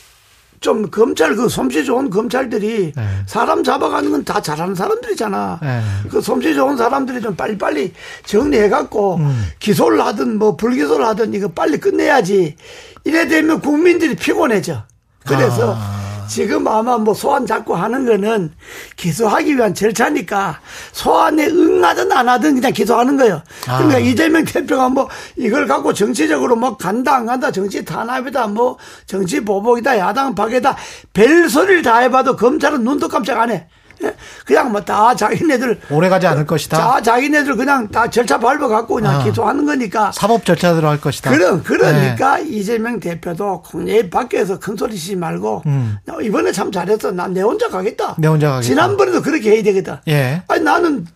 좀 0.61 0.91
검찰 0.91 1.35
그 1.37 1.49
솜씨 1.49 1.85
좋은 1.87 2.11
검찰들이 2.11 2.93
네. 2.95 3.09
사람 3.27 3.65
잡아가는 3.65 4.11
건 4.11 4.25
다 4.25 4.43
잘하는 4.43 4.75
사람들이잖아. 4.75 5.59
네. 5.63 5.81
그 6.11 6.21
솜씨 6.21 6.55
좋은 6.55 6.77
사람들이 6.77 7.23
좀 7.23 7.35
빨리빨리 7.35 7.95
정리해갖고 8.27 9.17
음. 9.17 9.47
기소를 9.59 10.05
하든 10.05 10.39
뭐 10.39 10.57
불기소를 10.57 11.07
하든 11.07 11.33
이거 11.33 11.49
빨리 11.49 11.79
끝내야지. 11.79 12.57
이래 13.05 13.27
되면 13.27 13.61
국민들이 13.61 14.15
피곤해져. 14.15 14.85
그래서 15.27 15.75
아. 15.79 16.10
지금 16.31 16.67
아마 16.69 16.97
뭐 16.97 17.13
소환 17.13 17.45
자꾸 17.45 17.75
하는 17.75 18.07
거는 18.07 18.53
기소하기 18.95 19.57
위한 19.57 19.75
절차니까 19.75 20.61
소환에 20.93 21.47
응하든 21.49 22.13
안 22.13 22.29
하든 22.29 22.55
그냥 22.55 22.73
기소하는 22.73 23.17
거예요. 23.17 23.43
그러니까 23.65 23.97
아. 23.97 23.99
이재명 23.99 24.45
대표가 24.45 24.89
뭐 24.89 25.09
이걸 25.37 25.67
갖고 25.67 25.93
정치적으로 25.93 26.55
뭐 26.55 26.77
간다 26.77 27.17
안 27.17 27.27
간다 27.27 27.51
정치 27.51 27.85
탄압이다 27.85 28.47
뭐 28.47 28.79
정치 29.07 29.41
보복이다 29.41 29.99
야당 29.99 30.37
파괴다 30.37 30.77
별 31.13 31.49
소리를 31.49 31.83
다 31.83 31.99
해봐도 31.99 32.37
검찰은 32.37 32.85
눈도 32.85 33.09
깜짝 33.09 33.41
안 33.41 33.51
해. 33.51 33.67
예? 34.05 34.15
그냥 34.45 34.71
뭐 34.73 34.81
다 34.81 35.15
자기네들 35.15 35.81
오래 35.91 36.09
가지 36.09 36.27
않을 36.27 36.47
것이다. 36.47 36.77
자 36.77 37.03
자기네들 37.03 37.55
그냥 37.57 37.89
다 37.89 38.09
절차 38.09 38.39
밟아 38.39 38.67
갖고 38.69 38.95
그냥 38.97 39.21
아. 39.21 39.25
기소하는 39.25 39.65
거니까 39.67 40.11
사법 40.13 40.45
절차대로 40.45 40.89
할 40.89 41.01
것이다. 41.01 41.31
그럼 41.31 41.63
그러니까 41.63 42.39
이재명 42.39 42.99
대표도 42.99 43.63
내 43.85 44.09
밖에서 44.09 44.59
큰 44.59 44.77
소리 44.77 44.97
치지 44.97 45.17
말고 45.17 45.63
음. 45.67 45.99
이번에 46.23 46.53
참 46.53 46.71
잘했어. 46.73 47.11
난 47.13 47.31
내 47.31 47.43
혼자 47.43 47.69
가겠다. 47.69 48.17
내 48.19 48.27
혼자 48.27 48.49
가겠다. 48.51 48.67
지난번에도 48.67 49.23
그렇게 49.23 49.53
해야 49.53 49.63
되겠다. 49.63 50.03
예. 50.09 50.43
아니 50.49 50.65
나는 50.65 51.07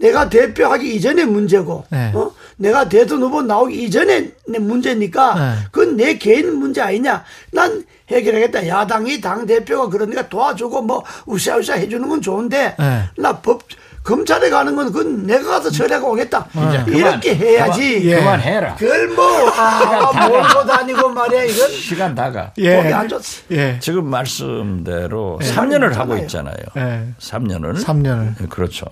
내가 0.00 0.28
대표하기 0.30 0.94
이전의 0.94 1.26
문제고, 1.26 1.84
네. 1.90 2.10
어? 2.14 2.32
내가 2.56 2.88
대선 2.88 3.22
후보 3.22 3.42
나오기 3.42 3.84
이전의 3.84 4.32
내 4.48 4.58
문제니까, 4.58 5.34
네. 5.34 5.54
그건 5.70 5.96
내 5.96 6.16
개인 6.16 6.54
문제 6.58 6.80
아니냐. 6.80 7.22
난 7.52 7.84
해결하겠다. 8.08 8.66
야당이 8.66 9.20
당 9.20 9.46
대표가 9.46 9.88
그러니까 9.88 10.28
도와주고 10.28 10.82
뭐 10.82 11.04
우샤우샤 11.26 11.74
해주는 11.74 12.08
건 12.08 12.22
좋은데, 12.22 12.76
네. 12.78 13.02
나법 13.18 13.62
검찰에 14.02 14.48
가는 14.48 14.74
건 14.74 14.90
그건 14.90 15.26
내가 15.26 15.50
가서 15.50 15.70
처리하고 15.70 16.12
오겠다. 16.12 16.46
이제 16.50 16.98
이렇게 16.98 17.36
그만, 17.36 17.48
해야지. 17.48 18.00
예. 18.04 18.16
그만 18.16 18.40
해라. 18.40 18.74
그걸 18.76 19.08
뭐, 19.08 19.50
아, 19.50 20.26
몰고 20.28 20.64
다니고 20.66 21.10
말이야. 21.10 21.44
이건 21.44 21.70
시간 21.70 22.14
다가. 22.14 22.46
보기 22.54 22.66
예. 22.66 22.78
안 22.92 23.06
좋지. 23.06 23.42
예. 23.50 23.78
지금 23.78 24.06
말씀대로 24.06 25.38
네. 25.42 25.54
3년을 25.54 25.92
하고 25.92 26.16
있잖아요. 26.16 26.54
있잖아요. 26.56 26.56
예. 26.78 27.12
3년을. 27.20 27.84
3년을. 27.84 28.48
그렇죠. 28.48 28.86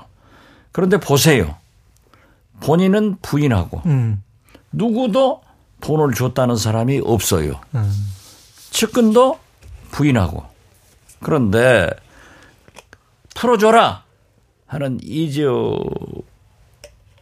그런데 0.72 0.98
보세요. 0.98 1.56
본인은 2.60 3.18
부인하고 3.22 3.82
음. 3.86 4.22
누구도 4.72 5.42
돈을 5.80 6.14
줬다는 6.14 6.56
사람이 6.56 7.02
없어요. 7.04 7.60
음. 7.74 7.92
측근도 8.70 9.38
부인하고. 9.90 10.44
그런데 11.20 11.88
풀어줘라 13.34 14.04
하는 14.66 14.98
이재호 15.02 15.76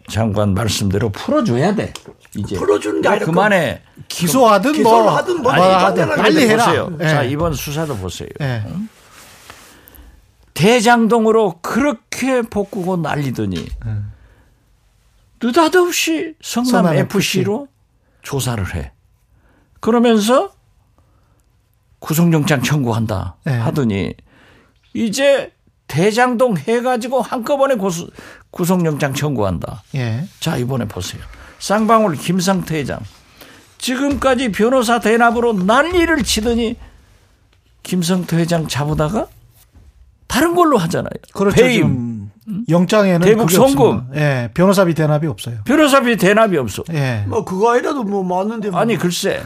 장관 0.09 0.55
말씀대로 0.55 1.11
풀어줘야 1.11 1.75
돼. 1.75 1.93
이제 2.37 2.57
풀어주는 2.57 3.01
게 3.03 3.09
아니라 3.09 3.27
그만해. 3.27 3.83
기소하든 4.09 4.83
뭐 4.83 5.11
하든 5.17 5.43
뭐 5.43 5.53
하든 5.53 6.05
이거는 6.05 6.23
빨리 6.23 6.49
해라. 6.49 6.67
보세요. 6.67 6.91
예. 7.01 7.05
자 7.09 7.23
이번 7.23 7.55
수사도 7.55 7.97
보세요. 7.97 8.29
예. 8.41 8.63
대장동으로 10.57 11.61
그렇게 11.61 12.41
복구고 12.41 12.97
난리더니 12.97 13.69
느닷없이 15.43 16.35
성남 16.41 16.71
성남 16.71 16.97
FC로 16.97 17.69
조사를 18.23 18.75
해. 18.75 18.93
그러면서 19.81 20.53
구속영장 21.99 22.63
청구한다 22.63 23.37
네. 23.45 23.53
하더니 23.53 24.15
이제 24.95 25.53
대장동 25.89 26.57
해가지고 26.57 27.21
한꺼번에 27.21 27.75
고수, 27.75 28.11
구속영장 28.51 29.13
청구한다. 29.13 29.83
예. 29.95 30.25
자 30.41 30.57
이번에 30.57 30.87
보세요. 30.89 31.23
쌍방울 31.59 32.17
김상태 32.17 32.79
회장 32.79 32.99
지금까지 33.79 34.53
변호사 34.53 35.01
대납으로 35.01 35.53
난리를 35.53 36.23
치더니 36.25 36.77
김성태 37.83 38.39
회장 38.39 38.67
잡으다가 38.67 39.29
다른 40.37 40.55
걸로 40.55 40.77
하잖아요. 40.77 41.11
그렇죠. 41.33 41.57
배임, 41.57 41.73
지금 41.73 42.31
영장에는 42.69 43.21
대북 43.21 43.51
송금. 43.51 44.09
예. 44.17 44.51
변호사비 44.53 44.93
대납이 44.93 45.27
없어요. 45.27 45.57
변호사비 45.65 46.19
대납이 46.19 46.59
없어. 46.59 46.85
예. 46.93 47.25
뭐 47.27 47.43
그거 47.45 47.73
아니라도 47.73 48.05
뭐 48.05 48.23
맞는데 48.23 48.69
뭐. 48.71 48.79
아니 48.79 48.97
글쎄. 48.99 49.43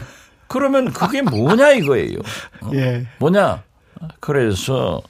그러면 0.47 0.91
그게 0.91 1.21
뭐냐 1.21 1.71
이거예요. 1.71 2.17
예. 2.73 3.07
뭐냐? 3.19 3.63
그래서 4.19 5.01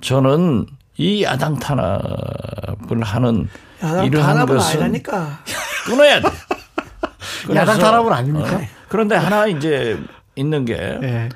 저는 0.00 0.66
이 0.96 1.22
야당 1.22 1.56
탄압을 1.60 3.02
하는 3.02 3.48
야당 3.84 4.04
이러한 4.06 4.34
탄압은 4.34 4.56
것은 4.56 4.72
아니라니까. 4.72 5.38
끊어야 5.86 6.20
돼. 6.20 6.28
야당 7.54 7.78
탄압은 7.78 8.12
아닙니까? 8.12 8.56
어. 8.56 8.60
그런데 8.88 9.14
하나 9.14 9.46
이제 9.46 9.96
있는 10.34 10.64
게 10.64 10.74
예. 10.74 11.28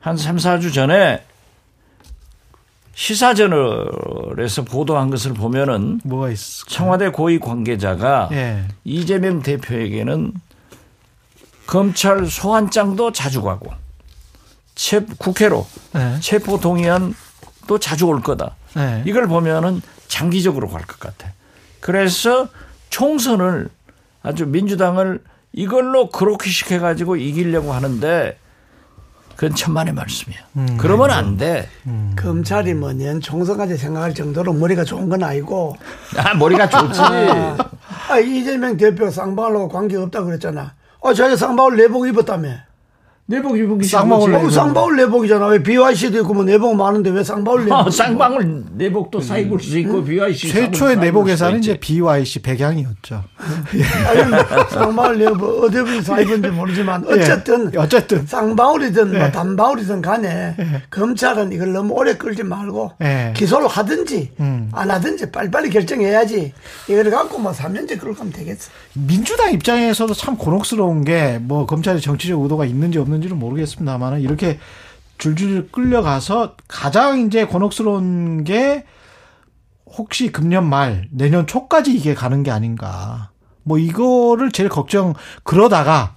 한 0.00 0.16
3, 0.16 0.36
4주 0.36 0.72
전에 0.72 1.22
시사저널에서 2.94 4.62
보도한 4.64 5.10
것을 5.10 5.32
보면은 5.34 6.00
뭐가 6.04 6.30
있어? 6.30 6.66
청와대 6.66 7.08
고위 7.10 7.38
관계자가 7.38 8.28
예. 8.32 8.64
이재명 8.84 9.42
대표에게는 9.42 10.32
검찰 11.66 12.26
소환장도 12.26 13.12
자주 13.12 13.42
가고 13.42 13.70
체, 14.74 15.00
국회로 15.18 15.66
예. 15.96 16.20
체포 16.20 16.58
동의안도 16.60 17.78
자주 17.80 18.06
올 18.06 18.20
거다. 18.20 18.56
예. 18.76 19.02
이걸 19.06 19.26
보면은 19.26 19.80
장기적으로 20.08 20.68
갈 20.68 20.82
것 20.86 21.00
같아. 21.00 21.32
그래서 21.80 22.48
총선을 22.90 23.68
아주 24.22 24.46
민주당을 24.46 25.20
이걸로 25.52 26.10
그렇게 26.10 26.48
시켜가지고 26.50 27.16
이기려고 27.16 27.72
하는데 27.72 28.38
그건 29.42 29.56
천만의 29.56 29.92
말씀이야. 29.94 30.38
음. 30.54 30.76
그러면 30.78 31.10
안 31.10 31.36
돼. 31.36 31.68
검찰이 32.14 32.74
뭐년 32.74 33.20
총선까지 33.20 33.76
생각할 33.76 34.14
정도로 34.14 34.52
머리가 34.52 34.84
좋은 34.84 35.08
건 35.08 35.24
아니고. 35.24 35.76
아, 36.16 36.32
머리가 36.34 36.68
좋지. 36.68 37.00
아, 37.00 38.18
이재명 38.20 38.76
대표 38.76 39.10
쌍방울하고 39.10 39.68
관계 39.68 39.96
없다 39.96 40.22
그랬잖아. 40.22 40.74
아, 41.02 41.12
자기 41.12 41.36
쌍방울 41.36 41.76
내복 41.76 42.06
입었다며. 42.06 42.50
내복 43.32 43.56
입은 43.56 43.78
게 43.78 43.86
쌍방울 43.86 44.34
어, 44.34 44.50
쌍방울 44.50 44.96
내복이잖아. 44.96 45.46
왜 45.46 45.62
BYC도 45.62 46.18
있고 46.20 46.34
뭐 46.34 46.44
내복 46.44 46.76
많은데 46.76 47.08
왜 47.10 47.24
쌍방울 47.24 47.64
내복? 47.64 47.72
어, 47.86 47.90
쌍방울 47.90 48.64
내복도 48.72 49.20
사입을 49.20 49.58
수 49.58 49.78
있고 49.78 50.04
BYC 50.04 50.48
최초의 50.48 50.98
내복에서는 50.98 51.58
이제 51.58 51.78
BYC 51.80 52.42
백양이었죠. 52.42 53.24
아니, 54.08 54.70
쌍방울 54.70 55.18
내복 55.18 55.64
어디서 55.64 56.20
입은지 56.20 56.48
모르지만 56.48 57.04
어쨌든 57.06 57.70
예. 57.74 57.78
어쨌든. 57.78 58.26
쌍방울이든 58.26 59.12
뭐 59.12 59.26
예. 59.26 59.32
단방울이든 59.32 60.02
간에 60.02 60.56
검찰은 60.90 61.52
이걸 61.52 61.72
너무 61.72 61.94
오래 61.94 62.14
끌지 62.14 62.42
말고 62.42 62.92
예. 63.02 63.32
기소를 63.36 63.66
하든지 63.68 64.32
음. 64.40 64.68
안 64.72 64.90
하든지 64.90 65.30
빨리빨리 65.30 65.70
결정해야지 65.70 66.52
이걸 66.88 67.10
갖고 67.10 67.38
뭐 67.38 67.52
3년째 67.52 67.98
끌고 67.98 68.14
가면 68.14 68.32
되겠어. 68.32 68.70
민주당 68.94 69.52
입장에서도 69.52 70.12
참 70.14 70.36
곤혹스러운 70.36 71.04
게 71.04 71.22
뭐 71.42 71.66
검찰의 71.66 72.00
정치적 72.00 72.40
의도가 72.42 72.64
있는지 72.66 72.98
없는지 72.98 73.21
는 73.28 73.38
모르겠습니다만 73.38 74.20
이렇게 74.20 74.58
줄줄 75.18 75.70
끌려가서 75.70 76.56
가장 76.66 77.20
이제 77.20 77.44
곤혹스러운 77.44 78.44
게 78.44 78.84
혹시 79.86 80.32
금년 80.32 80.68
말 80.68 81.08
내년 81.10 81.46
초까지 81.46 81.94
이게 81.94 82.14
가는 82.14 82.42
게 82.42 82.50
아닌가. 82.50 83.30
뭐 83.62 83.78
이거를 83.78 84.50
제일 84.50 84.68
걱정 84.68 85.14
그러다가 85.44 86.16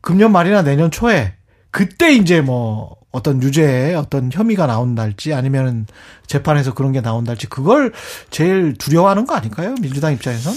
금년 0.00 0.32
말이나 0.32 0.62
내년 0.62 0.90
초에 0.90 1.34
그때 1.70 2.12
이제 2.12 2.40
뭐 2.40 2.96
어떤 3.12 3.42
유죄에 3.42 3.94
어떤 3.94 4.30
혐의가 4.32 4.66
나온달지 4.66 5.34
아니면은 5.34 5.86
재판에서 6.26 6.74
그런 6.74 6.92
게 6.92 7.00
나온달지 7.00 7.48
그걸 7.48 7.92
제일 8.30 8.74
두려워하는 8.74 9.26
거 9.26 9.34
아닐까요? 9.34 9.74
민주당 9.80 10.12
입장에선? 10.12 10.54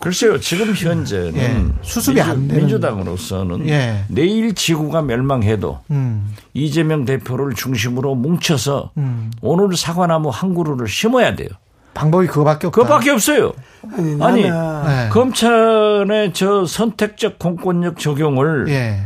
글쎄요, 0.00 0.40
지금 0.40 0.74
현재는 0.74 1.36
예, 1.36 1.82
수습이 1.82 2.22
안 2.22 2.48
되는. 2.48 2.62
민주당으로서는 2.62 3.68
예. 3.68 4.04
내일 4.08 4.54
지구가 4.54 5.02
멸망해도 5.02 5.78
음. 5.90 6.34
이재명 6.54 7.04
대표를 7.04 7.54
중심으로 7.54 8.14
뭉쳐서 8.14 8.92
음. 8.96 9.30
오늘 9.42 9.76
사과나무 9.76 10.30
한 10.30 10.54
그루를 10.54 10.88
심어야 10.88 11.36
돼요. 11.36 11.50
방법이 11.92 12.28
그거밖에 12.28 12.68
없다. 12.68 12.80
그것밖에 12.80 13.10
없어요. 13.10 13.52
아니, 13.92 14.22
아니, 14.22 14.42
네. 14.44 15.08
검찰의 15.10 16.32
저 16.32 16.64
선택적 16.64 17.38
공권력 17.38 17.98
적용을 17.98 18.68
예. 18.68 19.04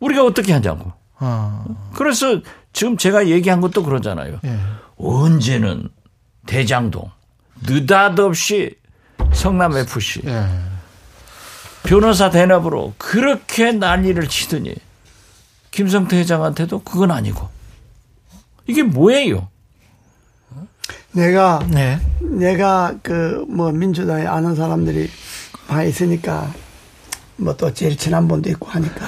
우리가 0.00 0.24
어떻게 0.24 0.52
하냐고. 0.52 0.92
어. 1.20 1.64
그래서 1.94 2.40
지금 2.72 2.96
제가 2.96 3.28
얘기한 3.28 3.60
것도 3.60 3.84
그러잖아요. 3.84 4.40
예. 4.44 4.58
언제는 4.96 5.88
대장동 6.46 7.10
느닷없이 7.68 8.79
성남 9.32 9.76
FC 9.76 10.22
예. 10.26 10.46
변호사 11.82 12.30
대납으로 12.30 12.94
그렇게 12.98 13.72
난리를 13.72 14.28
치더니 14.28 14.74
김성태 15.70 16.18
회장한테도 16.18 16.82
그건 16.82 17.10
아니고 17.10 17.48
이게 18.66 18.82
뭐예요? 18.82 19.48
내가 21.12 21.64
네. 21.68 21.98
내가 22.20 22.94
그 23.02 23.44
뭐 23.48 23.72
민주당에 23.72 24.26
아는 24.26 24.54
사람들이 24.54 25.10
많이 25.68 25.88
있으니까 25.90 26.52
뭐 27.36 27.54
또 27.56 27.72
제일 27.72 27.96
친한 27.96 28.28
분도 28.28 28.48
있고 28.50 28.68
하니까 28.68 29.06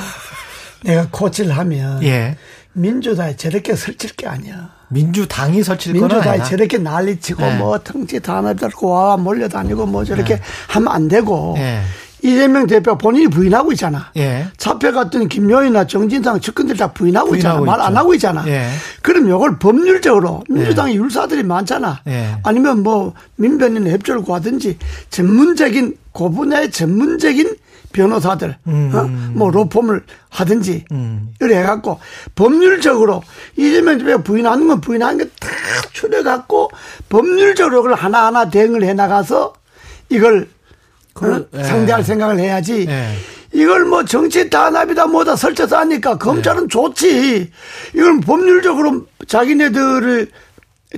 내가 0.85 1.09
코치를 1.11 1.57
하면 1.59 2.03
예. 2.03 2.37
민주당에 2.73 3.37
저렇게 3.37 3.77
설칠 3.77 4.11
게 4.17 4.27
아니야. 4.27 4.71
민주당이 4.93 5.63
거는 6.01 6.17
민주당이. 6.17 6.45
저렇게 6.45 6.79
난리치고 6.79 7.43
네. 7.43 7.57
뭐 7.57 7.79
통치 7.79 8.21
단합들고 8.21 8.91
와 8.91 9.17
몰려다니고 9.17 9.87
뭐 9.87 10.05
저렇게 10.05 10.41
하면 10.69 10.89
안 10.89 11.09
되고 11.09 11.55
예. 11.59 11.81
이재명 12.25 12.69
대표 12.69 12.97
본인이 12.97 13.27
부인하고 13.27 13.73
있잖아. 13.73 14.11
예. 14.17 14.47
잡혀갔던 14.57 15.29
김용이나 15.29 15.87
정진상 15.87 16.39
측근들 16.41 16.77
다 16.77 16.93
부인하고, 16.93 17.35
있잖아. 17.35 17.59
부인하고 17.59 17.79
말 17.79 17.81
안. 17.81 17.97
하고 17.97 18.15
있잖아. 18.15 18.47
예. 18.47 18.69
그럼 19.03 19.29
요걸 19.29 19.59
법률적으로 19.59 20.45
민주당의 20.49 20.95
율사들이 20.97 21.43
많잖아. 21.43 22.01
예. 22.07 22.37
아니면 22.45 22.85
뭐 22.85 23.13
민변인 23.37 23.89
협조를 23.91 24.23
구하든지 24.23 24.79
전문적인 25.11 25.97
그 26.13 26.31
분야의 26.31 26.71
전문적인 26.71 27.57
변호사들, 27.93 28.57
음. 28.67 28.91
어? 28.95 29.05
뭐 29.37 29.51
로펌을 29.51 30.03
하든지 30.31 30.85
음. 30.93 31.29
이래 31.41 31.59
해갖고 31.59 32.01
법률적으로 32.35 33.23
이재명 33.57 33.99
대표가 33.99 34.23
부인하는 34.23 34.67
건 34.69 34.81
부인하는 34.81 35.19
게 35.19 35.25
다 35.41 35.49
추려갖고 35.93 36.71
법률적으로 37.09 37.83
그걸 37.83 37.97
하나하나 37.97 38.49
대응을 38.51 38.83
해나가서 38.85 39.53
이걸 40.09 40.49
그- 41.15 41.35
어? 41.35 41.45
예. 41.59 41.63
상대할 41.65 42.03
생각을 42.05 42.39
해야지. 42.39 42.87
예. 42.89 43.15
이걸 43.55 43.85
뭐 43.85 44.03
정치 44.05 44.49
단합이다 44.49 45.07
뭐다 45.07 45.37
설쳐서 45.37 45.77
하니까 45.79 46.13
네. 46.13 46.19
검찰은 46.19 46.69
좋지. 46.71 47.51
이걸 47.95 48.21
법률적으로 48.21 49.07
자기네들을 49.29 50.29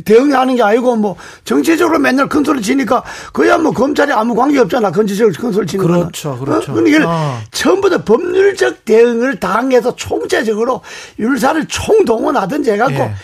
대응하는 0.05 0.57
게 0.57 0.63
아니고 0.63 0.97
뭐 0.97 1.17
정치적으로 1.45 1.99
맨날 1.99 2.29
큰 2.29 2.43
소리 2.43 2.61
치니까 2.61 3.05
그야 3.33 3.59
뭐 3.59 3.73
검찰이 3.73 4.13
아무 4.13 4.35
관계 4.35 4.59
없잖아. 4.59 4.91
정치적으로 4.91 5.35
큰 5.39 5.53
소리 5.53 5.67
치는 5.67 5.87
그렇죠, 5.87 6.31
거는. 6.31 6.45
그렇죠. 6.45 6.73
어? 6.73 6.75
그러니까 6.75 7.11
아. 7.11 7.41
처음부터 7.53 8.05
법률적 8.05 8.85
대응을 8.85 9.39
당해서 9.39 9.95
총체적으로 9.95 10.81
율사를 11.19 11.67
총동원하든지 11.67 12.73
해갖고 12.73 12.95
예. 12.95 13.15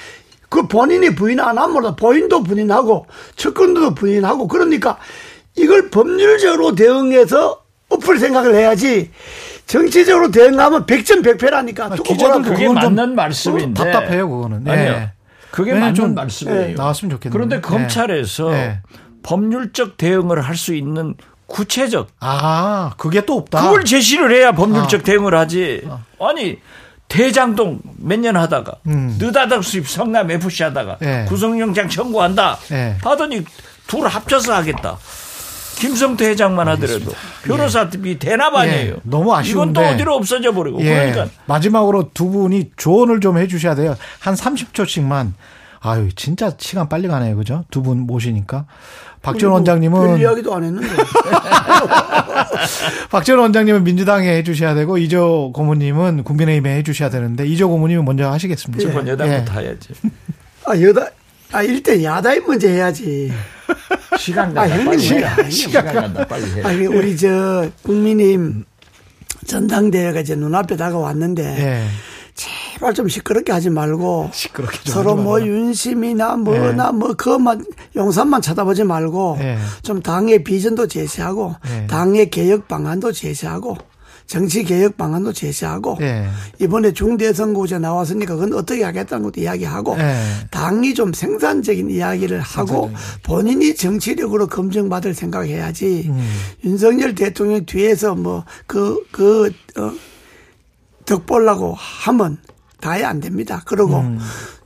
그 0.48 0.66
본인이 0.66 1.14
부인 1.14 1.40
안 1.40 1.58
하면 1.58 1.96
본인도 1.96 2.42
부인하고 2.42 3.06
측근도 3.36 3.94
부인하고 3.94 4.48
그러니까 4.48 4.98
이걸 5.56 5.90
법률적으로 5.90 6.74
대응해서 6.74 7.62
엎을 7.88 8.18
생각을 8.18 8.54
해야지 8.54 9.10
정치적으로 9.66 10.30
대응하면 10.30 10.86
백전백패라니까. 10.86 11.84
아, 11.84 11.88
보라고. 11.90 12.42
그게 12.42 12.68
맞는 12.68 13.14
말씀인데 13.14 13.84
답답해요, 13.84 14.28
그거는. 14.28 14.64
예. 14.66 14.70
아니요. 14.70 15.08
그게 15.50 15.72
맞는 15.74 15.94
좀, 15.94 16.14
말씀이에요. 16.14 16.70
예, 16.70 16.74
나왔으면 16.74 17.10
좋겠네요. 17.10 17.32
그런데 17.32 17.56
예. 17.56 17.60
검찰에서 17.60 18.52
예. 18.54 18.80
법률적 19.22 19.96
대응을 19.96 20.40
할 20.42 20.56
수 20.56 20.74
있는 20.74 21.14
구체적 21.46 22.08
아, 22.20 22.92
그게 22.96 23.24
또 23.26 23.36
없다. 23.38 23.62
그걸 23.62 23.84
제시를 23.84 24.32
해야 24.32 24.52
법률적 24.52 25.00
아. 25.00 25.04
대응을 25.04 25.34
하지. 25.34 25.82
아니 26.20 26.58
대장동 27.08 27.80
몇 27.98 28.20
년 28.20 28.36
하다가 28.36 28.72
음. 28.86 29.16
느닷없이 29.18 29.70
수입 29.72 29.88
성남 29.88 30.30
FC 30.30 30.62
하다가 30.62 30.98
예. 31.02 31.24
구속영장 31.28 31.88
청구한다 31.88 32.56
예. 32.70 32.96
하더니 33.02 33.44
둘 33.88 34.06
합쳐서 34.06 34.54
하겠다. 34.54 34.96
김성태 35.80 36.28
회장만 36.28 36.68
하더라도 36.68 37.12
변호사비 37.44 38.18
대납 38.18 38.54
아니에요. 38.54 38.92
예. 38.94 38.96
너무 39.02 39.34
아쉬운데. 39.34 39.50
이건 39.50 39.72
또 39.72 39.80
어디로 39.80 40.14
없어져 40.14 40.52
버리고 40.52 40.80
예. 40.82 41.10
그러니까 41.10 41.28
마지막으로 41.46 42.10
두 42.14 42.28
분이 42.28 42.72
조언을 42.76 43.20
좀 43.20 43.38
해 43.38 43.46
주셔야 43.48 43.74
돼요. 43.74 43.96
한 44.18 44.34
30초씩만. 44.34 45.32
아유, 45.82 46.10
진짜 46.14 46.52
시간 46.58 46.88
빨리 46.90 47.08
가네요. 47.08 47.36
그죠? 47.36 47.64
두 47.70 47.82
분 47.82 48.00
모시니까. 48.00 48.66
박지원 49.22 49.50
별 49.50 49.54
원장님은, 49.56 50.18
이야기도 50.20 50.54
안 50.54 50.64
했는데. 50.64 50.88
박지원 53.10 53.40
원장님은 53.40 53.84
민주당에 53.84 54.28
해주셔야 54.38 54.74
되고, 54.74 54.98
이조 54.98 55.52
고모님은 55.54 56.24
국민의힘에 56.24 56.76
해주셔야 56.76 57.10
되는데, 57.10 57.46
이조 57.46 57.68
고모님은 57.68 58.04
먼저 58.04 58.30
하시겠습니다. 58.30 58.82
무조건 58.84 59.06
예. 59.06 59.12
여당부터 59.12 59.60
해야지. 59.60 59.88
아, 60.66 60.78
여다, 60.80 61.06
아, 61.52 61.62
일단 61.62 62.02
야당이 62.02 62.40
먼저 62.40 62.68
해야지. 62.68 63.32
시간 64.18 64.56
아, 64.56 64.62
간다. 64.62 64.68
형님, 64.68 64.86
빨리 64.86 64.98
시간. 65.00 65.36
형님. 65.36 65.50
시간 65.50 65.84
간다. 65.86 66.26
빨리 66.26 66.44
해. 66.52 66.62
아니, 66.62 66.86
우리 66.86 67.16
저, 67.16 67.68
국민의힘 67.82 68.64
전당대회가 69.46 70.20
이제 70.20 70.34
눈앞에 70.36 70.76
다가왔는데, 70.76 71.42
예. 71.42 71.86
제발 72.34 72.94
좀 72.94 73.08
시끄럽게 73.08 73.52
하지 73.52 73.68
말고, 73.70 74.30
시끄럽게 74.32 74.78
좀 74.84 74.94
서로 74.94 75.16
뭐 75.16 75.34
말아요. 75.38 75.50
윤심이나 75.52 76.36
뭐나 76.36 76.92
뭐 76.92 77.14
그것만, 77.14 77.64
용산만 77.96 78.42
쳐다보지 78.42 78.84
말고, 78.84 79.38
예. 79.40 79.58
좀 79.82 80.00
당의 80.00 80.44
비전도 80.44 80.86
제시하고, 80.86 81.54
예. 81.70 81.86
당의 81.86 82.30
개혁 82.30 82.68
방안도 82.68 83.12
제시하고, 83.12 83.76
정치 84.30 84.62
개혁 84.62 84.96
방안도 84.96 85.32
제시하고, 85.32 85.98
예. 86.02 86.24
이번에 86.60 86.92
중대선거제 86.92 87.80
나왔으니까 87.80 88.36
그건 88.36 88.54
어떻게 88.54 88.84
하겠다는 88.84 89.24
것도 89.24 89.40
이야기하고 89.40 89.96
예. 89.98 90.22
당이 90.52 90.94
좀 90.94 91.12
생산적인 91.12 91.90
이야기를 91.90 92.40
하고 92.40 92.92
본인이 93.24 93.74
정치력으로 93.74 94.46
검증받을 94.46 95.14
생각해야지 95.14 96.04
음. 96.10 96.30
윤석열 96.62 97.16
대통령 97.16 97.66
뒤에서 97.66 98.14
뭐 98.14 98.44
그그 98.68 99.52
어, 99.76 99.92
덕 101.06 101.26
보려고 101.26 101.74
하면 101.74 102.38
다해 102.80 103.04
안 103.04 103.20
됩니다. 103.20 103.62
그리고 103.64 103.98
음. 103.98 104.18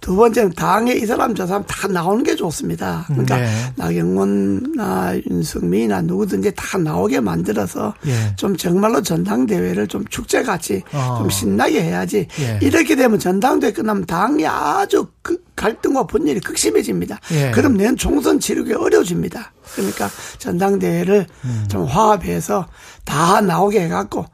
두 0.04 0.16
번째는 0.16 0.52
당에 0.52 0.92
이 0.92 1.06
사람 1.06 1.34
저 1.34 1.46
사람 1.46 1.64
다 1.66 1.88
나오는 1.88 2.22
게 2.22 2.36
좋습니다. 2.36 3.06
그러니까 3.08 3.38
네. 3.38 3.48
나경원이나 3.76 5.16
윤석민이나 5.30 6.02
누구든지 6.02 6.52
다 6.54 6.76
나오게 6.76 7.20
만들어서 7.20 7.94
예. 8.06 8.36
좀 8.36 8.54
정말로 8.54 9.00
전당대회를 9.00 9.88
좀 9.88 10.04
축제같이 10.04 10.82
어. 10.92 11.16
좀 11.18 11.30
신나게 11.30 11.82
해야지. 11.82 12.28
예. 12.38 12.58
이렇게 12.60 12.96
되면 12.96 13.18
전당대회 13.18 13.72
끝나면 13.72 14.04
당이 14.04 14.46
아주 14.46 15.06
그 15.22 15.42
갈등과 15.56 16.06
분열이 16.06 16.40
극심해집니다. 16.40 17.18
예. 17.32 17.50
그럼 17.52 17.78
내년 17.78 17.96
총선 17.96 18.38
치르기 18.38 18.74
어려워집니다. 18.74 19.52
그러니까 19.74 20.10
전당대회를 20.36 21.26
음. 21.44 21.64
좀 21.70 21.84
화합해서 21.84 22.66
다 23.06 23.40
나오게 23.40 23.80
해갖고 23.84 24.26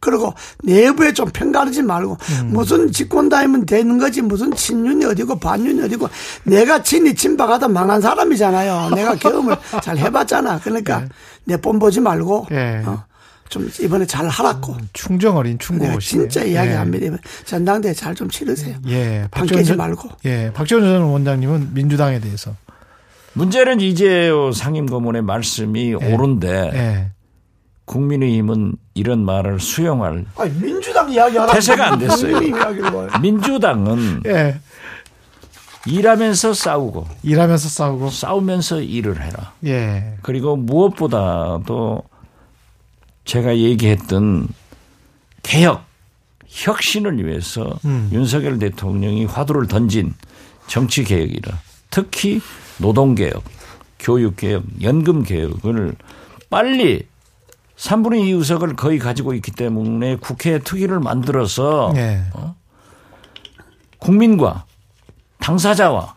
그리고 0.00 0.32
내부에 0.62 1.12
좀 1.12 1.28
편가르지 1.30 1.82
말고 1.82 2.16
음. 2.40 2.50
무슨 2.52 2.90
집권 2.92 3.28
다이면 3.28 3.66
되는 3.66 3.98
거지 3.98 4.22
무슨 4.22 4.54
친윤이 4.54 5.04
어디고 5.04 5.38
반윤이 5.38 5.82
어디고 5.82 6.08
내가 6.44 6.82
친이 6.82 7.14
친박하다 7.14 7.68
망한 7.68 8.00
사람이잖아요. 8.00 8.90
내가 8.94 9.14
경험을 9.16 9.56
잘 9.82 9.98
해봤잖아. 9.98 10.60
그러니까 10.60 11.06
내뻔 11.44 11.78
보지 11.78 12.00
말고 12.00 12.46
예. 12.52 12.82
어, 12.86 13.04
좀 13.48 13.68
이번에 13.80 14.06
잘 14.06 14.28
하라고 14.28 14.76
충정 14.92 15.36
어린 15.36 15.58
내가 15.58 15.64
충고시네. 15.64 15.98
진짜 16.28 16.44
이야기합니다. 16.44 17.06
이번 17.06 17.18
전당대회 17.44 17.92
잘좀 17.94 18.28
치르세요. 18.30 18.76
예. 18.88 19.26
전- 19.64 19.78
말고. 19.78 20.08
예. 20.26 20.52
박지원 20.54 20.84
전 20.84 21.02
원장님은 21.02 21.70
민주당에 21.74 22.20
대해서. 22.20 22.54
문제는 23.32 23.80
이재호 23.80 24.52
상임고문의 24.52 25.22
말씀이 25.22 25.94
옳은데 25.94 26.70
예. 26.74 27.10
국민의힘은 27.88 28.74
이런 28.94 29.24
말을 29.24 29.58
수용할 29.60 30.26
아니 30.36 30.52
민주당 30.60 31.10
이야기하라. 31.10 31.52
태세가 31.52 31.92
안 31.92 31.98
됐어요. 31.98 32.38
민주당은 33.20 34.22
예. 34.26 34.60
일하면서 35.86 36.52
싸우고 36.52 37.08
일하면서 37.22 37.68
싸우고. 37.68 38.10
싸우면서 38.10 38.82
일을 38.82 39.22
해라. 39.22 39.52
예. 39.64 40.16
그리고 40.22 40.54
무엇보다도 40.56 42.02
제가 43.24 43.56
얘기했던 43.56 44.48
개혁, 45.42 45.84
혁신을 46.46 47.24
위해서 47.26 47.78
음. 47.84 48.10
윤석열 48.12 48.58
대통령이 48.58 49.24
화두를 49.24 49.66
던진 49.66 50.14
정치 50.66 51.04
개혁이라 51.04 51.58
특히 51.90 52.40
노동 52.78 53.14
개혁, 53.14 53.42
교육 53.98 54.36
개혁, 54.36 54.64
연금 54.82 55.22
개혁을 55.22 55.94
빨리 56.50 57.06
3분의 57.78 58.26
2 58.26 58.30
의석을 58.32 58.74
거의 58.74 58.98
가지고 58.98 59.34
있기 59.34 59.52
때문에 59.52 60.16
국회 60.16 60.58
특위를 60.58 60.98
만들어서 60.98 61.92
예. 61.96 62.22
국민과 63.98 64.64
당사자와 65.38 66.16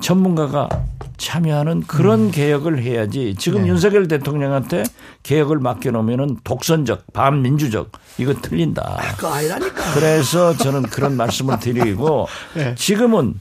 전문가가 0.00 0.68
참여하는 1.16 1.82
그런 1.82 2.30
개혁을 2.30 2.82
해야지 2.82 3.34
지금 3.38 3.62
네. 3.62 3.68
윤석열 3.68 4.08
대통령한테 4.08 4.84
개혁을 5.22 5.58
맡겨놓으면 5.58 6.40
독선적, 6.44 7.12
반민주적 7.12 7.92
이거 8.18 8.34
틀린다. 8.34 9.00
그거 9.16 9.34
아니라니까. 9.34 9.94
그래서 9.94 10.56
저는 10.56 10.82
그런 10.82 11.16
말씀을 11.16 11.58
드리고 11.58 12.28
네. 12.54 12.74
지금은 12.78 13.40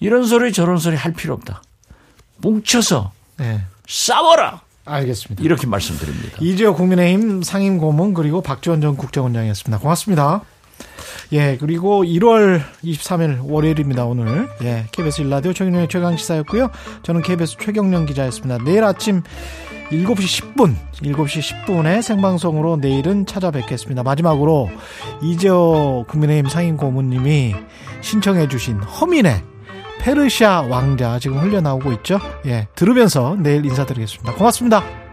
이런 0.00 0.24
소리 0.24 0.52
저런 0.52 0.78
소리 0.78 0.96
할 0.96 1.12
필요 1.12 1.34
없다. 1.34 1.62
뭉쳐서 2.38 3.12
예. 3.40 3.62
싸워라. 3.86 4.65
알겠습니다. 4.86 5.42
이렇게 5.44 5.66
말씀드립니다. 5.66 6.38
이재호 6.40 6.74
국민의힘 6.74 7.42
상임 7.42 7.78
고문 7.78 8.14
그리고 8.14 8.40
박지원 8.40 8.80
전 8.80 8.96
국정원장이었습니다. 8.96 9.78
고맙습니다. 9.78 10.42
예, 11.32 11.56
그리고 11.58 12.04
1월 12.04 12.62
23일 12.84 13.40
월요일입니다, 13.42 14.04
오늘. 14.04 14.48
예, 14.62 14.86
KBS 14.92 15.22
일라디오 15.22 15.52
최경영의 15.52 15.88
최강시사였고요. 15.88 16.70
저는 17.02 17.22
KBS 17.22 17.56
최경영 17.58 18.06
기자였습니다. 18.06 18.62
내일 18.64 18.84
아침 18.84 19.22
7시 19.90 20.54
10분, 20.54 20.74
7시 20.94 21.66
10분에 21.66 22.02
생방송으로 22.02 22.76
내일은 22.76 23.26
찾아뵙겠습니다. 23.26 24.02
마지막으로 24.02 24.70
이재호 25.22 26.06
국민의힘 26.08 26.48
상임 26.48 26.76
고문님이 26.76 27.54
신청해 28.00 28.48
주신 28.48 28.78
허민의 28.78 29.42
페르시아 30.06 30.60
왕자 30.60 31.18
지금 31.18 31.38
흘려나오고 31.38 31.90
있죠. 31.94 32.20
예, 32.46 32.68
들으면서 32.76 33.36
내일 33.40 33.66
인사드리겠습니다. 33.66 34.34
고맙습니다. 34.34 35.05